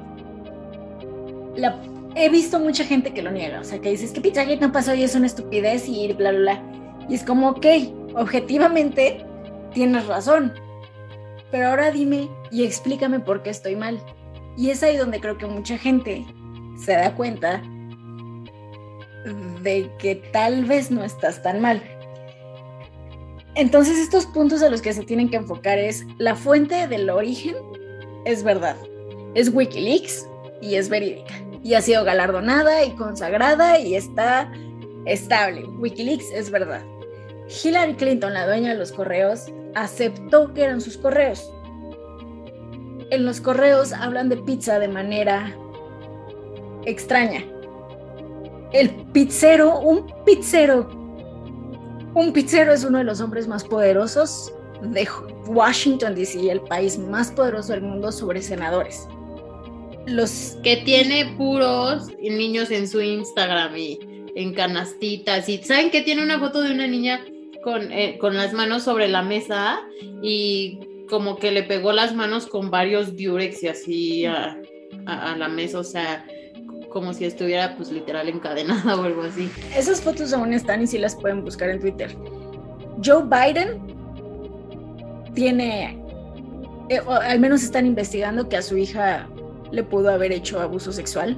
La, 1.55 1.79
he 2.15 2.27
visto 2.29 2.59
mucha 2.59 2.83
gente 2.83 3.13
que 3.13 3.21
lo 3.21 3.29
niega, 3.29 3.59
o 3.59 3.63
sea, 3.63 3.79
que 3.79 3.91
dice, 3.91 4.05
es 4.05 4.13
que 4.13 4.21
Pizzagate 4.21 4.57
no 4.57 4.71
pasó 4.71 4.95
y 4.95 5.03
es 5.03 5.13
una 5.13 5.27
estupidez 5.27 5.87
y 5.87 6.11
bla, 6.13 6.31
bla, 6.31 6.39
bla. 6.39 6.63
Y 7.07 7.13
es 7.13 7.23
como, 7.23 7.49
ok, 7.49 7.67
objetivamente 8.15 9.23
tienes 9.75 10.07
razón, 10.07 10.51
pero 11.51 11.67
ahora 11.67 11.91
dime 11.91 12.27
y 12.49 12.63
explícame 12.63 13.19
por 13.19 13.43
qué 13.43 13.51
estoy 13.51 13.75
mal. 13.75 14.01
Y 14.57 14.71
es 14.71 14.81
ahí 14.81 14.97
donde 14.97 15.19
creo 15.19 15.37
que 15.37 15.45
mucha 15.45 15.77
gente 15.77 16.25
se 16.83 16.93
da 16.93 17.13
cuenta 17.13 17.61
de 19.61 19.91
que 19.99 20.15
tal 20.33 20.65
vez 20.65 20.89
no 20.89 21.03
estás 21.03 21.43
tan 21.43 21.61
mal. 21.61 21.83
Entonces 23.55 23.97
estos 23.97 24.25
puntos 24.25 24.61
a 24.61 24.69
los 24.69 24.81
que 24.81 24.93
se 24.93 25.03
tienen 25.03 25.29
que 25.29 25.37
enfocar 25.37 25.79
es 25.79 26.05
la 26.17 26.35
fuente 26.35 26.87
del 26.87 27.09
origen 27.09 27.55
es 28.25 28.43
verdad. 28.43 28.75
Es 29.33 29.53
Wikileaks 29.53 30.27
y 30.61 30.75
es 30.75 30.89
verídica. 30.89 31.33
Y 31.63 31.73
ha 31.75 31.81
sido 31.81 32.03
galardonada 32.03 32.83
y 32.83 32.91
consagrada 32.91 33.79
y 33.79 33.95
está 33.95 34.51
estable. 35.05 35.65
Wikileaks 35.65 36.31
es 36.31 36.51
verdad. 36.51 36.83
Hillary 37.47 37.93
Clinton, 37.93 38.33
la 38.33 38.45
dueña 38.45 38.73
de 38.73 38.79
los 38.79 38.91
correos, 38.91 39.45
aceptó 39.73 40.53
que 40.53 40.63
eran 40.63 40.81
sus 40.81 40.97
correos. 40.97 41.49
En 43.11 43.25
los 43.25 43.39
correos 43.39 43.93
hablan 43.93 44.29
de 44.29 44.37
pizza 44.37 44.79
de 44.79 44.87
manera 44.87 45.55
extraña. 46.85 47.45
El 48.71 48.89
pizzero, 48.89 49.79
un 49.79 50.11
pizzero, 50.25 51.04
un 52.15 52.31
pizzero 52.31 52.73
es 52.73 52.83
uno 52.83 52.97
de 52.97 53.03
los 53.03 53.21
hombres 53.21 53.47
más 53.47 53.63
poderosos 53.63 54.51
de 54.81 55.07
Washington, 55.47 56.15
D.C., 56.15 56.49
el 56.49 56.61
país 56.61 56.97
más 56.97 57.31
poderoso 57.31 57.73
del 57.73 57.81
mundo 57.81 58.11
sobre 58.11 58.41
senadores. 58.41 59.07
Los 60.07 60.57
que 60.63 60.77
tiene 60.77 61.33
puros 61.37 62.07
niños 62.19 62.71
en 62.71 62.87
su 62.87 63.01
Instagram 63.01 63.75
y 63.75 63.99
en 64.35 64.53
canastitas. 64.53 65.49
Y 65.49 65.57
saben 65.57 65.91
que 65.91 66.01
tiene 66.01 66.23
una 66.23 66.39
foto 66.39 66.61
de 66.61 66.71
una 66.71 66.87
niña 66.87 67.21
con, 67.63 67.91
eh, 67.91 68.17
con 68.19 68.37
las 68.37 68.53
manos 68.53 68.83
sobre 68.83 69.07
la 69.07 69.21
mesa 69.21 69.81
y 70.21 70.79
como 71.09 71.37
que 71.37 71.51
le 71.51 71.63
pegó 71.63 71.91
las 71.91 72.15
manos 72.15 72.47
con 72.47 72.71
varios 72.71 73.15
diurex 73.15 73.63
y 73.63 73.67
así 73.67 74.25
a, 74.25 74.57
a, 75.05 75.35
la 75.35 75.47
mesa, 75.47 75.79
o 75.79 75.83
sea, 75.83 76.25
como 76.95 77.13
si 77.13 77.25
estuviera 77.25 77.75
pues 77.75 77.91
literal 77.91 78.29
encadenada 78.29 78.95
o 78.95 79.03
algo 79.03 79.23
así. 79.23 79.51
Esas 79.75 79.99
fotos 79.99 80.31
aún 80.31 80.53
están 80.53 80.81
y 80.81 80.87
sí 80.87 80.97
las 80.97 81.13
pueden 81.13 81.43
buscar 81.43 81.69
en 81.69 81.81
Twitter. 81.81 82.15
Joe 83.03 83.25
Biden 83.25 83.81
tiene, 85.33 86.01
eh, 86.87 87.01
al 87.05 87.37
menos 87.41 87.63
están 87.63 87.85
investigando 87.85 88.47
que 88.47 88.55
a 88.55 88.61
su 88.61 88.77
hija 88.77 89.27
le 89.73 89.83
pudo 89.83 90.09
haber 90.09 90.31
hecho 90.31 90.61
abuso 90.61 90.93
sexual. 90.93 91.37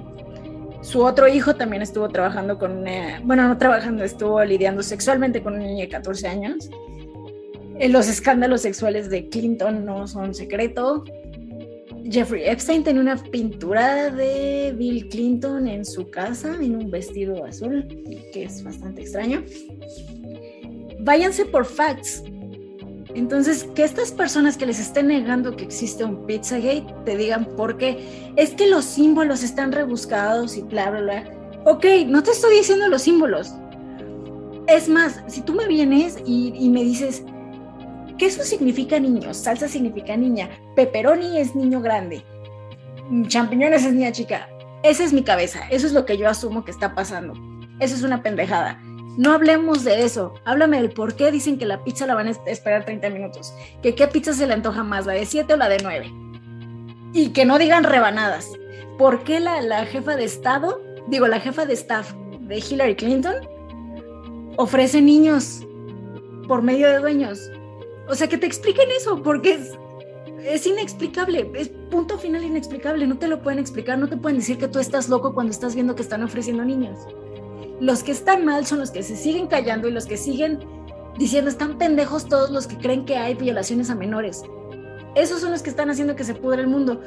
Su 0.82 1.04
otro 1.04 1.28
hijo 1.28 1.56
también 1.56 1.82
estuvo 1.82 2.08
trabajando 2.08 2.60
con 2.60 2.78
una, 2.78 3.20
bueno, 3.24 3.48
no 3.48 3.58
trabajando, 3.58 4.04
estuvo 4.04 4.44
lidiando 4.46 4.84
sexualmente 4.84 5.42
con 5.42 5.56
una 5.56 5.64
niña 5.64 5.86
de 5.86 5.90
14 5.90 6.28
años. 6.28 6.70
Eh, 7.80 7.90
los 7.90 8.08
escándalos 8.08 8.62
sexuales 8.62 9.10
de 9.10 9.28
Clinton 9.28 9.86
no 9.86 10.08
son 10.08 10.36
secreto. 10.36 11.04
Jeffrey 12.10 12.44
Epstein 12.46 12.84
tenía 12.84 13.02
una 13.02 13.18
pintura 13.18 14.10
de 14.10 14.74
Bill 14.78 15.10
Clinton 15.10 15.68
en 15.68 15.84
su 15.84 16.10
casa 16.10 16.56
en 16.62 16.76
un 16.76 16.90
vestido 16.90 17.44
azul, 17.46 17.86
que 18.34 18.44
es 18.44 18.64
bastante 18.64 19.02
extraño. 19.02 19.44
Váyanse 21.00 21.46
por 21.46 21.66
facts. 21.66 22.24
Entonces, 23.14 23.64
que 23.76 23.84
estas 23.84 24.12
personas 24.12 24.58
que 24.58 24.66
les 24.66 24.80
estén 24.80 25.08
negando 25.08 25.56
que 25.56 25.64
existe 25.64 26.04
un 26.04 26.26
Pizzagate 26.26 26.86
te 27.04 27.18
digan 27.18 27.46
por 27.56 27.78
qué. 27.78 27.98
Es 28.36 28.52
que 28.52 28.68
los 28.68 28.86
símbolos 28.86 29.44
están 29.44 29.72
rebuscados 29.72 30.56
y 30.56 30.62
bla, 30.62 30.92
bla, 30.92 31.02
bla. 31.02 31.38
Ok, 31.66 31.86
no 32.06 32.22
te 32.22 32.32
estoy 32.32 32.58
diciendo 32.58 32.88
los 32.88 33.02
símbolos. 33.02 33.54
Es 34.68 34.88
más, 34.90 35.24
si 35.28 35.42
tú 35.42 35.54
me 35.54 35.68
vienes 35.68 36.18
y, 36.26 36.70
me 36.70 36.84
dices, 36.84 37.24
¿qué 38.18 38.26
eso 38.26 38.44
significa 38.44 39.00
niño? 39.00 39.34
Salsa 39.34 39.68
significa 39.68 40.18
niña. 40.18 40.50
Pepperoni 40.76 41.40
es 41.40 41.56
niño 41.56 41.82
grande. 41.82 42.24
Champiñones 43.28 43.86
es 43.86 43.94
niña 43.94 44.12
chica. 44.12 44.50
Esa 44.84 45.04
es 45.04 45.14
mi 45.14 45.24
cabeza. 45.24 45.62
Eso 45.70 45.88
es 45.88 45.94
lo 45.94 46.06
que 46.06 46.18
yo 46.18 46.30
asumo 46.30 46.66
que 46.66 46.72
está 46.72 46.94
pasando. 46.96 47.34
Eso 47.80 47.96
es 47.96 48.04
una 48.04 48.24
pendejada. 48.24 48.80
No 49.18 49.32
hablemos 49.32 49.84
de 49.84 50.04
eso. 50.04 50.34
Háblame 50.46 50.78
del 50.78 50.92
por 50.92 51.16
qué 51.16 51.32
dicen 51.32 51.58
que 51.58 51.66
la 51.66 51.84
pizza 51.84 52.06
la 52.06 52.16
van 52.16 52.28
a 52.28 52.32
esperar 52.46 52.86
30 52.86 53.10
minutos. 53.10 53.54
Que 53.82 53.96
qué 53.96 54.08
pizza 54.08 54.34
se 54.34 54.46
le 54.46 54.54
antoja 54.54 54.84
más, 54.84 55.06
la 55.06 55.14
de 55.14 55.26
7 55.26 55.54
o 55.54 55.58
la 55.58 55.70
de 55.70 55.80
9. 55.82 56.14
Y 57.14 57.30
que 57.30 57.46
no 57.46 57.58
digan 57.58 57.84
rebanadas. 57.84 58.52
¿Por 58.98 59.24
qué 59.24 59.40
la, 59.40 59.62
la 59.62 59.86
jefa 59.86 60.16
de 60.16 60.26
Estado, 60.26 60.82
digo, 61.08 61.28
la 61.28 61.40
jefa 61.40 61.66
de 61.66 61.74
staff 61.74 62.14
de 62.42 62.58
Hillary 62.58 62.96
Clinton, 62.96 63.36
ofrece 64.58 65.02
niños 65.02 65.66
por 66.48 66.62
medio 66.62 66.88
de 66.88 67.00
dueños? 67.00 67.52
O 68.10 68.16
sea, 68.16 68.28
que 68.28 68.38
te 68.38 68.46
expliquen 68.46 68.90
eso, 68.92 69.22
porque 69.22 69.54
es, 69.54 69.78
es 70.44 70.66
inexplicable, 70.66 71.52
es 71.56 71.70
punto 71.92 72.18
final 72.18 72.44
inexplicable, 72.44 73.06
no 73.06 73.18
te 73.18 73.28
lo 73.28 73.42
pueden 73.42 73.60
explicar, 73.60 73.98
no 73.98 74.08
te 74.08 74.18
pueden 74.18 74.40
decir 74.40 74.58
que 74.58 74.68
tú 74.68 74.80
estás 74.80 75.10
loco 75.10 75.34
cuando 75.34 75.52
estás 75.52 75.76
viendo 75.76 75.96
que 75.96 76.04
están 76.04 76.24
ofreciendo 76.24 76.64
niños. 76.64 77.00
Los 77.80 78.04
que 78.04 78.12
están 78.12 78.46
mal 78.46 78.66
son 78.66 78.80
los 78.80 78.92
que 78.92 79.04
se 79.04 79.16
siguen 79.16 79.48
callando 79.48 79.88
y 79.88 79.92
los 79.92 80.06
que 80.06 80.18
siguen 80.18 80.60
diciendo 81.18 81.50
están 81.50 81.78
pendejos 81.78 82.28
todos 82.28 82.50
los 82.50 82.68
que 82.68 82.78
creen 82.78 83.06
que 83.06 83.18
hay 83.18 83.36
violaciones 83.36 83.90
a 83.90 83.96
menores. 83.96 84.44
Esos 85.16 85.42
son 85.42 85.52
los 85.52 85.64
que 85.64 85.70
están 85.70 85.90
haciendo 85.90 86.16
que 86.16 86.24
se 86.24 86.36
pudra 86.36 86.62
el 86.62 86.68
mundo. 86.68 87.02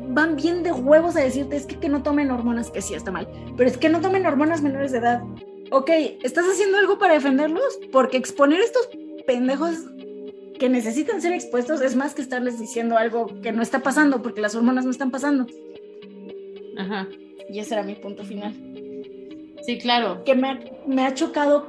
Van 0.00 0.36
bien 0.36 0.62
de 0.62 0.72
huevos 0.72 1.16
a 1.16 1.20
decirte 1.20 1.56
es 1.56 1.66
que, 1.66 1.78
que 1.78 1.88
no 1.88 2.02
tomen 2.02 2.30
hormonas, 2.30 2.70
que 2.70 2.80
sí 2.80 2.94
está 2.94 3.10
mal, 3.10 3.28
pero 3.56 3.68
es 3.68 3.76
que 3.76 3.88
no 3.88 4.00
tomen 4.00 4.24
hormonas 4.24 4.62
menores 4.62 4.92
de 4.92 4.98
edad. 4.98 5.22
Ok, 5.70 5.90
¿estás 6.22 6.46
haciendo 6.46 6.78
algo 6.78 6.98
para 6.98 7.14
defenderlos? 7.14 7.80
Porque 7.90 8.16
exponer 8.16 8.60
estos 8.60 8.88
pendejos 9.26 9.84
que 10.58 10.68
necesitan 10.68 11.20
ser 11.20 11.32
expuestos 11.32 11.80
es 11.80 11.96
más 11.96 12.14
que 12.14 12.22
estarles 12.22 12.58
diciendo 12.58 12.96
algo 12.96 13.26
que 13.42 13.52
no 13.52 13.62
está 13.62 13.80
pasando 13.80 14.22
porque 14.22 14.40
las 14.40 14.54
hormonas 14.54 14.84
no 14.84 14.90
están 14.90 15.10
pasando. 15.10 15.46
Ajá. 16.78 17.08
Y 17.48 17.58
ese 17.58 17.74
era 17.74 17.82
mi 17.82 17.94
punto 17.94 18.24
final. 18.24 18.54
Sí, 19.64 19.78
claro. 19.78 20.24
Que 20.24 20.34
me 20.34 20.48
ha, 20.48 20.60
me 20.86 21.04
ha 21.04 21.14
chocado 21.14 21.66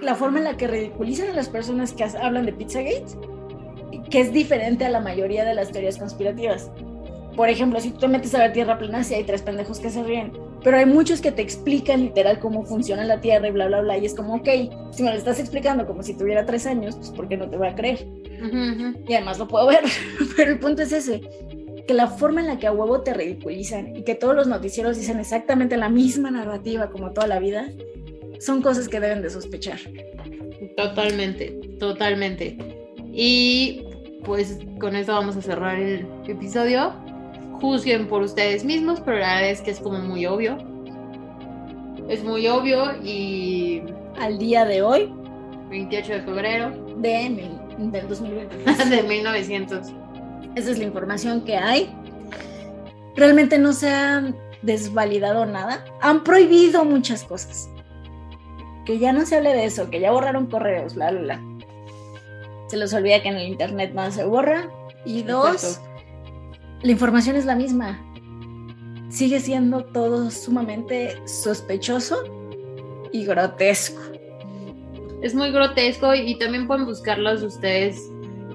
la 0.00 0.14
forma 0.14 0.38
en 0.38 0.44
la 0.44 0.56
que 0.56 0.66
ridiculizan 0.66 1.30
a 1.30 1.34
las 1.34 1.48
personas 1.48 1.92
que 1.92 2.04
hablan 2.04 2.46
de 2.46 2.52
Pizzagate, 2.52 3.06
que 4.10 4.20
es 4.20 4.32
diferente 4.32 4.84
a 4.84 4.90
la 4.90 5.00
mayoría 5.00 5.44
de 5.44 5.54
las 5.54 5.70
teorías 5.70 5.98
conspirativas. 5.98 6.70
Por 7.36 7.48
ejemplo, 7.48 7.80
si 7.80 7.90
tú 7.90 7.98
te 7.98 8.08
metes 8.08 8.34
a 8.34 8.38
ver 8.38 8.52
Tierra 8.52 8.78
plana, 8.78 9.02
sí 9.02 9.14
hay 9.14 9.24
tres 9.24 9.42
pendejos 9.42 9.80
que 9.80 9.90
se 9.90 10.02
ríen, 10.02 10.32
pero 10.64 10.78
hay 10.78 10.86
muchos 10.86 11.20
que 11.20 11.30
te 11.30 11.42
explican 11.42 12.00
literal 12.00 12.40
cómo 12.40 12.64
funciona 12.64 13.04
la 13.04 13.20
Tierra 13.20 13.48
y 13.48 13.50
bla, 13.52 13.68
bla, 13.68 13.82
bla, 13.82 13.98
y 13.98 14.06
es 14.06 14.14
como, 14.14 14.36
ok, 14.36 14.48
si 14.90 15.02
me 15.02 15.10
lo 15.10 15.16
estás 15.16 15.38
explicando 15.38 15.86
como 15.86 16.02
si 16.02 16.16
tuviera 16.16 16.46
tres 16.46 16.66
años, 16.66 16.96
pues 16.96 17.10
¿por 17.10 17.28
qué 17.28 17.36
no 17.36 17.50
te 17.50 17.58
voy 17.58 17.68
a 17.68 17.74
creer? 17.74 18.08
Y 19.06 19.14
además 19.14 19.38
lo 19.38 19.46
puedo 19.46 19.66
ver, 19.66 19.84
pero 20.36 20.52
el 20.52 20.58
punto 20.58 20.82
es 20.82 20.92
ese, 20.92 21.20
que 21.86 21.92
la 21.92 22.06
forma 22.06 22.40
en 22.40 22.46
la 22.46 22.58
que 22.58 22.66
a 22.66 22.72
huevo 22.72 23.02
te 23.02 23.12
ridiculizan 23.12 23.94
y 23.94 24.04
que 24.04 24.14
todos 24.14 24.34
los 24.34 24.46
noticieros 24.46 24.96
dicen 24.96 25.20
exactamente 25.20 25.76
la 25.76 25.90
misma 25.90 26.30
narrativa 26.30 26.90
como 26.90 27.12
toda 27.12 27.26
la 27.26 27.38
vida, 27.38 27.68
son 28.40 28.62
cosas 28.62 28.88
que 28.88 29.00
deben 29.00 29.20
de 29.20 29.28
sospechar. 29.28 29.78
Totalmente, 30.76 31.60
totalmente. 31.78 32.56
Y 33.12 33.84
pues 34.24 34.58
con 34.80 34.96
esto 34.96 35.12
vamos 35.12 35.36
a 35.36 35.42
cerrar 35.42 35.78
el 35.78 36.06
episodio. 36.26 37.03
Juzguen 37.60 38.08
por 38.08 38.22
ustedes 38.22 38.64
mismos, 38.64 39.00
pero 39.00 39.18
la 39.18 39.34
verdad 39.36 39.50
es 39.50 39.60
que 39.60 39.70
es 39.70 39.80
como 39.80 39.98
muy 39.98 40.26
obvio. 40.26 40.58
Es 42.08 42.22
muy 42.22 42.46
obvio 42.48 42.92
y... 43.02 43.82
Al 44.18 44.38
día 44.38 44.64
de 44.64 44.82
hoy. 44.82 45.12
28 45.70 46.12
de 46.12 46.22
febrero. 46.22 46.70
De, 46.98 47.52
del 47.78 48.08
2020. 48.08 48.56
de 48.96 49.02
1900 49.02 49.92
esa 50.54 50.70
es 50.70 50.78
la 50.78 50.84
información 50.84 51.42
que 51.42 51.56
hay. 51.56 51.94
Realmente 53.16 53.58
no 53.58 53.72
se 53.72 53.90
ha 53.90 54.32
desvalidado 54.62 55.46
nada. 55.46 55.84
Han 56.00 56.22
prohibido 56.22 56.84
muchas 56.84 57.24
cosas. 57.24 57.68
Que 58.86 58.98
ya 58.98 59.12
no 59.12 59.26
se 59.26 59.36
hable 59.36 59.52
de 59.52 59.64
eso, 59.64 59.90
que 59.90 60.00
ya 60.00 60.12
borraron 60.12 60.46
correos, 60.46 60.94
bla, 60.94 61.10
bla, 61.10 61.20
bla. 61.20 61.42
Se 62.68 62.76
les 62.76 62.92
olvida 62.92 63.22
que 63.22 63.28
en 63.28 63.36
el 63.36 63.48
internet 63.48 63.92
nada 63.94 64.10
se 64.10 64.24
borra. 64.24 64.68
Y 65.04 65.22
dos, 65.22 65.80
la 66.84 66.92
información 66.92 67.34
es 67.34 67.46
la 67.46 67.56
misma. 67.56 67.98
Sigue 69.08 69.40
siendo 69.40 69.84
todo 69.86 70.30
sumamente 70.30 71.16
sospechoso 71.26 72.22
y 73.10 73.24
grotesco. 73.24 74.02
Es 75.22 75.34
muy 75.34 75.50
grotesco 75.50 76.14
y 76.14 76.38
también 76.38 76.66
pueden 76.66 76.84
buscarlos 76.84 77.42
ustedes 77.42 77.98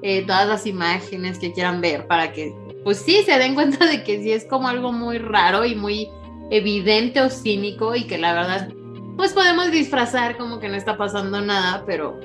eh, 0.04 0.24
todas 0.28 0.48
las 0.48 0.68
imágenes 0.68 1.40
que 1.40 1.52
quieran 1.52 1.82
ver 1.82 2.06
para 2.06 2.32
que, 2.32 2.54
pues 2.84 3.00
sí, 3.00 3.24
se 3.26 3.40
den 3.40 3.56
cuenta 3.56 3.88
de 3.88 4.04
que 4.04 4.22
sí 4.22 4.32
es 4.32 4.46
como 4.46 4.68
algo 4.68 4.92
muy 4.92 5.18
raro 5.18 5.66
y 5.66 5.74
muy 5.74 6.08
evidente 6.52 7.22
o 7.22 7.32
cínico 7.32 7.96
y 7.96 8.06
que 8.06 8.20
la 8.20 8.34
verdad, 8.34 8.70
pues 9.18 9.34
podemos 9.34 9.72
disfrazar 9.72 10.38
como 10.38 10.60
que 10.60 10.70
no 10.70 10.76
está 10.76 10.98
pasando 10.98 11.42
nada, 11.42 11.84
pero 11.88 12.20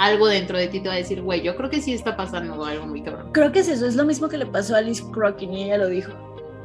algo 0.00 0.28
dentro 0.28 0.56
de 0.56 0.66
ti 0.66 0.80
te 0.80 0.88
va 0.88 0.94
a 0.94 0.96
decir, 0.96 1.20
güey, 1.20 1.42
yo 1.42 1.54
creo 1.56 1.68
que 1.68 1.82
sí 1.82 1.92
está 1.92 2.16
pasando 2.16 2.64
algo 2.64 2.86
muy 2.86 3.02
cabrón. 3.02 3.32
Creo 3.32 3.52
que 3.52 3.58
es 3.58 3.68
eso, 3.68 3.86
es 3.86 3.96
lo 3.96 4.06
mismo 4.06 4.30
que 4.30 4.38
le 4.38 4.46
pasó 4.46 4.74
a 4.74 4.78
Alice 4.78 5.04
Crokin 5.12 5.52
y 5.52 5.64
ella 5.64 5.76
lo 5.76 5.88
dijo, 5.88 6.10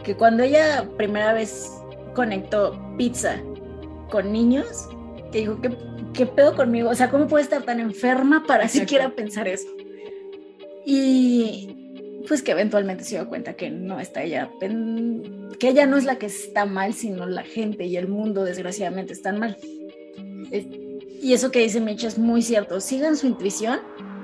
que 0.05 0.15
cuando 0.15 0.43
ella 0.43 0.87
primera 0.95 1.33
vez 1.33 1.69
conectó 2.13 2.79
pizza 2.97 3.35
con 4.09 4.31
niños, 4.31 4.87
que 5.33 5.39
dijo, 5.39 5.59
¿qué, 5.61 5.75
qué 6.13 6.25
pedo 6.25 6.55
conmigo? 6.55 6.89
O 6.89 6.95
sea, 6.95 7.09
¿cómo 7.09 7.27
puede 7.27 7.43
estar 7.43 7.63
tan 7.63 7.81
enferma 7.81 8.45
para 8.47 8.69
siquiera 8.69 9.09
pensar 9.09 9.49
eso? 9.49 9.67
Y 10.85 12.21
pues 12.29 12.41
que 12.41 12.51
eventualmente 12.51 13.03
se 13.03 13.15
dio 13.15 13.27
cuenta 13.27 13.55
que 13.55 13.69
no 13.69 13.99
está 13.99 14.23
ella, 14.23 14.49
que 15.59 15.67
ella 15.67 15.85
no 15.85 15.97
es 15.97 16.05
la 16.05 16.15
que 16.15 16.27
está 16.27 16.65
mal, 16.65 16.93
sino 16.93 17.25
la 17.25 17.43
gente 17.43 17.83
y 17.83 17.97
el 17.97 18.07
mundo 18.07 18.45
desgraciadamente 18.45 19.11
están 19.11 19.39
mal. 19.39 19.57
Y 21.25 21.33
eso 21.33 21.49
que 21.49 21.61
dice 21.61 21.81
Mitch 21.81 22.03
es 22.03 22.19
muy 22.19 22.43
cierto. 22.43 22.79
Sigan 22.79 23.17
su 23.17 23.25
intuición, 23.25 23.79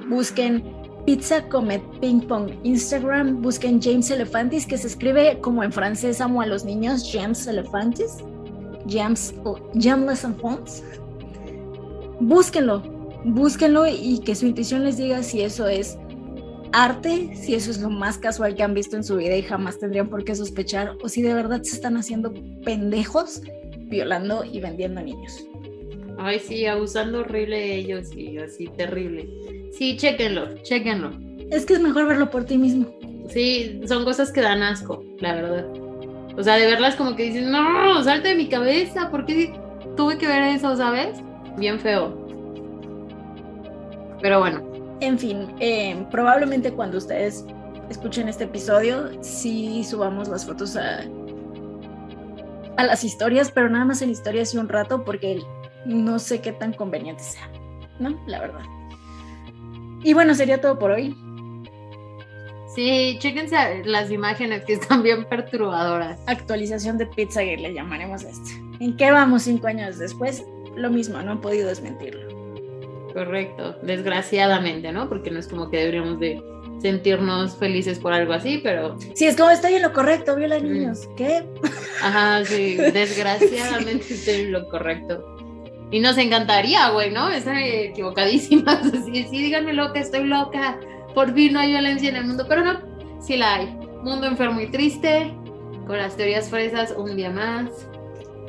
busquen 0.07 0.63
Pizza 1.03 1.49
Comet 1.49 1.81
Ping 1.99 2.21
Pong. 2.27 2.51
Instagram, 2.61 3.41
busquen 3.41 3.81
James 3.81 4.11
Elefantis, 4.11 4.67
que 4.67 4.77
se 4.77 4.85
escribe 4.85 5.39
como 5.41 5.63
en 5.63 5.71
francés 5.71 6.21
amo 6.21 6.43
a 6.43 6.45
los 6.45 6.63
niños, 6.63 7.09
James 7.11 7.47
Elefantis. 7.47 8.17
James, 8.87 9.33
James 9.73 10.23
Enfants. 10.23 10.83
Búsquenlo, 12.19 12.83
búsquenlo 13.25 13.87
y 13.87 14.19
que 14.19 14.35
su 14.35 14.45
intuición 14.45 14.83
les 14.83 14.97
diga 14.97 15.23
si 15.23 15.41
eso 15.41 15.67
es 15.67 15.97
arte, 16.71 17.35
si 17.35 17.55
eso 17.55 17.71
es 17.71 17.79
lo 17.79 17.89
más 17.89 18.19
casual 18.19 18.53
que 18.53 18.61
han 18.61 18.75
visto 18.75 18.95
en 18.95 19.03
su 19.03 19.15
vida 19.15 19.35
y 19.35 19.41
jamás 19.41 19.79
tendrían 19.79 20.07
por 20.07 20.23
qué 20.23 20.35
sospechar, 20.35 20.95
o 21.03 21.09
si 21.09 21.23
de 21.23 21.33
verdad 21.33 21.63
se 21.63 21.77
están 21.77 21.97
haciendo 21.97 22.31
pendejos 22.63 23.41
violando 23.89 24.43
y 24.45 24.59
vendiendo 24.59 25.01
niños. 25.01 25.47
Ay, 26.17 26.39
sí, 26.39 26.65
abusando 26.65 27.21
horrible 27.21 27.57
de 27.57 27.75
ellos 27.75 28.15
y 28.15 28.37
así 28.37 28.67
terrible. 28.67 29.29
Sí, 29.71 29.97
chéquenlo, 29.97 30.55
chéquenlo. 30.63 31.11
Es 31.49 31.65
que 31.65 31.73
es 31.73 31.79
mejor 31.79 32.07
verlo 32.07 32.29
por 32.29 32.45
ti 32.45 32.57
mismo. 32.57 32.87
Sí, 33.29 33.81
son 33.87 34.03
cosas 34.03 34.31
que 34.31 34.41
dan 34.41 34.61
asco, 34.63 35.03
la 35.19 35.35
verdad. 35.35 35.67
O 36.37 36.43
sea, 36.43 36.55
de 36.55 36.65
verlas 36.65 36.95
como 36.95 37.15
que 37.15 37.23
dices, 37.23 37.43
no, 37.43 38.03
salte 38.03 38.29
de 38.29 38.35
mi 38.35 38.47
cabeza, 38.47 39.09
¿por 39.09 39.25
qué 39.25 39.53
tuve 39.95 40.17
que 40.17 40.27
ver 40.27 40.43
eso, 40.43 40.75
sabes? 40.75 41.17
Bien 41.57 41.79
feo. 41.79 42.17
Pero 44.21 44.39
bueno. 44.39 44.71
En 45.01 45.17
fin, 45.17 45.47
eh, 45.59 46.05
probablemente 46.11 46.71
cuando 46.71 46.99
ustedes 46.99 47.43
escuchen 47.89 48.29
este 48.29 48.43
episodio, 48.43 49.11
sí 49.23 49.83
subamos 49.83 50.27
las 50.27 50.45
fotos 50.45 50.77
a, 50.77 50.99
a 52.77 52.83
las 52.83 53.03
historias, 53.03 53.51
pero 53.51 53.67
nada 53.67 53.83
más 53.83 54.03
en 54.03 54.11
historias 54.11 54.53
y 54.53 54.59
un 54.59 54.69
rato, 54.69 55.03
porque 55.03 55.41
no 55.85 56.19
sé 56.19 56.41
qué 56.41 56.51
tan 56.51 56.73
conveniente 56.73 57.23
sea, 57.23 57.49
¿no? 57.99 58.19
La 58.27 58.39
verdad. 58.39 58.63
Y 60.03 60.13
bueno, 60.13 60.33
sería 60.33 60.59
todo 60.59 60.79
por 60.79 60.91
hoy. 60.91 61.15
Sí, 62.75 63.17
chéquense 63.19 63.83
las 63.85 64.09
imágenes 64.11 64.63
que 64.63 64.73
están 64.73 65.03
bien 65.03 65.25
perturbadoras. 65.25 66.19
Actualización 66.27 66.97
de 66.97 67.05
Pizzagate 67.05 67.57
le 67.57 67.73
llamaremos 67.73 68.23
a 68.23 68.29
esto. 68.29 68.49
¿En 68.79 68.95
qué 68.95 69.11
vamos 69.11 69.43
cinco 69.43 69.67
años 69.67 69.99
después? 69.99 70.45
Lo 70.75 70.89
mismo, 70.89 71.21
no 71.21 71.33
han 71.33 71.41
podido 71.41 71.67
desmentirlo. 71.67 72.31
Correcto, 73.13 73.75
desgraciadamente, 73.83 74.91
¿no? 74.93 75.09
Porque 75.09 75.31
no 75.31 75.39
es 75.39 75.47
como 75.47 75.69
que 75.69 75.77
deberíamos 75.77 76.19
de 76.19 76.41
sentirnos 76.81 77.57
felices 77.57 77.99
por 77.99 78.13
algo 78.13 78.33
así, 78.33 78.59
pero... 78.63 78.97
Sí, 79.13 79.25
es 79.25 79.35
como 79.35 79.51
estoy 79.51 79.75
en 79.75 79.81
lo 79.81 79.93
correcto, 79.93 80.35
viola 80.35 80.57
mm. 80.57 80.63
niños, 80.63 81.09
¿qué? 81.17 81.43
Ajá, 82.01 82.43
sí, 82.45 82.75
desgraciadamente 82.93 84.13
estoy 84.13 84.45
en 84.45 84.51
lo 84.53 84.67
correcto. 84.69 85.30
Y 85.91 85.99
nos 85.99 86.17
encantaría, 86.17 86.89
güey, 86.89 87.11
¿no? 87.11 87.29
Están 87.29 87.57
equivocadísimas. 87.57 88.79
Sí, 89.05 89.25
sí, 89.29 89.41
díganme 89.43 89.73
loca, 89.73 89.99
estoy 89.99 90.23
loca. 90.23 90.79
Por 91.13 91.33
fin 91.33 91.53
no 91.53 91.59
hay 91.59 91.71
violencia 91.71 92.09
en 92.09 92.15
el 92.15 92.25
mundo, 92.25 92.45
pero 92.47 92.63
no, 92.63 92.79
sí 93.19 93.35
la 93.35 93.55
hay. 93.55 93.67
Mundo 94.03 94.25
enfermo 94.25 94.61
y 94.61 94.67
triste, 94.67 95.33
con 95.85 95.97
las 95.97 96.15
teorías 96.15 96.49
fresas, 96.49 96.93
un 96.97 97.17
día 97.17 97.29
más. 97.29 97.69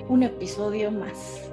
Un 0.08 0.22
episodio 0.22 0.92
más. 0.92 1.50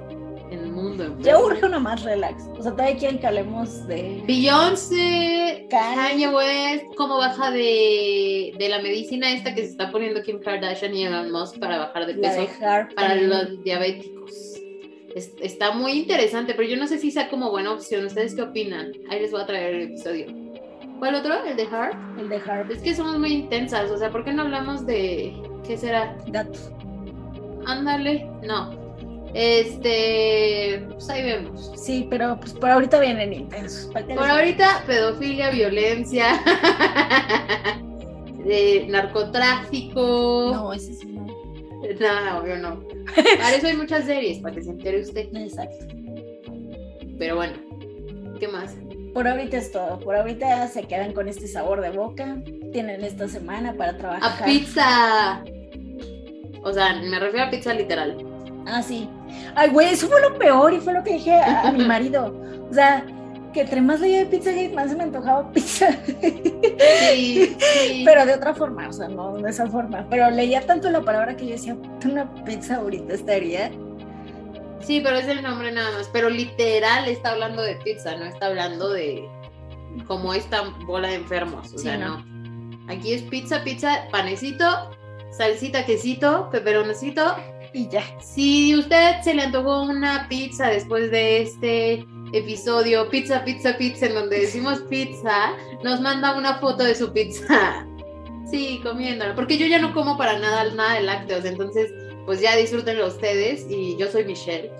En 0.50 0.60
el 0.60 0.72
mundo 0.72 1.04
enfermo. 1.04 1.24
Ya 1.24 1.38
urge 1.40 1.66
uno 1.66 1.80
más 1.80 2.02
relax. 2.04 2.44
O 2.56 2.62
sea, 2.62 2.72
todavía 2.72 2.96
quieren 2.96 3.18
que 3.18 3.26
hablemos 3.26 3.86
de. 3.88 4.22
Beyoncé, 4.26 5.66
Kanye 5.70 6.28
West, 6.28 6.84
cómo 6.96 7.18
baja 7.18 7.50
de, 7.50 8.54
de, 8.56 8.68
la 8.68 8.80
medicina 8.80 9.32
esta 9.32 9.54
que 9.54 9.62
se 9.62 9.70
está 9.70 9.90
poniendo 9.90 10.22
Kim 10.22 10.40
Kardashian 10.40 10.94
y 10.94 11.04
Elon 11.04 11.32
Musk 11.32 11.58
para 11.58 11.78
bajar 11.78 12.06
de 12.06 12.14
peso. 12.14 12.46
para 12.94 13.16
los 13.16 13.62
diabéticos 13.64 14.49
está 15.14 15.72
muy 15.72 15.92
interesante, 15.92 16.54
pero 16.54 16.68
yo 16.68 16.76
no 16.76 16.86
sé 16.86 16.98
si 16.98 17.10
sea 17.10 17.28
como 17.28 17.50
buena 17.50 17.72
opción. 17.72 18.04
¿Ustedes 18.04 18.34
qué 18.34 18.42
opinan? 18.42 18.92
Ahí 19.10 19.20
les 19.20 19.32
voy 19.32 19.42
a 19.42 19.46
traer 19.46 19.74
el 19.74 19.82
episodio. 19.82 20.26
¿Cuál 20.98 21.14
otro? 21.14 21.44
¿El 21.44 21.56
de 21.56 21.64
Harp? 21.64 22.18
El 22.18 22.28
de 22.28 22.36
Harp. 22.36 22.70
Es 22.70 22.82
que 22.82 22.94
somos 22.94 23.18
muy 23.18 23.32
intensas, 23.32 23.90
o 23.90 23.96
sea, 23.96 24.10
¿por 24.10 24.24
qué 24.24 24.32
no 24.32 24.42
hablamos 24.42 24.86
de... 24.86 25.34
¿Qué 25.66 25.76
será? 25.76 26.16
Datos. 26.26 26.70
Ándale, 27.66 28.28
no. 28.42 28.78
Este, 29.32 30.84
pues 30.90 31.08
ahí 31.08 31.22
vemos. 31.22 31.72
Sí, 31.76 32.06
pero 32.10 32.38
pues 32.38 32.52
por 32.52 32.68
ahorita 32.68 33.00
vienen 33.00 33.32
intensos. 33.32 33.92
Por 33.92 34.28
ahorita, 34.28 34.82
pedofilia, 34.86 35.50
violencia, 35.50 36.42
de 38.44 38.86
narcotráfico. 38.88 40.50
No, 40.52 40.72
ese 40.72 40.94
sí 40.94 41.10
no. 42.00 42.38
Obvio 42.38 42.56
no. 42.58 42.84
Para 43.14 43.54
eso 43.54 43.66
hay 43.66 43.76
muchas 43.76 44.04
series, 44.04 44.38
para 44.38 44.54
que 44.54 44.62
se 44.62 44.70
entere 44.70 45.00
usted. 45.00 45.28
Exacto. 45.34 45.86
Pero 47.18 47.36
bueno, 47.36 47.54
¿qué 48.38 48.48
más? 48.48 48.76
Por 49.12 49.26
ahorita 49.26 49.56
es 49.56 49.72
todo. 49.72 49.98
Por 49.98 50.16
ahorita 50.16 50.68
se 50.68 50.84
quedan 50.84 51.12
con 51.12 51.28
este 51.28 51.48
sabor 51.48 51.80
de 51.80 51.90
boca. 51.90 52.36
Tienen 52.72 53.04
esta 53.04 53.28
semana 53.28 53.74
para 53.74 53.96
trabajar. 53.96 54.42
¡A 54.42 54.44
pizza! 54.44 55.44
O 56.62 56.72
sea, 56.72 56.94
me 56.94 57.18
refiero 57.18 57.46
a 57.46 57.50
pizza 57.50 57.74
literal. 57.74 58.16
Ah, 58.66 58.82
sí. 58.82 59.08
Ay, 59.54 59.70
güey, 59.70 59.88
eso 59.92 60.08
fue 60.08 60.20
lo 60.20 60.38
peor 60.38 60.72
y 60.72 60.80
fue 60.80 60.92
lo 60.92 61.02
que 61.02 61.14
dije 61.14 61.34
a, 61.34 61.72
mi 61.72 61.84
marido. 61.86 62.40
O 62.70 62.72
sea, 62.72 63.04
que 63.52 63.62
entre 63.62 63.80
más 63.80 64.00
leía 64.00 64.20
de 64.20 64.26
Pizza 64.26 64.50
más 64.74 64.90
se 64.90 64.96
me 64.96 65.04
antojaba 65.04 65.50
pizza. 65.52 65.88
Sí, 66.04 67.56
sí. 67.58 68.02
Pero 68.04 68.26
de 68.26 68.34
otra 68.34 68.54
forma, 68.54 68.88
o 68.88 68.92
sea, 68.92 69.08
no 69.08 69.36
de 69.36 69.50
esa 69.50 69.66
forma. 69.66 70.06
Pero 70.08 70.30
leía 70.30 70.66
tanto 70.66 70.90
la 70.90 71.00
palabra 71.00 71.36
que 71.36 71.46
yo 71.46 71.52
decía, 71.52 71.76
una 72.04 72.32
pizza 72.44 72.76
ahorita 72.76 73.14
estaría. 73.14 73.70
Sí, 74.80 75.00
pero 75.02 75.16
es 75.16 75.28
el 75.28 75.42
nombre 75.42 75.70
nada 75.72 75.90
más. 75.98 76.08
Pero 76.10 76.30
literal 76.30 77.06
está 77.06 77.32
hablando 77.32 77.60
de 77.62 77.76
pizza, 77.76 78.16
no 78.16 78.24
está 78.24 78.46
hablando 78.46 78.90
de 78.90 79.28
como 80.06 80.32
esta 80.32 80.62
bola 80.86 81.08
de 81.08 81.16
enfermos. 81.16 81.74
O 81.74 81.78
sea, 81.78 81.98
no. 81.98 82.24
Aquí 82.88 83.12
es 83.12 83.22
pizza, 83.22 83.62
pizza, 83.62 84.08
panecito, 84.10 84.90
salsita, 85.32 85.84
quesito, 85.84 86.48
peperoncito. 86.50 87.36
Y 87.72 87.88
ya. 87.88 88.02
Si 88.20 88.74
usted 88.74 89.20
se 89.22 89.34
le 89.34 89.42
antojó 89.42 89.82
una 89.82 90.26
pizza 90.28 90.68
después 90.68 91.10
de 91.10 91.42
este 91.42 92.06
episodio 92.32 93.08
Pizza, 93.08 93.44
Pizza, 93.44 93.76
Pizza, 93.76 94.06
en 94.06 94.14
donde 94.14 94.40
decimos 94.40 94.80
pizza, 94.88 95.52
nos 95.82 96.00
manda 96.00 96.36
una 96.36 96.54
foto 96.56 96.84
de 96.84 96.94
su 96.94 97.12
pizza. 97.12 97.86
Sí, 98.50 98.80
comiéndola. 98.82 99.36
Porque 99.36 99.56
yo 99.56 99.66
ya 99.66 99.78
no 99.78 99.94
como 99.94 100.18
para 100.18 100.36
nada, 100.40 100.64
nada 100.74 100.94
de 100.94 101.02
lácteos. 101.02 101.44
Entonces, 101.44 101.92
pues 102.26 102.40
ya 102.40 102.56
disfrútenlo 102.56 103.06
ustedes. 103.06 103.64
Y 103.70 103.96
yo 103.96 104.10
soy 104.10 104.24
Michelle. 104.24 104.72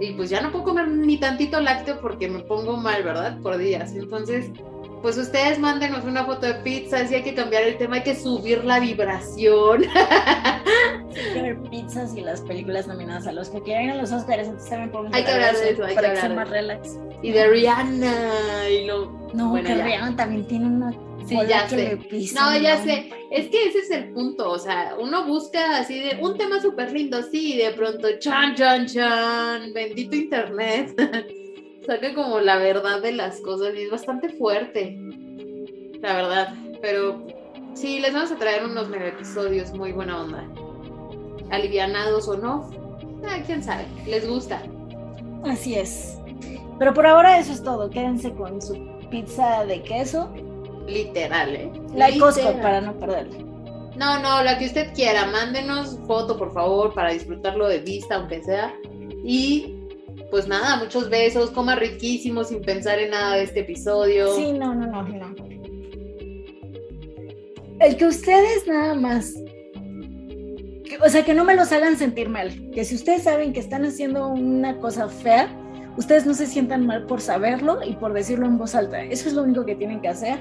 Y 0.00 0.12
pues 0.14 0.28
ya 0.28 0.40
no 0.40 0.50
puedo 0.50 0.64
comer 0.64 0.88
ni 0.88 1.16
tantito 1.16 1.60
lácteo 1.60 2.00
porque 2.00 2.28
me 2.28 2.40
pongo 2.40 2.76
mal, 2.76 3.04
¿verdad? 3.04 3.40
Por 3.42 3.58
días. 3.58 3.94
Entonces, 3.94 4.50
pues 5.02 5.18
ustedes 5.18 5.58
mándenos 5.58 6.04
una 6.04 6.24
foto 6.24 6.46
de 6.46 6.54
pizza, 6.54 7.06
si 7.06 7.14
hay 7.14 7.22
que 7.22 7.34
cambiar 7.34 7.62
el 7.62 7.78
tema, 7.78 7.96
hay 7.96 8.02
que 8.02 8.14
subir 8.14 8.64
la 8.64 8.80
vibración. 8.80 9.84
hay 9.94 11.32
que 11.32 11.42
ver 11.42 11.58
pizzas 11.70 12.16
y 12.16 12.20
las 12.20 12.40
películas 12.40 12.86
nominadas 12.86 13.26
a 13.26 13.32
los 13.32 13.50
que 13.50 13.62
quieren 13.62 13.90
a 13.90 13.94
los 13.96 14.12
Oscars, 14.12 14.44
entonces 14.44 14.70
también 14.70 14.90
podemos 14.90 15.14
Hay 15.14 15.24
que 15.24 15.30
hablar 15.32 15.56
de 15.56 15.70
eso, 15.70 15.84
hay 15.84 15.96
que 15.96 16.06
hablar 16.06 16.34
más 16.34 16.50
relax. 16.50 16.98
Y 17.22 17.32
de 17.32 17.46
Rihanna 17.46 18.68
y 18.70 18.86
lo... 18.86 19.10
No, 19.34 19.54
que 19.54 19.74
Rihanna 19.74 20.16
también 20.16 20.46
tiene 20.46 20.66
una 20.66 20.92
Sí, 21.26 21.36
ya 21.48 21.68
sé. 21.68 21.98
no, 22.34 22.56
ya 22.56 22.82
sé. 22.84 23.10
Es 23.32 23.48
que 23.48 23.68
ese 23.68 23.78
es 23.78 23.90
el 23.90 24.12
punto. 24.12 24.48
O 24.50 24.58
sea, 24.58 24.94
uno 24.98 25.26
busca 25.26 25.78
así 25.78 25.98
de 25.98 26.18
un 26.20 26.36
tema 26.38 26.60
súper 26.60 26.92
lindo, 26.92 27.20
sí, 27.22 27.54
y 27.54 27.56
de 27.56 27.72
pronto, 27.72 28.08
chan, 28.20 28.54
chan, 28.54 28.86
chan, 28.86 29.72
bendito 29.72 30.14
internet. 30.14 30.94
saca 31.86 32.14
como 32.14 32.40
la 32.40 32.58
verdad 32.58 33.00
de 33.00 33.12
las 33.12 33.40
cosas 33.40 33.74
y 33.74 33.82
es 33.82 33.90
bastante 33.90 34.30
fuerte, 34.30 34.98
la 36.00 36.14
verdad. 36.16 36.54
Pero 36.82 37.24
sí, 37.74 38.00
les 38.00 38.12
vamos 38.12 38.32
a 38.32 38.36
traer 38.36 38.64
unos 38.64 38.88
mega 38.88 39.08
episodios 39.08 39.72
muy 39.72 39.92
buena 39.92 40.20
onda. 40.20 40.44
Alivianados 41.50 42.28
o 42.28 42.36
no, 42.36 42.70
ah, 43.24 43.38
quién 43.46 43.62
sabe, 43.62 43.84
les 44.06 44.28
gusta. 44.28 44.62
Así 45.44 45.74
es. 45.74 46.18
Pero 46.78 46.92
por 46.92 47.06
ahora 47.06 47.38
eso 47.38 47.52
es 47.52 47.62
todo. 47.62 47.88
Quédense 47.88 48.32
con 48.32 48.60
su 48.60 48.74
pizza 49.10 49.64
de 49.64 49.82
queso. 49.82 50.32
Literal, 50.86 51.56
¿eh? 51.56 51.72
La 51.94 52.16
Costco 52.18 52.52
para 52.60 52.80
no 52.80 52.96
perderla. 52.98 53.38
No, 53.96 54.20
no, 54.20 54.42
la 54.42 54.58
que 54.58 54.66
usted 54.66 54.92
quiera. 54.94 55.26
Mándenos 55.26 55.98
foto, 56.06 56.36
por 56.36 56.52
favor, 56.52 56.92
para 56.92 57.12
disfrutarlo 57.12 57.66
de 57.66 57.78
vista, 57.78 58.16
aunque 58.16 58.42
sea. 58.42 58.74
Y 59.24 59.75
pues 60.30 60.48
nada, 60.48 60.76
muchos 60.76 61.08
besos, 61.08 61.50
coma 61.50 61.76
riquísimo 61.76 62.44
sin 62.44 62.62
pensar 62.62 62.98
en 62.98 63.10
nada 63.10 63.36
de 63.36 63.44
este 63.44 63.60
episodio. 63.60 64.34
Sí, 64.34 64.52
no, 64.52 64.74
no, 64.74 64.86
no, 64.86 65.02
no. 65.02 65.34
El 67.80 67.96
que 67.96 68.06
ustedes 68.06 68.66
nada 68.66 68.94
más, 68.94 69.34
o 71.04 71.08
sea, 71.08 71.24
que 71.24 71.34
no 71.34 71.44
me 71.44 71.54
los 71.54 71.72
hagan 71.72 71.96
sentir 71.96 72.28
mal, 72.28 72.70
que 72.70 72.84
si 72.84 72.94
ustedes 72.94 73.24
saben 73.24 73.52
que 73.52 73.60
están 73.60 73.84
haciendo 73.84 74.28
una 74.28 74.78
cosa 74.78 75.08
fea, 75.08 75.48
ustedes 75.96 76.26
no 76.26 76.34
se 76.34 76.46
sientan 76.46 76.86
mal 76.86 77.06
por 77.06 77.20
saberlo 77.20 77.80
y 77.82 77.94
por 77.94 78.12
decirlo 78.12 78.46
en 78.46 78.58
voz 78.58 78.74
alta. 78.74 79.02
Eso 79.02 79.28
es 79.28 79.34
lo 79.34 79.42
único 79.42 79.64
que 79.66 79.74
tienen 79.74 80.00
que 80.00 80.08
hacer 80.08 80.38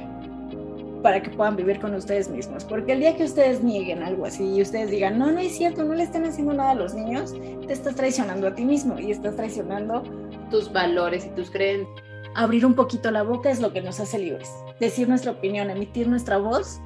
para 1.02 1.22
que 1.22 1.30
puedan 1.30 1.56
vivir 1.56 1.80
con 1.80 1.93
ustedes 1.93 2.30
mismos. 2.30 2.64
Porque 2.64 2.93
el 2.93 3.00
día 3.00 3.16
que 3.16 3.24
ustedes 3.24 3.64
nieguen 3.64 4.04
algo 4.04 4.26
así 4.26 4.43
y 4.43 4.62
ustedes 4.62 4.89
digan, 4.89 5.18
no, 5.18 5.32
no 5.32 5.39
es 5.39 5.56
cierto, 5.56 5.84
no 5.84 5.93
le 5.93 6.04
están 6.04 6.26
haciendo 6.26 6.54
nada 6.54 6.72
a 6.72 6.76
los 6.76 6.93
niños, 6.93 7.34
te 7.68 7.74
estás 7.74 7.96
traicionando 7.96 8.48
a 8.48 8.56
ti 8.56 8.66
mismo 8.66 9.00
y 9.00 9.12
estás 9.12 9.36
traicionando 9.36 10.04
tus 10.50 10.72
valores 10.72 11.26
y 11.26 11.30
tus 11.30 11.50
creencias. 11.50 11.89
abrir 12.36 12.66
un 12.66 12.74
poquito 12.76 13.12
la 13.12 13.24
boca 13.24 13.50
es 13.50 13.60
lo 13.60 13.72
que 13.72 13.82
nos 13.82 14.00
hace 14.00 14.20
libres. 14.20 14.50
Decir 14.80 15.08
nuestra 15.08 15.32
opinión, 15.32 15.70
emitir 15.70 16.08
nuestra 16.08 16.38
voz, 16.38 16.82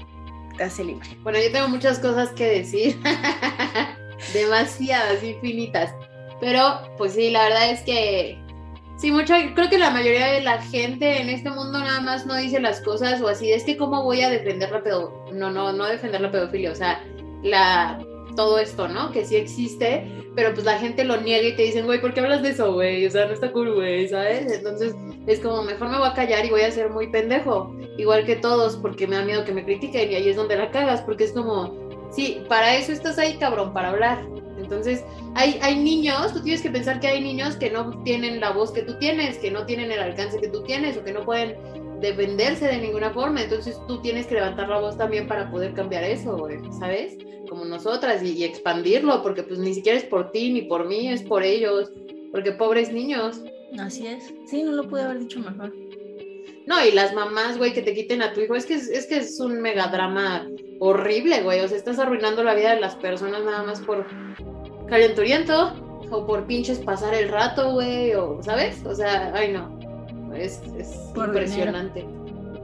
te 0.58 0.64
hace 0.64 0.84
libre. 0.84 1.08
Bueno, 1.24 1.40
yo 1.40 1.52
tengo 1.52 1.68
muchas 1.70 2.00
cosas 2.00 2.30
que 2.32 2.46
decir, 2.46 2.98
demasiadas, 4.34 5.24
infinitas. 5.24 5.94
Pero, 6.40 6.62
pues 6.98 7.14
sí, 7.14 7.32
la 7.32 7.44
verdad 7.44 7.72
es 7.72 7.82
que 7.82 8.38
sí, 9.00 9.12
mucha, 9.12 9.54
creo 9.54 9.70
que 9.70 9.78
la 9.78 9.90
mayoría 9.90 10.28
de 10.28 10.42
la 10.42 10.62
gente 10.62 11.22
en 11.22 11.30
este 11.30 11.50
mundo 11.50 11.80
nada 11.80 12.02
más 12.02 12.26
no 12.26 12.36
dice 12.36 12.60
las 12.60 12.82
cosas 12.82 13.22
o 13.22 13.28
así. 13.28 13.52
Es 13.52 13.64
que 13.64 13.78
cómo 13.78 14.04
voy 14.04 14.22
a 14.22 14.30
defender 14.30 14.72
la 14.72 14.84
pedofilia, 14.84 15.34
no, 15.34 15.52
no, 15.52 15.74
no 15.74 15.86
defender 15.86 16.22
la 16.22 16.32
pedofilia, 16.32 16.72
o 16.72 16.76
sea, 16.76 17.04
la 17.44 18.00
todo 18.36 18.60
esto, 18.60 18.88
¿no? 18.88 19.12
Que 19.12 19.26
sí 19.26 19.36
existe, 19.36 20.06
pero 20.36 20.54
pues 20.54 20.66
la 20.66 20.78
gente 20.78 21.04
lo 21.04 21.18
niega 21.18 21.48
y 21.48 21.56
te 21.56 21.64
dicen, 21.64 21.86
güey, 21.86 22.00
¿por 22.00 22.14
qué 22.14 22.22
hablas 22.22 22.42
de 22.42 22.50
eso, 22.50 22.74
güey? 22.74 23.06
O 23.06 23.12
sea, 23.12 23.26
no 23.26 23.34
está 23.34 23.52
cool, 23.52 23.74
güey, 23.74 24.08
¿sabes? 24.08 24.52
Entonces 24.52 24.96
es 25.28 25.40
como, 25.40 25.64
mejor 25.64 25.90
me 25.90 25.98
voy 25.98 26.08
a 26.08 26.14
callar 26.14 26.46
y 26.46 26.50
voy 26.50 26.62
a 26.62 26.72
ser 26.72 26.90
muy 26.90 27.08
pendejo, 27.08 27.76
igual 27.98 28.26
que 28.26 28.36
todos, 28.36 28.78
porque 28.78 29.08
me 29.08 29.16
da 29.16 29.26
miedo 29.26 29.44
que 29.46 29.54
me 29.54 29.66
critiquen 29.66 30.12
y 30.12 30.16
ahí 30.16 30.30
es 30.30 30.36
donde 30.36 30.56
la 30.56 30.72
cagas, 30.72 31.02
porque 31.02 31.26
es 31.26 31.34
como, 31.34 31.89
sí, 32.12 32.42
para 32.48 32.76
eso 32.76 32.92
estás 32.92 33.18
ahí, 33.18 33.38
cabrón, 33.38 33.74
para 33.74 33.90
hablar. 33.90 34.26
Entonces, 34.58 35.04
hay, 35.36 35.58
hay 35.62 35.78
niños, 35.78 36.34
tú 36.34 36.42
tienes 36.42 36.62
que 36.62 36.70
pensar 36.70 37.00
que 37.00 37.08
hay 37.08 37.22
niños 37.22 37.56
que 37.56 37.70
no 37.70 38.04
tienen 38.04 38.40
la 38.40 38.52
voz 38.52 38.72
que 38.72 38.82
tú 38.82 38.98
tienes, 39.00 39.38
que 39.38 39.52
no 39.52 39.66
tienen 39.66 39.92
el 39.92 40.00
alcance 40.00 40.40
que 40.40 40.50
tú 40.50 40.64
tienes 40.64 40.98
o 40.98 41.04
que 41.04 41.14
no 41.14 41.24
pueden 41.24 41.56
defenderse 42.02 42.66
de 42.66 42.78
ninguna 42.78 43.12
forma. 43.12 43.42
Entonces 43.44 43.80
tú 43.88 44.02
tienes 44.02 44.28
que 44.28 44.36
levantar 44.36 44.70
la 44.70 44.80
voz 44.80 44.98
también 44.98 45.28
para 45.28 45.50
poder 45.50 45.74
cambiar 45.74 46.04
eso, 46.04 46.38
güey, 46.38 46.60
¿sabes? 46.80 47.18
Como 47.50 47.66
nosotras 47.66 48.24
y, 48.24 48.44
expandirlo, 48.44 49.22
porque 49.24 49.44
pues 49.44 49.60
ni 49.60 49.74
siquiera 49.74 49.98
es 49.98 50.06
por 50.06 50.32
ti 50.32 50.52
ni 50.52 50.64
por 50.64 50.88
mí, 50.88 51.10
es 51.10 51.24
por 51.24 51.44
ellos, 51.44 51.92
porque 52.32 52.52
pobres 52.52 52.92
niños. 52.92 53.42
Así 53.80 54.08
es. 54.08 54.34
Sí, 54.46 54.64
no 54.64 54.72
lo 54.72 54.88
pude 54.88 55.04
haber 55.04 55.20
dicho 55.20 55.40
mejor. 55.40 55.74
No, 56.66 56.86
y 56.86 56.92
las 56.92 57.14
mamás, 57.14 57.58
güey, 57.58 57.74
que 57.74 57.82
te 57.82 57.96
quiten 57.96 58.22
a 58.22 58.34
tu 58.34 58.42
hijo, 58.42 58.56
es 58.56 58.66
que 58.66 58.76
es, 58.76 59.08
que 59.08 59.18
es 59.18 59.40
un 59.40 59.60
megadrama 59.62 60.48
horrible, 60.80 61.42
güey. 61.44 61.62
O 61.62 61.68
sea, 61.68 61.78
estás 61.78 62.00
arruinando 62.00 62.44
la 62.44 62.56
vida 62.56 62.74
de 62.74 62.80
las 62.80 62.96
personas 62.96 63.44
nada 63.44 63.64
más 63.64 63.80
por 63.82 64.06
calenturiento 64.88 65.74
o 66.10 66.26
por 66.26 66.46
pinches 66.46 66.80
pasar 66.80 67.14
el 67.14 67.30
rato, 67.30 67.74
güey, 67.74 68.14
o, 68.16 68.42
¿sabes? 68.42 68.84
O 68.86 68.96
sea, 68.96 69.32
ay 69.36 69.54
no 69.54 69.80
es, 70.36 70.62
impresionante. 71.16 72.06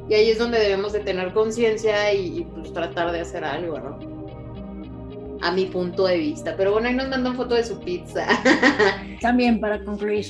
Y 0.10 0.14
ahí 0.14 0.30
es 0.30 0.38
donde 0.38 0.60
debemos 0.60 0.94
de 0.94 1.00
tener 1.00 1.34
conciencia 1.34 2.14
y, 2.14 2.46
pues 2.54 2.72
tratar 2.74 3.12
de 3.12 3.22
hacer 3.22 3.44
algo, 3.44 3.80
¿no? 3.80 5.40
A 5.42 5.52
mi 5.52 5.66
punto 5.66 6.06
de 6.06 6.18
vista. 6.18 6.56
Pero 6.56 6.74
bueno, 6.74 6.88
ahí 6.88 6.94
nos 6.94 7.10
mandan 7.10 7.36
foto 7.36 7.56
de 7.56 7.64
su 7.64 7.80
pizza. 7.80 8.28
También 9.22 9.60
para 9.60 9.84
concluir. 9.84 10.28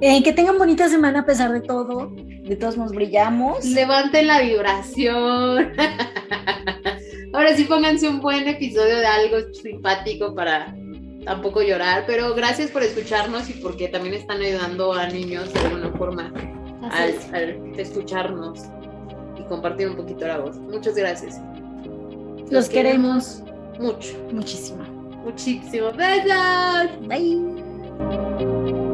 Eh, 0.00 0.22
que 0.22 0.32
tengan 0.32 0.56
bonita 0.56 0.88
semana 0.88 1.20
a 1.20 1.26
pesar 1.26 1.52
de 1.52 1.60
todo. 1.60 2.10
De 2.14 2.56
todos 2.56 2.76
nos 2.76 2.92
brillamos. 2.92 3.64
Levanten 3.64 4.26
la 4.26 4.40
vibración. 4.40 5.72
Ahora 7.32 7.54
sí 7.54 7.64
pónganse 7.64 8.08
un 8.08 8.20
buen 8.20 8.48
episodio 8.48 8.96
de 8.96 9.06
algo 9.06 9.36
simpático 9.52 10.34
para 10.34 10.74
tampoco 11.24 11.62
llorar, 11.62 12.04
pero 12.06 12.34
gracias 12.34 12.70
por 12.70 12.82
escucharnos 12.82 13.48
y 13.50 13.52
porque 13.54 13.88
también 13.88 14.14
están 14.14 14.40
ayudando 14.40 14.92
a 14.92 15.06
niños 15.06 15.52
de 15.52 15.60
alguna 15.60 15.90
forma 15.90 16.32
al, 16.90 17.78
escucharnos 17.78 18.64
y 19.38 19.42
compartir 19.44 19.88
un 19.88 19.96
poquito 19.96 20.26
la 20.26 20.38
voz. 20.38 20.56
Muchas 20.58 20.94
gracias. 20.96 21.40
Los, 22.50 22.68
queremos, 22.68 23.42
mucho. 23.78 24.16
Muchísimo. 24.32 24.82
Muchísimo. 25.24 25.92
Besos. 25.92 26.98
Bye. 27.06 28.89